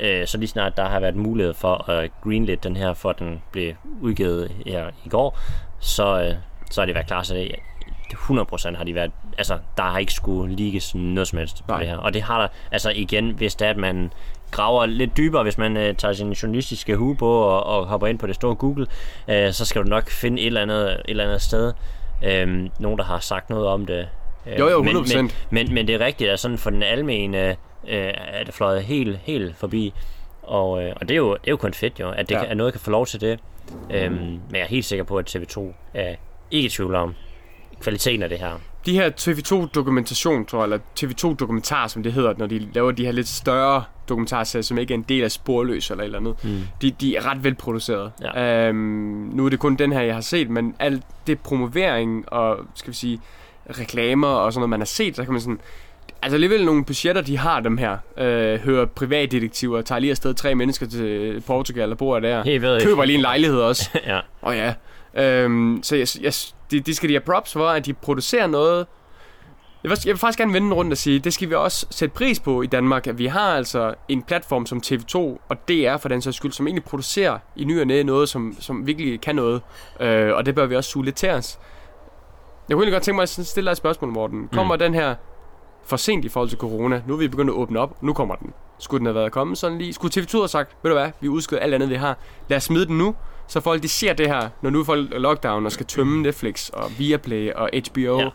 Øh, 0.00 0.26
Så 0.26 0.38
lige 0.38 0.48
snart 0.48 0.76
der 0.76 0.88
har 0.88 1.00
været 1.00 1.16
mulighed 1.16 1.54
for 1.54 1.90
at 1.90 2.10
greenlit 2.24 2.64
den 2.64 2.76
her, 2.76 2.94
for 2.94 3.12
den 3.12 3.42
blev 3.52 3.74
udgivet 4.00 4.52
her 4.66 4.90
i 5.04 5.08
går, 5.08 5.38
så, 5.80 6.22
øh, 6.22 6.34
så 6.70 6.80
har 6.80 6.86
de 6.86 6.94
været 6.94 7.06
klar. 7.06 7.22
Så 7.22 7.34
det, 7.34 7.54
100% 8.16 8.76
har 8.76 8.84
de 8.84 8.94
været, 8.94 9.10
altså 9.38 9.58
der 9.76 9.82
har 9.82 9.98
ikke 9.98 10.12
skulle 10.12 10.56
ligges 10.56 10.94
noget 10.94 11.28
som 11.28 11.38
helst 11.38 11.56
på 11.56 11.64
Nej. 11.68 11.78
det 11.78 11.88
her. 11.88 11.96
Og 11.96 12.14
det 12.14 12.22
har 12.22 12.40
der, 12.40 12.48
altså 12.72 12.90
igen, 12.94 13.30
hvis 13.30 13.54
det 13.54 13.66
er, 13.66 13.70
at 13.70 13.76
man 13.76 14.12
graver 14.50 14.86
lidt 14.86 15.16
dybere, 15.16 15.42
hvis 15.42 15.58
man 15.58 15.76
øh, 15.76 15.94
tager 15.94 16.14
sin 16.14 16.32
journalistiske 16.32 16.96
hue 16.96 17.16
på 17.16 17.32
og, 17.32 17.66
og 17.66 17.86
hopper 17.86 18.06
ind 18.06 18.18
på 18.18 18.26
det 18.26 18.34
store 18.34 18.54
Google, 18.54 18.86
øh, 19.28 19.52
så 19.52 19.64
skal 19.64 19.82
du 19.82 19.88
nok 19.88 20.10
finde 20.10 20.42
et 20.42 20.46
eller 20.46 20.62
andet, 20.62 20.90
et 20.90 21.00
eller 21.08 21.24
andet 21.24 21.42
sted, 21.42 21.72
øh, 22.24 22.68
nogen 22.78 22.98
der 22.98 23.04
har 23.04 23.18
sagt 23.18 23.50
noget 23.50 23.66
om 23.68 23.86
det. 23.86 24.08
Øh, 24.46 24.58
Jo, 24.58 24.68
jo, 24.68 24.82
men, 24.82 24.96
100%. 24.96 25.16
men, 25.16 25.30
men, 25.50 25.74
men 25.74 25.86
det 25.86 25.94
er 25.94 26.06
rigtigt, 26.06 26.30
at 26.30 26.40
sådan 26.40 26.58
for 26.58 26.70
den 26.70 26.82
almene 26.82 27.48
øh, 27.88 28.12
er 28.28 28.44
det 28.44 28.54
fløjet 28.54 28.82
helt, 28.82 29.18
helt 29.22 29.56
forbi. 29.56 29.92
Og, 30.42 30.82
øh, 30.84 30.92
og 30.96 31.08
det, 31.08 31.10
er 31.14 31.16
jo, 31.18 31.32
det 31.34 31.46
er 31.46 31.50
jo 31.50 31.56
kun 31.56 31.74
fedt 31.74 32.00
jo, 32.00 32.10
at, 32.10 32.28
det 32.28 32.34
Ja. 32.34 32.38
ja. 32.38 32.42
kan, 32.44 32.50
at 32.50 32.56
noget 32.56 32.72
kan 32.72 32.80
få 32.80 32.90
lov 32.90 33.06
til 33.06 33.20
det. 33.20 33.40
Øhm, 33.90 34.14
men 34.16 34.40
jeg 34.52 34.60
er 34.60 34.66
helt 34.66 34.84
sikker 34.84 35.04
på, 35.04 35.18
at 35.18 35.36
TV2 35.36 35.60
er 35.94 36.14
ikke 36.50 36.66
i 36.66 36.68
tvivl 36.68 36.94
om 36.94 37.14
kvaliteten 37.80 38.22
af 38.22 38.28
det 38.28 38.38
her. 38.38 38.52
De 38.86 38.92
her 38.92 39.10
TV2-dokumentation, 39.10 40.44
tror 40.46 40.58
jeg, 40.58 40.64
eller 40.64 40.78
TV2-dokumentar, 41.00 41.86
som 41.88 42.02
det 42.02 42.12
hedder, 42.12 42.34
når 42.38 42.46
de 42.46 42.68
laver 42.72 42.90
de 42.90 43.04
her 43.04 43.12
lidt 43.12 43.28
større 43.28 43.84
dokumentarserier, 44.08 44.62
som 44.62 44.78
ikke 44.78 44.94
er 44.94 44.98
en 44.98 45.04
del 45.08 45.24
af 45.24 45.30
Sporløs 45.30 45.90
eller 45.90 46.02
et 46.02 46.06
eller 46.06 46.18
andet, 46.18 46.34
Mm. 46.44 46.60
de, 46.82 46.90
de 46.90 47.16
er 47.16 47.26
ret 47.30 47.44
velproduceret. 47.44 48.12
Ja. 48.22 48.68
Øhm, 48.68 48.76
nu 49.32 49.44
er 49.46 49.48
det 49.48 49.58
kun 49.58 49.76
den 49.76 49.92
her, 49.92 50.00
jeg 50.00 50.14
har 50.14 50.20
set, 50.20 50.50
men 50.50 50.74
alt 50.78 51.02
det 51.26 51.38
promovering 51.40 52.32
og, 52.32 52.58
skal 52.74 52.90
vi 52.90 52.96
sige, 52.96 53.20
reklamer 53.78 54.28
og 54.28 54.52
sådan 54.52 54.60
noget, 54.60 54.70
man 54.70 54.80
har 54.80 54.84
set, 54.86 55.16
så 55.16 55.24
kan 55.24 55.32
man 55.32 55.40
sådan... 55.40 55.60
Altså 56.22 56.36
alligevel 56.36 56.64
nogle 56.64 56.84
budgetter, 56.84 57.22
de 57.22 57.38
har 57.38 57.60
dem 57.60 57.78
her. 57.78 57.96
Øh, 58.18 58.60
hører 58.60 58.86
privatdetektiver, 58.86 59.82
tager 59.82 59.98
lige 59.98 60.10
afsted 60.10 60.34
tre 60.34 60.54
mennesker 60.54 60.86
til 60.86 61.42
Portugal 61.46 61.92
og 61.92 61.98
bor 61.98 62.20
der. 62.20 62.42
Ved 62.60 62.80
Køber 62.80 63.04
lige 63.04 63.14
en 63.14 63.22
lejlighed 63.22 63.60
også. 63.60 63.90
ja. 64.06 64.20
Oh, 64.42 64.56
ja. 64.56 64.74
Øhm, 65.14 65.80
så 65.82 65.96
jeg, 65.96 66.06
jeg, 66.20 66.32
de, 66.70 66.80
de 66.80 66.94
skal 66.94 67.08
de 67.08 67.14
have 67.14 67.20
props 67.20 67.52
for, 67.52 67.68
at 67.68 67.86
de 67.86 67.94
producerer 67.94 68.46
noget. 68.46 68.86
Jeg 69.82 69.90
vil, 69.90 69.98
jeg 70.04 70.12
vil 70.12 70.18
faktisk 70.18 70.38
gerne 70.38 70.52
vende 70.52 70.76
rundt 70.76 70.92
og 70.92 70.98
sige, 70.98 71.18
det 71.18 71.32
skal 71.32 71.48
vi 71.48 71.54
også 71.54 71.86
sætte 71.90 72.14
pris 72.14 72.40
på 72.40 72.62
i 72.62 72.66
Danmark, 72.66 73.06
at 73.06 73.18
vi 73.18 73.26
har 73.26 73.56
altså 73.56 73.94
en 74.08 74.22
platform 74.22 74.66
som 74.66 74.82
TV2 74.86 75.16
og 75.48 75.68
DR 75.68 75.96
for 75.96 76.08
den 76.08 76.22
sags 76.22 76.36
skyld, 76.36 76.52
som 76.52 76.66
egentlig 76.66 76.84
producerer 76.84 77.38
i 77.56 77.64
ny 77.64 77.80
og 77.80 77.86
næ 77.86 78.02
noget, 78.02 78.28
som, 78.28 78.56
som 78.60 78.86
virkelig 78.86 79.20
kan 79.20 79.36
noget. 79.36 79.62
Øh, 80.00 80.34
og 80.34 80.46
det 80.46 80.54
bør 80.54 80.66
vi 80.66 80.76
også 80.76 80.90
suge 80.90 81.04
lidt 81.04 81.16
til 81.16 81.30
os. 81.30 81.58
Jeg 82.68 82.74
kunne 82.74 82.82
egentlig 82.82 82.92
godt 82.92 83.02
tænke 83.02 83.16
mig 83.16 83.22
at 83.22 83.28
stille 83.28 83.66
dig 83.66 83.72
et 83.72 83.76
spørgsmål, 83.76 84.10
Morten. 84.10 84.48
Kommer 84.52 84.74
mm. 84.74 84.78
den 84.78 84.94
her 84.94 85.14
for 85.88 85.96
sent 85.96 86.24
i 86.24 86.28
forhold 86.28 86.48
til 86.48 86.58
corona? 86.58 87.02
Nu 87.06 87.14
er 87.14 87.18
vi 87.18 87.28
begyndt 87.28 87.50
at 87.50 87.54
åbne 87.54 87.80
op. 87.80 88.02
Nu 88.02 88.12
kommer 88.12 88.34
den. 88.34 88.52
Skulle 88.78 88.98
den 88.98 89.06
have 89.06 89.14
været 89.14 89.32
kommet 89.32 89.58
sådan 89.58 89.78
lige? 89.78 89.92
Skulle 89.92 90.22
TV2 90.22 90.36
have 90.38 90.48
sagt, 90.48 90.76
ved 90.82 90.90
du 90.90 90.96
hvad, 90.98 91.10
vi 91.20 91.28
udskyder 91.28 91.60
alt 91.60 91.74
andet, 91.74 91.90
vi 91.90 91.94
har. 91.94 92.18
Lad 92.48 92.56
os 92.56 92.64
smide 92.64 92.86
den 92.86 92.98
nu, 92.98 93.14
så 93.48 93.60
folk 93.60 93.82
de 93.82 93.88
ser 93.88 94.12
det 94.12 94.26
her, 94.26 94.48
når 94.62 94.70
nu 94.70 94.84
folk 94.84 95.12
er 95.14 95.18
lockdown 95.18 95.66
og 95.66 95.72
skal 95.72 95.86
tømme 95.86 96.22
Netflix 96.22 96.68
og 96.68 96.90
Viaplay 96.98 97.52
og 97.52 97.70
HBO. 97.90 98.18
Ja. 98.20 98.28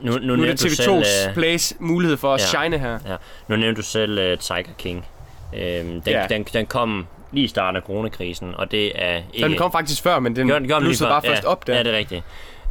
Nu, 0.00 0.18
nu, 0.18 0.36
Nu 0.36 0.42
er 0.42 0.46
det 0.46 0.62
du 0.62 0.68
selv, 0.70 0.90
TV2's 0.90 1.28
øh, 1.28 1.34
Plays 1.34 1.74
mulighed 1.80 2.16
for 2.16 2.34
at 2.34 2.40
ja. 2.40 2.46
shine 2.60 2.78
her. 2.78 2.98
Ja, 3.08 3.16
nu 3.48 3.56
nævnte 3.56 3.82
du 3.82 3.86
selv 3.86 4.32
uh, 4.32 4.38
Tiger 4.38 4.72
King. 4.78 5.06
Øhm, 5.54 5.86
den, 5.88 6.00
Ja. 6.06 6.26
den, 6.30 6.42
den 6.52 6.66
kom 6.66 7.06
lige 7.32 7.44
i 7.44 7.48
starten 7.48 7.76
af 7.76 7.82
coronakrisen, 7.82 8.54
og 8.54 8.70
det 8.70 8.92
er 8.94 9.20
ikke... 9.34 9.48
Den 9.48 9.56
kom 9.56 9.72
faktisk 9.72 10.02
før, 10.02 10.18
men 10.18 10.36
den 10.36 10.48
den- 10.48 10.66
blussede 10.80 11.08
før. 11.08 11.14
bare 11.14 11.22
først 11.22 11.42
ja, 11.42 11.48
op 11.48 11.66
der. 11.66 11.76
Ja, 11.76 11.82
det 11.82 11.94
er 11.94 11.98
rigtigt. 11.98 12.22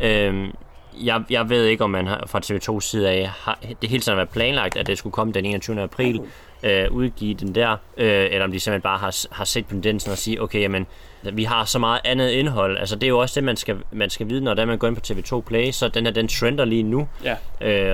Øhm, 0.02 0.52
jeg, 1.00 1.24
jeg 1.30 1.50
ved 1.50 1.66
ikke, 1.66 1.84
om 1.84 1.90
man 1.90 2.08
har, 2.08 2.24
fra 2.28 2.40
TV2's 2.46 2.80
side 2.82 3.10
af, 3.10 3.28
har, 3.28 3.60
det 3.82 3.90
hele 3.90 4.02
tiden 4.02 4.12
har 4.12 4.16
været 4.16 4.30
planlagt, 4.30 4.78
at 4.78 4.88
det 4.88 4.98
skulle 4.98 5.14
komme 5.14 5.34
den 5.34 5.46
21. 5.46 5.82
april, 5.82 6.22
øh, 6.64 6.92
udgive 6.92 7.34
den 7.34 7.56
der, 7.56 7.72
øh, 7.98 8.28
eller 8.32 8.44
om 8.44 8.52
de 8.52 8.60
simpelthen 8.60 8.82
bare 8.82 8.98
har, 8.98 9.26
har 9.32 9.46
set 9.46 9.66
tendensen 9.70 10.12
og 10.12 10.18
sige, 10.18 10.42
okay, 10.42 10.62
jamen, 10.62 10.88
vi 11.34 11.44
har 11.44 11.66
så 11.66 11.80
meget 11.80 12.00
andet 12.06 12.30
indhold. 12.30 12.78
Altså, 12.78 12.96
det 12.96 13.04
er 13.04 13.08
jo 13.08 13.20
også 13.20 13.36
det, 13.40 13.44
man 13.44 13.56
skal, 13.58 13.78
man 13.92 14.10
skal 14.10 14.30
vide, 14.30 14.42
når 14.42 14.66
man 14.66 14.78
går 14.78 14.88
ind 14.88 14.96
på 14.96 15.02
TV2 15.08 15.42
Play, 15.42 15.72
så 15.72 15.88
den 15.88 16.06
her, 16.06 16.14
den 16.14 16.28
trender 16.28 16.66
lige 16.66 16.84
nu, 16.84 17.08
Ja. 17.24 17.36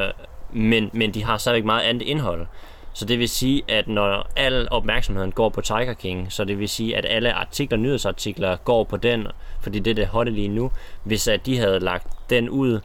øh, 0.07 0.11
men, 0.53 0.89
men 0.93 1.13
de 1.13 1.23
har 1.23 1.37
stadigvæk 1.37 1.65
meget 1.65 1.81
andet 1.83 2.01
indhold. 2.05 2.47
Så 2.93 3.05
det 3.05 3.19
vil 3.19 3.29
sige, 3.29 3.63
at 3.67 3.87
når 3.87 4.27
al 4.35 4.67
opmærksomheden 4.71 5.31
går 5.31 5.49
på 5.49 5.61
Tiger 5.61 5.93
King, 5.93 6.31
så 6.33 6.43
det 6.45 6.59
vil 6.59 6.69
sige, 6.69 6.97
at 6.97 7.05
alle 7.09 7.33
artikler, 7.33 7.77
nyhedsartikler 7.77 8.55
går 8.55 8.83
på 8.83 8.97
den, 8.97 9.27
fordi 9.61 9.79
det 9.79 9.91
er 9.91 9.95
det 9.95 10.07
hotte 10.07 10.31
lige 10.31 10.47
nu. 10.47 10.71
Hvis 11.03 11.27
at 11.27 11.45
de 11.45 11.57
havde 11.57 11.79
lagt 11.79 12.07
den 12.29 12.49
ud 12.49 12.79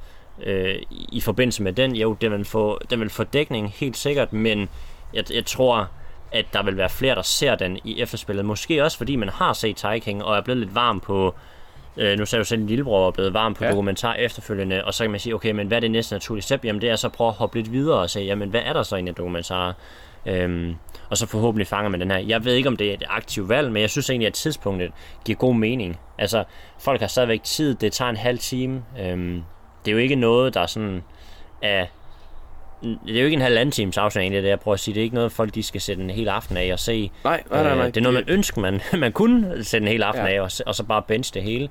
øh, 0.46 0.74
i- 0.90 1.08
i 1.12 1.20
forbindelse 1.20 1.62
med 1.62 1.72
den, 1.72 1.96
jo, 1.96 2.16
den 2.20 2.32
vil, 2.32 2.44
få, 2.44 2.78
den 2.90 3.00
vil 3.00 3.10
få 3.10 3.24
dækning 3.24 3.70
helt 3.76 3.96
sikkert, 3.96 4.32
men 4.32 4.68
jeg, 5.14 5.24
jeg 5.34 5.44
tror, 5.46 5.88
at 6.32 6.46
der 6.52 6.62
vil 6.62 6.76
være 6.76 6.90
flere, 6.90 7.14
der 7.14 7.22
ser 7.22 7.54
den 7.54 7.78
i 7.84 8.00
efterspillet. 8.00 8.44
Måske 8.44 8.84
også, 8.84 8.98
fordi 8.98 9.16
man 9.16 9.28
har 9.28 9.52
set 9.52 9.76
Tiger 9.76 10.22
og 10.24 10.36
er 10.36 10.40
blevet 10.40 10.58
lidt 10.60 10.74
varm 10.74 11.00
på 11.00 11.34
Øh, 11.96 12.18
nu 12.18 12.26
sagde 12.26 12.40
du 12.40 12.44
selv, 12.48 12.62
at 12.62 12.68
lillebror 12.68 13.06
er 13.06 13.10
blevet 13.10 13.34
varm 13.34 13.54
på 13.54 13.64
Ja. 13.64 13.70
dokumentar 13.70 14.14
efterfølgende, 14.14 14.84
og 14.84 14.94
så 14.94 15.04
kan 15.04 15.10
man 15.10 15.20
sige, 15.20 15.34
okay, 15.34 15.50
men 15.50 15.66
hvad 15.66 15.78
er 15.78 15.80
det 15.80 15.90
næste 15.90 16.14
naturlige 16.14 16.42
step? 16.42 16.64
Jamen 16.64 16.80
det 16.80 16.90
er 16.90 16.96
så 16.96 17.06
at 17.06 17.12
prøve 17.12 17.28
at 17.28 17.34
hoppe 17.34 17.58
lidt 17.58 17.72
videre 17.72 17.98
og 17.98 18.10
se, 18.10 18.20
jamen 18.20 18.48
hvad 18.48 18.60
er 18.64 18.72
der 18.72 18.82
så 18.82 18.94
egentlig 18.96 19.10
af 19.12 19.14
dokumentarer? 19.16 19.72
Øhm, 20.26 20.74
og 21.10 21.16
så 21.16 21.26
forhåbentlig 21.26 21.66
fanger 21.66 21.90
man 21.90 22.00
den 22.00 22.10
her. 22.10 22.18
Jeg 22.18 22.44
ved 22.44 22.54
ikke, 22.54 22.68
om 22.68 22.76
det 22.76 22.90
er 22.90 22.94
et 22.94 23.04
aktivt 23.08 23.48
valg, 23.48 23.72
men 23.72 23.80
jeg 23.82 23.90
synes 23.90 24.10
egentlig, 24.10 24.26
at 24.26 24.32
tidspunktet 24.34 24.90
giver 25.24 25.36
god 25.38 25.54
mening. 25.54 25.98
Altså, 26.18 26.44
folk 26.78 27.00
har 27.00 27.08
stadigvæk 27.08 27.42
tid, 27.42 27.74
det 27.74 27.92
tager 27.92 28.08
en 28.10 28.16
halv 28.16 28.38
time. 28.38 28.82
Øhm, 29.00 29.42
det 29.84 29.90
er 29.90 29.92
jo 29.92 29.98
ikke 29.98 30.14
noget, 30.14 30.54
der 30.54 30.60
er 30.60 30.66
sådan 30.66 31.02
er... 31.62 31.86
Det 32.82 33.16
er 33.16 33.20
jo 33.20 33.24
ikke 33.24 33.34
en 33.34 33.40
halvanden 33.40 33.72
times 33.72 33.96
egentlig, 33.98 34.42
det 34.42 34.48
jeg 34.48 34.60
prøver 34.60 34.74
at 34.74 34.80
sige. 34.80 34.94
Det 34.94 35.00
er 35.00 35.04
ikke 35.04 35.14
noget, 35.14 35.32
folk 35.32 35.54
de 35.54 35.62
skal 35.62 35.80
sætte 35.80 36.02
en 36.02 36.10
hel 36.10 36.28
aften 36.28 36.56
af 36.56 36.72
og 36.72 36.78
se. 36.78 37.10
Nej, 37.24 37.42
nej, 37.50 37.62
nej, 37.62 37.74
nej. 37.74 37.86
Øh, 37.86 37.94
det 37.94 37.96
er 37.96 38.00
noget, 38.00 38.14
man 38.14 38.24
ønsker, 38.28 38.60
man, 38.60 38.80
man 38.98 39.12
kunne 39.12 39.64
sætte 39.64 39.84
en 39.86 39.92
hel 39.92 40.02
aften 40.02 40.26
Ja. 40.26 40.32
af 40.34 40.40
og, 40.40 40.50
og 40.66 40.74
så 40.74 40.82
bare 40.84 41.02
bench 41.02 41.34
det 41.34 41.42
hele. 41.42 41.68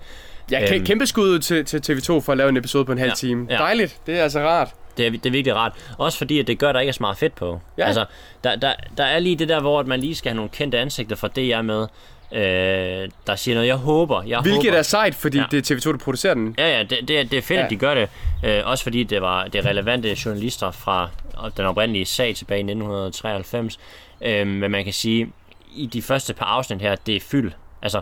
Ja, 0.52 0.60
kæ- 0.66 0.74
Øhm. 0.76 0.86
kæmpe 0.86 1.06
skud 1.06 1.40
til, 1.40 1.66
til 1.66 1.94
TV2 1.94 2.20
for 2.20 2.32
at 2.32 2.38
lave 2.38 2.50
en 2.50 2.58
episode 2.58 2.86
på 2.86 2.92
en 2.92 2.98
halv 2.98 3.10
Ja, 3.10 3.16
time. 3.16 3.48
ja. 3.50 3.58
Dejligt. 3.58 4.00
Det 4.06 4.20
er 4.20 4.24
altså 4.24 4.40
rart. 4.40 4.70
Det 4.98 5.08
er, 5.08 5.12
det 5.12 5.26
er 5.26 5.32
virkelig 5.32 5.56
rart. 5.56 5.72
Også 5.98 6.18
fordi, 6.18 6.40
at 6.40 6.48
det 6.48 6.60
gør, 6.60 6.70
at 6.70 6.76
der 6.76 6.82
ikke 6.82 6.90
er 6.90 6.94
så 6.94 7.04
meget 7.04 7.18
fedt 7.18 7.36
på. 7.36 7.60
Ja. 7.78 7.86
Altså, 7.86 8.06
der, 8.44 8.56
der, 8.56 8.74
der 8.98 9.04
er 9.04 9.20
lige 9.20 9.36
det 9.36 9.50
der, 9.50 9.60
hvor 9.62 9.80
at 9.80 9.88
man 9.88 10.00
lige 10.00 10.16
skal 10.16 10.30
have 10.30 10.36
nogle 10.36 10.50
kendte 10.50 10.80
ansigter 10.80 11.16
fra 11.16 11.28
DR 11.28 11.62
med, 11.62 11.88
øh, 12.32 13.10
der 13.28 13.36
siger 13.36 13.56
noget. 13.56 13.68
Jeg 13.68 13.76
håber, 13.76 14.24
jeg 14.24 14.40
Hvilket 14.42 14.64
håber. 14.66 14.78
er 14.78 14.82
sejt, 14.82 15.16
fordi 15.16 15.38
Ja. 15.38 15.44
det 15.52 15.72
er 15.72 15.76
TV2, 15.76 15.92
der 15.92 15.98
producerer 15.98 16.34
den. 16.34 16.56
Ja, 16.58 16.78
ja, 16.78 16.84
det, 16.84 16.98
det, 17.08 17.20
er- 17.20 17.24
det 17.24 17.38
er 17.38 17.42
fedt, 17.42 17.60
Ja. 17.60 17.64
at 17.64 17.70
de 17.70 17.76
gør 17.76 17.94
det. 17.94 18.10
Øh, 18.46 18.62
også 18.66 18.84
fordi 18.84 19.04
det 19.04 19.22
var 19.22 19.48
det 19.48 19.66
relevante 19.66 20.18
journalister 20.26 20.72
fra 20.72 21.10
den 21.58 21.66
oprindelige 21.66 22.06
sag 22.06 22.36
tilbage 22.36 22.60
i 22.60 22.64
1993. 22.64 23.80
Øh, 24.22 24.48
men 24.48 24.72
man 24.72 24.84
kan 24.84 24.94
sige, 24.94 25.30
i 25.76 25.86
de 25.86 26.02
første 26.02 26.34
par 26.34 26.46
afsnit 26.46 26.82
her, 26.82 26.96
det 26.96 27.16
er 27.16 27.20
fyld. 27.20 27.52
Altså, 27.82 28.02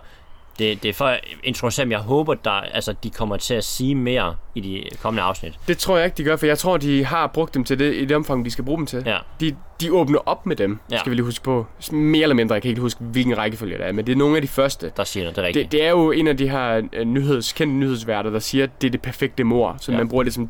det, 0.60 0.84
det 0.84 0.90
er 0.90 0.94
for 0.94 1.06
at 1.06 1.20
introducere 1.44 1.84
dem. 1.84 1.92
Jeg 1.92 2.00
håber, 2.00 2.34
der, 2.34 2.52
altså, 2.52 2.94
de 3.04 3.10
kommer 3.10 3.38
til 3.38 3.54
at 3.54 3.64
sige 3.64 3.96
mere 3.96 4.36
i 4.56 4.60
de 4.60 4.84
kommende 5.02 5.24
afsnit. 5.24 5.54
Det 5.68 5.78
tror 5.78 5.96
jeg 5.98 6.06
ikke, 6.06 6.18
de 6.18 6.24
gør, 6.24 6.36
for 6.36 6.46
jeg 6.46 6.58
tror, 6.58 6.78
de 6.78 7.06
har 7.06 7.28
brugt 7.28 7.54
dem 7.54 7.64
til 7.64 7.80
det 7.80 7.94
i 7.96 8.06
det 8.06 8.16
omfang, 8.18 8.46
de 8.46 8.52
skal 8.52 8.64
bruge 8.64 8.78
dem 8.78 8.86
til. 8.86 9.04
Ja. 9.06 9.18
De, 9.40 9.56
de 9.82 9.94
åbner 9.94 10.20
op 10.26 10.46
med 10.46 10.56
dem, 10.56 10.80
ja. 10.92 10.98
Skal 10.98 11.10
vi 11.10 11.16
lige 11.16 11.26
huske 11.26 11.44
på. 11.44 11.66
Mere 11.92 12.24
eller 12.24 12.36
mindre, 12.36 12.54
jeg 12.54 12.62
kan 12.62 12.70
ikke 12.70 12.82
huske, 12.82 13.04
hvilken 13.04 13.38
rækkefølge 13.38 13.78
det 13.78 13.88
er, 13.88 13.92
men 13.92 14.06
det 14.08 14.12
er 14.12 14.16
nogle 14.16 14.36
af 14.36 14.42
de 14.42 14.48
første. 14.48 14.92
Der 14.98 15.04
siger 15.04 15.24
noget, 15.24 15.36
det 15.36 15.42
er 15.42 15.48
rigtigt. 15.48 15.64
Det, 15.64 15.72
det 15.72 15.84
er 15.84 15.90
jo 15.90 16.12
en 16.12 16.28
af 16.28 16.38
de 16.38 16.50
her 16.50 16.82
øh, 16.94 17.06
nyheds, 17.06 17.54
kendte 17.54 17.76
nyhedsværter, 17.76 18.30
der 18.30 18.40
siger, 18.40 18.64
at 18.64 18.82
det 18.82 18.88
er 18.88 18.92
det 18.92 19.02
perfekte 19.02 19.44
mor. 19.44 19.76
Så 19.80 19.92
ja. 19.92 19.98
Man 19.98 20.10
bruger 20.10 20.24
det 20.24 20.34
som... 20.34 20.50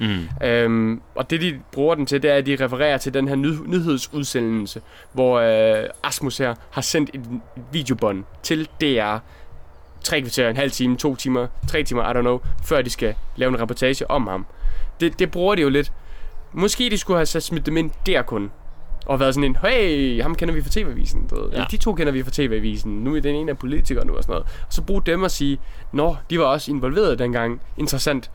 Mm. 0.00 0.46
Øhm, 0.46 1.00
og 1.14 1.30
det, 1.30 1.40
de 1.40 1.60
bruger 1.72 1.94
den 1.94 2.06
til, 2.06 2.22
det 2.22 2.30
er, 2.30 2.34
at 2.34 2.46
de 2.46 2.56
refererer 2.64 2.98
til 2.98 3.14
den 3.14 3.28
her 3.28 3.34
ny- 3.34 3.66
nyhedsudsendelse, 3.66 4.80
hvor 5.12 5.38
øh, 5.38 5.84
Asmus 6.02 6.38
her 6.38 6.54
har 6.70 6.82
sendt 6.82 7.10
et, 7.14 7.20
videobånd 7.72 8.24
til 8.42 8.68
DR 8.80 9.16
tre 10.04 10.20
kvarter, 10.20 10.48
en 10.48 10.56
halv 10.56 10.70
time, 10.70 10.96
to 10.96 11.16
timer, 11.16 11.46
tre 11.68 11.82
timer, 11.82 12.10
I 12.10 12.14
don't 12.16 12.20
know, 12.20 12.40
før 12.64 12.82
de 12.82 12.90
skal 12.90 13.14
lave 13.36 13.48
en 13.48 13.60
reportage 13.60 14.10
om 14.10 14.26
ham. 14.26 14.46
Det, 15.00 15.18
det 15.18 15.30
bruger 15.30 15.54
de 15.54 15.62
jo 15.62 15.68
lidt. 15.68 15.92
Måske 16.52 16.90
de 16.90 16.98
skulle 16.98 17.16
have 17.16 17.26
smidt 17.26 17.66
dem 17.66 17.76
ind 17.76 17.90
der 18.06 18.22
kun. 18.22 18.50
Og 19.06 19.20
været 19.20 19.34
sådan 19.34 19.50
en, 19.50 19.56
hey, 19.56 20.22
ham 20.22 20.34
kender 20.34 20.54
vi 20.54 20.62
fra 20.62 20.70
TV-avisen. 20.70 21.26
Du 21.26 21.42
ved. 21.42 21.50
Ja. 21.52 21.64
De 21.70 21.76
to 21.76 21.94
kender 21.94 22.12
vi 22.12 22.22
fra 22.22 22.30
TV-avisen. 22.30 22.92
Nu 23.04 23.16
er 23.16 23.20
den 23.20 23.34
ene 23.34 23.50
af 23.50 23.58
politikere 23.58 24.06
nu 24.06 24.16
og 24.16 24.22
sådan 24.22 24.32
noget. 24.32 24.46
Og 24.66 24.72
så 24.72 24.82
bruge 24.82 25.02
dem 25.06 25.22
og 25.22 25.30
sige, 25.30 25.58
nå, 25.92 26.16
de 26.30 26.38
var 26.38 26.44
også 26.44 26.70
involveret 26.70 27.18
dengang. 27.18 27.60
Interessant. 27.76 28.30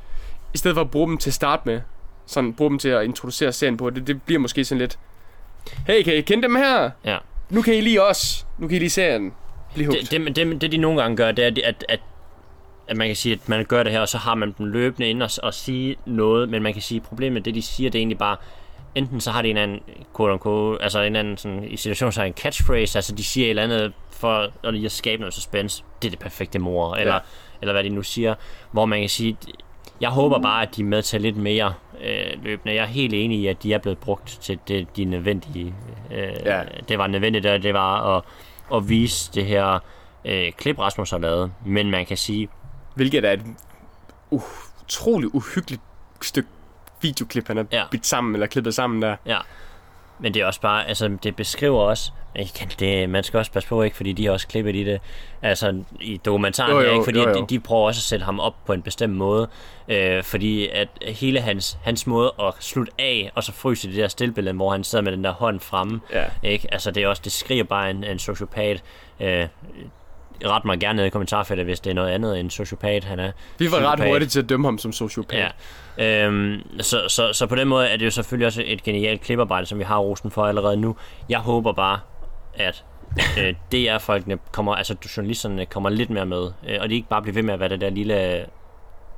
I 0.53 0.57
stedet 0.57 0.75
for 0.75 0.81
at 0.81 0.91
bruge 0.91 1.07
dem 1.07 1.17
til 1.17 1.29
at 1.29 1.33
starte 1.33 1.61
med. 1.65 1.81
Sådan 2.25 2.53
bruge 2.53 2.69
dem 2.69 2.79
til 2.79 2.89
at 2.89 3.03
introducere 3.03 3.51
serien 3.51 3.77
på. 3.77 3.89
Det, 3.89 4.07
det 4.07 4.21
bliver 4.21 4.39
måske 4.39 4.65
sådan 4.65 4.79
lidt, 4.79 4.99
hey, 5.87 6.03
kan 6.03 6.15
I 6.15 6.21
kende 6.21 6.43
dem 6.43 6.55
her? 6.55 6.89
Ja. 7.05 7.17
Nu 7.49 7.61
kan 7.61 7.75
I 7.75 7.81
lige 7.81 8.03
os. 8.03 8.47
Nu 8.57 8.67
kan 8.67 8.75
I 8.75 8.79
lige 8.79 8.89
serien. 8.89 9.33
Blive 9.73 9.91
Det, 9.91 10.11
det, 10.11 10.35
det, 10.35 10.61
det, 10.61 10.71
de 10.71 10.77
nogle 10.77 11.01
gange 11.01 11.17
gør, 11.17 11.31
det 11.31 11.43
er, 11.43 11.67
at, 11.67 11.85
at 11.89 11.99
at 12.87 12.97
man 12.97 13.07
kan 13.07 13.15
sige, 13.15 13.33
at 13.33 13.49
man 13.49 13.65
gør 13.65 13.83
det 13.83 13.91
her, 13.91 13.99
og 13.99 14.09
så 14.09 14.17
har 14.17 14.35
man 14.35 14.55
dem 14.57 14.65
løbende 14.65 15.09
ind 15.09 15.23
og, 15.23 15.29
og 15.43 15.53
sige 15.53 15.95
noget, 16.05 16.49
men 16.49 16.63
man 16.63 16.73
kan 16.73 16.81
sige, 16.81 16.99
at 16.99 17.03
problemet 17.03 17.45
det, 17.45 17.55
de 17.55 17.61
siger, 17.61 17.89
det 17.89 17.99
er 17.99 18.01
egentlig 18.01 18.17
bare, 18.17 18.37
enten 18.95 19.21
så 19.21 19.31
har 19.31 19.41
de 19.41 19.49
en 19.49 19.57
anden, 19.57 19.79
quote 20.15 20.33
unquote, 20.33 20.83
altså 20.83 20.99
en 20.99 21.15
anden 21.15 21.37
sådan, 21.37 21.63
i 21.63 21.77
situationen 21.77 22.11
så 22.11 22.23
en 22.23 22.33
catchphrase, 22.33 22.97
altså 22.97 23.15
de 23.15 23.23
siger 23.23 23.45
et 23.45 23.49
eller 23.49 23.63
andet 23.63 23.93
for 24.11 24.51
at 24.63 24.73
lige 24.73 24.85
at 24.85 24.91
skabe 24.91 25.19
noget 25.19 25.33
suspense. 25.33 25.83
Det 26.01 26.07
er 26.07 26.11
det 26.11 26.19
perfekte 26.19 26.59
mor, 26.59 26.95
eller, 26.95 27.13
ja. 27.13 27.19
eller 27.61 27.73
hvad 27.73 27.83
de 27.83 27.89
nu 27.89 28.03
siger, 28.03 28.35
hvor 28.71 28.85
man 28.85 28.99
kan 28.99 29.09
sige, 29.09 29.37
jeg 30.01 30.09
håber 30.09 30.39
bare, 30.39 30.61
at 30.61 30.75
de 30.75 30.81
er 30.81 30.85
med 30.85 31.01
til 31.01 31.21
lidt 31.21 31.37
mere 31.37 31.73
øh, 32.01 32.43
løbende. 32.43 32.75
Jeg 32.75 32.81
er 32.81 32.87
helt 32.87 33.13
enig 33.13 33.39
i, 33.39 33.47
at 33.47 33.63
de 33.63 33.73
er 33.73 33.77
blevet 33.77 33.97
brugt 33.97 34.37
til 34.41 34.59
det, 34.67 34.87
de 34.95 35.05
nødvendige. 35.05 35.73
Øh, 36.11 36.33
ja. 36.45 36.63
Det 36.89 36.97
var 36.97 37.07
nødvendigt, 37.07 37.45
at 37.45 37.63
det 37.63 37.73
var 37.73 38.17
at, 38.17 38.23
at 38.73 38.89
vise 38.89 39.31
det 39.33 39.45
her 39.45 39.79
øh, 40.25 40.51
klip, 40.51 40.79
Rasmus 40.79 41.11
har 41.11 41.17
lavet. 41.17 41.51
Men 41.65 41.91
man 41.91 42.05
kan 42.05 42.17
sige... 42.17 42.49
Hvilket 42.95 43.25
er 43.25 43.31
et 43.31 43.41
utroligt 44.31 45.31
uhyggeligt 45.33 45.81
stykke 46.21 46.49
videoklip, 47.05 47.47
han 47.47 47.57
har 47.57 47.65
ja. 47.71 47.83
bidt 47.91 48.05
sammen, 48.05 48.35
eller 48.35 48.47
klippet 48.47 48.73
sammen 48.73 49.01
der. 49.01 49.15
Ja, 49.25 49.39
men 50.19 50.33
det 50.33 50.41
er 50.41 50.45
også 50.45 50.61
bare, 50.61 50.87
altså 50.87 51.17
det 51.23 51.35
beskriver 51.35 51.79
også, 51.79 52.11
det, 52.79 53.09
man 53.09 53.23
skal 53.23 53.37
også 53.37 53.51
passe 53.51 53.69
på, 53.69 53.81
ikke, 53.81 53.95
fordi 53.95 54.13
de 54.13 54.25
har 54.25 54.31
også 54.31 54.47
klippet 54.47 54.75
i 54.75 54.83
det, 54.83 55.01
altså 55.41 55.83
i 56.01 56.17
dokumentaren, 56.25 56.71
jo, 56.71 56.79
jo, 56.79 56.91
ikke, 56.91 57.03
fordi 57.03 57.19
jo, 57.19 57.29
jo. 57.29 57.35
De, 57.35 57.45
de 57.49 57.59
prøver 57.59 57.87
også 57.87 57.99
at 57.99 58.03
sætte 58.03 58.25
ham 58.25 58.39
op 58.39 58.55
på 58.65 58.73
en 58.73 58.81
bestemt 58.81 59.13
måde, 59.13 59.47
øh, 59.87 60.23
fordi 60.23 60.67
at 60.67 60.87
hele 61.01 61.41
hans, 61.41 61.77
hans 61.83 62.07
måde 62.07 62.33
at 62.39 62.53
slutte 62.59 62.91
af, 62.99 63.31
og 63.35 63.43
så 63.43 63.51
fryse 63.51 63.87
det 63.87 63.97
der 63.97 64.07
stillbillede, 64.07 64.55
hvor 64.55 64.71
han 64.71 64.83
sidder 64.83 65.03
med 65.03 65.11
den 65.11 65.23
der 65.23 65.31
hånd 65.31 65.59
fremme, 65.59 66.01
ja. 66.13 66.25
ikke, 66.43 66.67
altså 66.71 66.91
det 66.91 67.03
er 67.03 67.07
også, 67.07 67.21
det 67.25 67.31
skriger 67.31 67.63
bare 67.63 67.89
en, 67.89 68.03
en 68.03 68.19
sociopat, 68.19 68.83
øh, 69.19 69.47
ret 70.45 70.65
mig 70.65 70.79
gerne 70.79 70.97
ned 70.97 71.05
i 71.05 71.09
kommentarfeltet, 71.09 71.65
hvis 71.65 71.79
det 71.79 71.89
er 71.89 71.93
noget 71.93 72.11
andet 72.11 72.39
end 72.39 72.51
sociopat, 72.51 73.03
han 73.03 73.19
er. 73.19 73.31
Vi 73.57 73.65
var 73.65 73.71
sociopat. 73.71 73.99
ret 73.99 74.09
hurtigt 74.09 74.31
til 74.31 74.39
at 74.39 74.49
dømme 74.49 74.67
ham 74.67 74.77
som 74.77 74.91
sociopat. 74.91 75.53
Ja. 75.97 76.25
Øhm, 76.25 76.61
så, 76.79 77.01
så, 77.07 77.33
så 77.33 77.47
på 77.47 77.55
den 77.55 77.67
måde 77.67 77.87
er 77.87 77.97
det 77.97 78.05
jo 78.05 78.11
selvfølgelig 78.11 78.47
også 78.47 78.63
et 78.65 78.83
genialt 78.83 79.21
kliparbejde, 79.21 79.65
som 79.65 79.79
vi 79.79 79.83
har 79.83 79.97
rosen 79.97 80.31
for 80.31 80.45
allerede 80.45 80.77
nu. 80.77 80.95
Jeg 81.29 81.39
håber 81.39 81.73
bare, 81.73 81.99
at 82.53 82.83
øh, 83.39 83.53
DR-folkene 83.71 84.37
kommer, 84.51 84.75
altså 84.75 84.95
journalisterne 85.17 85.65
kommer 85.65 85.89
lidt 85.89 86.09
mere 86.09 86.25
med, 86.25 86.51
øh, 86.67 86.77
og 86.81 86.89
de 86.89 86.95
ikke 86.95 87.09
bare 87.09 87.21
bliver 87.21 87.33
ved 87.33 87.43
med 87.43 87.53
at 87.53 87.59
være 87.59 87.69
det 87.69 87.81
der 87.81 87.89
lille... 87.89 88.45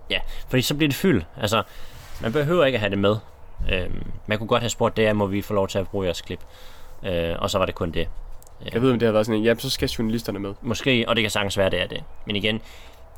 Ja, 0.10 0.20
fordi 0.50 0.62
så 0.62 0.76
bliver 0.76 0.90
det 0.90 0.96
fyldt. 0.96 1.26
Altså, 1.42 1.64
man 2.22 2.34
behøver 2.34 2.66
ikke 2.66 2.76
at 2.76 2.80
have 2.80 2.90
det 2.90 3.00
med. 3.00 3.16
Øh, 3.72 3.90
man 4.28 4.38
kunne 4.38 4.48
godt 4.48 4.62
have 4.62 4.70
spurgt 4.70 4.98
DR, 4.98 5.14
må 5.14 5.26
vi 5.26 5.42
få 5.42 5.54
lov 5.54 5.68
til 5.68 5.80
at 5.80 5.88
bruge 5.88 6.06
jeres 6.06 6.22
klip. 6.22 6.40
Øh, 7.04 7.36
og 7.40 7.50
så 7.50 7.58
var 7.58 7.66
det 7.66 7.76
kun 7.76 7.92
det. 7.92 8.08
Jeg 8.74 8.82
ved, 8.82 8.92
om 8.92 9.00
det 9.00 9.06
har 9.06 9.14
været 9.14 9.26
sådan 9.26 9.40
en, 9.40 9.46
ja, 9.46 9.56
så 9.56 9.70
skal 9.70 9.90
journalisterne 9.90 10.40
med. 10.40 10.54
Måske, 10.62 11.06
og 11.08 11.16
det 11.16 11.24
kan 11.24 11.32
sagtens 11.32 11.58
være, 11.58 11.70
det 11.70 11.82
er 11.82 11.88
det. 11.88 12.04
Men 12.26 12.36
igen, 12.36 12.62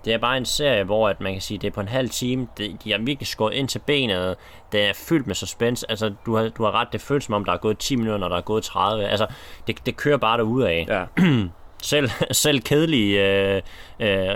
det 0.05 0.13
er 0.13 0.17
bare 0.17 0.37
en 0.37 0.45
serie, 0.45 0.83
hvor 0.83 1.09
at 1.09 1.21
man 1.21 1.33
kan 1.33 1.41
sige, 1.41 1.57
det 1.57 1.67
er 1.67 1.71
på 1.71 1.81
en 1.81 1.87
halv 1.87 2.09
time. 2.09 2.47
Det, 2.57 2.83
de 2.83 2.91
har 2.91 2.97
virkelig 2.97 3.27
skåret 3.27 3.53
ind 3.53 3.67
til 3.67 3.79
benet. 3.79 4.35
Det 4.71 4.89
er 4.89 4.93
fyldt 4.93 5.27
med 5.27 5.35
suspense. 5.35 5.85
Altså, 5.89 6.13
du 6.25 6.35
har, 6.35 6.49
du 6.49 6.63
har 6.63 6.71
ret. 6.71 6.87
Det 6.91 7.01
føles 7.01 7.23
som 7.23 7.33
om, 7.33 7.45
der 7.45 7.53
er 7.53 7.57
gået 7.57 7.77
10 7.77 7.95
minutter, 7.95 8.17
når 8.17 8.29
der 8.29 8.37
er 8.37 8.41
gået 8.41 8.63
30. 8.63 9.05
Altså, 9.05 9.27
det, 9.67 9.85
det 9.85 9.97
kører 9.97 10.17
bare 10.17 10.37
derude 10.37 10.69
af. 10.69 10.85
Ja. 10.89 11.23
selv, 11.81 12.09
selv 12.31 12.61
kedelige 12.61 13.25
øh, 13.25 13.61
øh, 13.99 14.35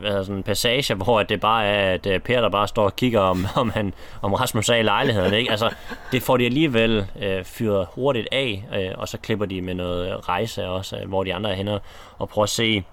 hvad 0.00 0.24
sådan, 0.24 0.42
passager, 0.42 0.94
hvor 0.94 1.22
det 1.22 1.40
bare 1.40 1.66
er, 1.66 1.94
at 1.94 2.06
øh, 2.06 2.20
Per, 2.20 2.40
der 2.40 2.48
bare 2.48 2.68
står 2.68 2.84
og 2.84 2.96
kigger, 2.96 3.20
om, 3.20 3.46
om, 3.56 3.70
han, 3.70 3.94
om 4.22 4.34
Rasmus 4.34 4.68
er 4.68 4.74
i 4.74 4.82
lejligheden. 4.82 5.34
Ikke? 5.34 5.50
Altså, 5.50 5.74
det 6.12 6.22
får 6.22 6.36
de 6.36 6.44
alligevel 6.44 7.06
øh, 7.20 7.44
fyret 7.44 7.86
hurtigt 7.94 8.28
af, 8.32 8.64
øh, 8.74 8.90
og 8.98 9.08
så 9.08 9.18
klipper 9.18 9.46
de 9.46 9.62
med 9.62 9.74
noget 9.74 10.28
rejse 10.28 10.66
også, 10.66 10.96
øh, 10.96 11.08
hvor 11.08 11.24
de 11.24 11.34
andre 11.34 11.50
er 11.50 11.54
henne 11.54 11.80
og 12.18 12.28
prøver 12.28 12.44
at 12.44 12.50
se, 12.50 12.84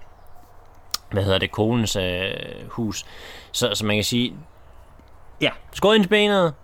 hvad 1.10 1.24
hedder 1.24 1.38
det, 1.38 1.50
konens 1.50 1.96
øh, 1.96 2.30
hus. 2.68 3.06
Så, 3.52 3.74
så 3.74 3.86
man 3.86 3.96
kan 3.96 4.04
sige, 4.04 4.34
ja, 5.40 5.50
skåret 5.72 5.94
ind 5.94 6.04
til 6.04 6.08
benet. 6.08 6.54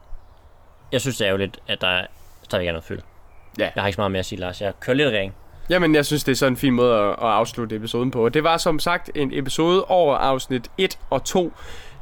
Jeg 0.93 1.01
synes, 1.01 1.17
det 1.17 1.27
er 1.27 1.31
jo 1.31 1.37
lidt, 1.37 1.59
at 1.69 1.81
der 1.81 2.07
stadigvæk 2.43 2.69
er 2.69 2.73
noget 2.73 2.85
fyld. 2.85 3.01
Ja. 3.59 3.71
Jeg 3.75 3.83
har 3.83 3.87
ikke 3.87 3.97
så 3.97 4.01
meget 4.01 4.11
mere 4.11 4.19
at 4.19 4.27
sige, 4.27 4.41
Lars. 4.41 4.61
Jeg 4.61 4.81
kører 4.81 4.97
lidt 4.97 5.13
ring. 5.13 5.35
Jamen, 5.71 5.95
jeg 5.95 6.07
synes, 6.07 6.25
det 6.25 6.33
er 6.33 6.37
sådan 6.37 6.53
en 6.53 6.57
fin 6.57 6.73
måde 6.73 6.95
at, 6.95 7.11
at 7.11 7.17
afslutte 7.19 7.77
episoden 7.77 8.11
på. 8.11 8.29
Det 8.29 8.45
var 8.45 8.57
som 8.57 8.79
sagt 8.79 9.11
en 9.15 9.31
episode 9.33 9.85
over 9.85 10.17
afsnit 10.17 10.71
1 10.79 10.99
og 11.11 11.25
2. 11.25 11.53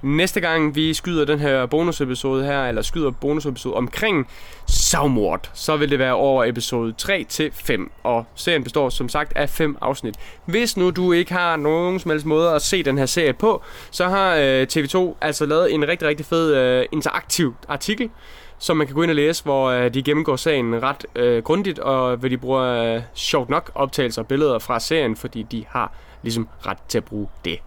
Næste 0.03 0.41
gang 0.41 0.75
vi 0.75 0.95
skyder 0.95 1.25
den 1.25 1.39
her 1.39 1.67
bonusepisode 1.67 2.45
her, 2.45 2.65
eller 2.65 2.83
skyder 2.83 3.11
bonusepisode 3.11 3.75
omkring 3.75 4.29
Savmord, 4.67 5.51
så 5.55 5.77
vil 5.77 5.91
det 5.91 5.99
være 5.99 6.15
over 6.15 6.45
episode 6.45 6.93
3 6.93 7.25
til 7.29 7.51
5. 7.55 7.91
Og 8.03 8.27
serien 8.35 8.65
består 8.65 8.89
som 8.89 9.09
sagt 9.09 9.33
af 9.37 9.51
5 9.51 9.77
afsnit. 9.81 10.15
Hvis 10.45 10.77
nu 10.77 10.91
du 10.91 11.13
ikke 11.13 11.33
har 11.33 11.57
nogen 11.57 12.01
som 12.01 12.11
helst 12.11 12.27
måde 12.27 12.51
at 12.51 12.63
se 12.63 12.83
den 12.83 12.99
her 12.99 13.07
serie 13.07 13.33
på, 13.33 13.63
så 13.91 14.09
har 14.09 14.37
øh, 14.37 14.67
TV2 14.73 15.15
altså 15.21 15.47
lavet 15.47 15.75
en 15.75 15.89
rigtig, 15.89 16.09
rigtig 16.09 16.27
fed 16.27 16.55
øh, 16.55 16.87
interaktiv 16.93 17.55
artikel, 17.69 18.11
som 18.59 18.77
man 18.77 18.87
kan 18.87 18.95
gå 18.95 19.03
ind 19.03 19.11
og 19.11 19.15
læse, 19.15 19.45
hvor 19.45 19.71
øh, 19.71 19.95
de 19.95 20.03
gennemgår 20.03 20.37
sagen 20.37 20.83
ret 20.83 21.07
øh, 21.15 21.43
grundigt, 21.43 21.79
og 21.79 22.17
hvor 22.17 22.29
de 22.29 22.39
bruger 22.39 22.63
øh, 22.63 23.03
sjovt 23.15 23.49
nok 23.49 23.71
optagelser 23.75 24.23
og 24.23 24.29
billeder 24.29 24.59
fra 24.59 24.81
serien, 24.81 25.17
fordi 25.17 25.43
de 25.43 25.65
har 25.69 25.93
ligesom 26.23 26.49
ret 26.67 26.79
til 26.89 26.99
at 26.99 27.05
bruge 27.05 27.29
det. 27.45 27.59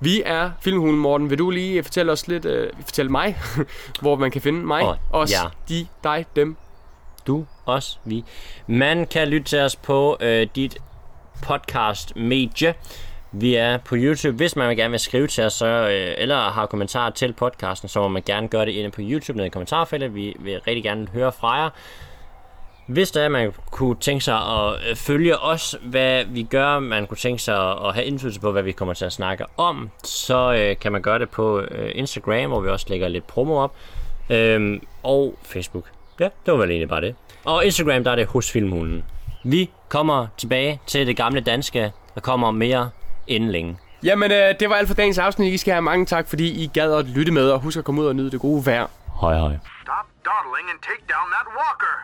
Vi 0.00 0.22
er 0.24 0.50
Filmhulen, 0.60 0.98
Morten. 0.98 1.30
Vil 1.30 1.38
du 1.38 1.50
lige 1.50 1.82
fortælle 1.82 2.12
os 2.12 2.28
lidt, 2.28 2.44
øh, 2.44 2.70
fortælle 2.84 3.10
mig, 3.10 3.36
hvor 4.00 4.16
man 4.16 4.30
kan 4.30 4.42
finde 4.42 4.66
mig, 4.66 4.82
oh, 4.82 4.96
os, 5.10 5.32
ja. 5.32 5.48
de, 5.68 5.86
dig, 6.04 6.26
dem? 6.36 6.56
Du, 7.26 7.46
os, 7.66 8.00
vi. 8.04 8.24
Man 8.66 9.06
kan 9.06 9.28
lytte 9.28 9.48
til 9.48 9.58
os 9.58 9.76
på 9.76 10.16
øh, 10.20 10.46
dit 10.54 10.78
podcast 11.42 12.16
medie. 12.16 12.74
Vi 13.38 13.54
er 13.54 13.78
på 13.78 13.94
YouTube. 13.98 14.36
Hvis 14.36 14.56
man 14.56 14.76
gerne 14.76 14.90
vil 14.90 15.00
skrive 15.00 15.26
til 15.26 15.44
os, 15.44 15.52
så, 15.52 15.66
øh, 15.66 16.14
eller 16.18 16.36
har 16.50 16.66
kommentarer 16.66 17.10
til 17.10 17.32
podcasten, 17.32 17.88
så 17.88 18.00
må 18.00 18.08
man 18.08 18.22
gerne 18.26 18.48
gøre 18.48 18.66
det 18.66 18.72
inde 18.72 18.90
på 18.90 19.00
YouTube 19.00 19.36
nede 19.36 19.46
i 19.46 19.50
kommentarfeltet. 19.50 20.14
Vi 20.14 20.36
vil 20.38 20.60
rigtig 20.60 20.82
gerne 20.82 21.08
høre 21.12 21.32
fra 21.32 21.52
jer. 21.52 21.70
Hvis 22.86 23.10
der 23.10 23.22
er, 23.22 23.28
man 23.28 23.52
kunne 23.70 23.96
tænke 24.00 24.24
sig 24.24 24.36
at 24.36 24.74
øh, 24.90 24.96
følge 24.96 25.38
os, 25.38 25.76
hvad 25.82 26.24
vi 26.24 26.42
gør, 26.42 26.78
man 26.78 27.06
kunne 27.06 27.16
tænke 27.16 27.42
sig 27.42 27.70
at 27.70 27.94
have 27.94 28.04
indflydelse 28.04 28.40
på, 28.40 28.52
hvad 28.52 28.62
vi 28.62 28.72
kommer 28.72 28.94
til 28.94 29.04
at 29.04 29.12
snakke 29.12 29.44
om, 29.56 29.90
så 30.04 30.54
øh, 30.54 30.76
kan 30.78 30.92
man 30.92 31.02
gøre 31.02 31.18
det 31.18 31.30
på 31.30 31.60
øh, 31.60 31.92
Instagram, 31.94 32.50
hvor 32.50 32.60
vi 32.60 32.68
også 32.68 32.86
lægger 32.88 33.08
lidt 33.08 33.26
promo 33.26 33.56
op, 33.56 33.74
øh, 34.30 34.80
og 35.02 35.34
Facebook. 35.42 35.84
Ja, 36.20 36.24
det 36.24 36.52
var 36.52 36.56
vel 36.56 36.70
egentlig 36.70 36.88
bare 36.88 37.00
det. 37.00 37.14
Og 37.44 37.64
Instagram, 37.64 38.04
der 38.04 38.10
er 38.10 38.16
det 38.16 38.26
hos 38.26 38.50
Filmhulen. 38.50 39.04
Vi 39.44 39.70
kommer 39.88 40.26
tilbage 40.36 40.80
til 40.86 41.06
det 41.06 41.16
gamle 41.16 41.40
danske. 41.40 41.92
Der 42.14 42.20
kommer 42.20 42.50
mere 42.50 42.90
inden 43.28 43.50
længe. 43.50 43.78
Jamen, 44.02 44.30
øh, 44.32 44.54
det 44.60 44.70
var 44.70 44.74
alt 44.76 44.88
for 44.88 44.94
dagens 44.94 45.18
afsnit. 45.18 45.52
I 45.52 45.56
skal 45.56 45.72
have 45.72 45.82
mange 45.82 46.06
tak, 46.06 46.28
fordi 46.28 46.46
I 46.64 46.66
gad 46.74 46.94
at 46.94 47.04
lytte 47.04 47.32
med, 47.32 47.50
og 47.50 47.60
husk 47.60 47.78
at 47.78 47.84
komme 47.84 48.00
ud 48.02 48.06
og 48.06 48.16
nyde 48.16 48.30
det 48.30 48.40
gode 48.40 48.66
vejr. 48.66 48.86
Hej 49.20 49.34
hej. 49.42 49.56
Stop 49.84 50.06
dawdling 50.28 50.66
and 50.72 50.80
take 50.88 51.02
down 51.14 51.26
that 51.36 51.46
walker. 51.60 51.94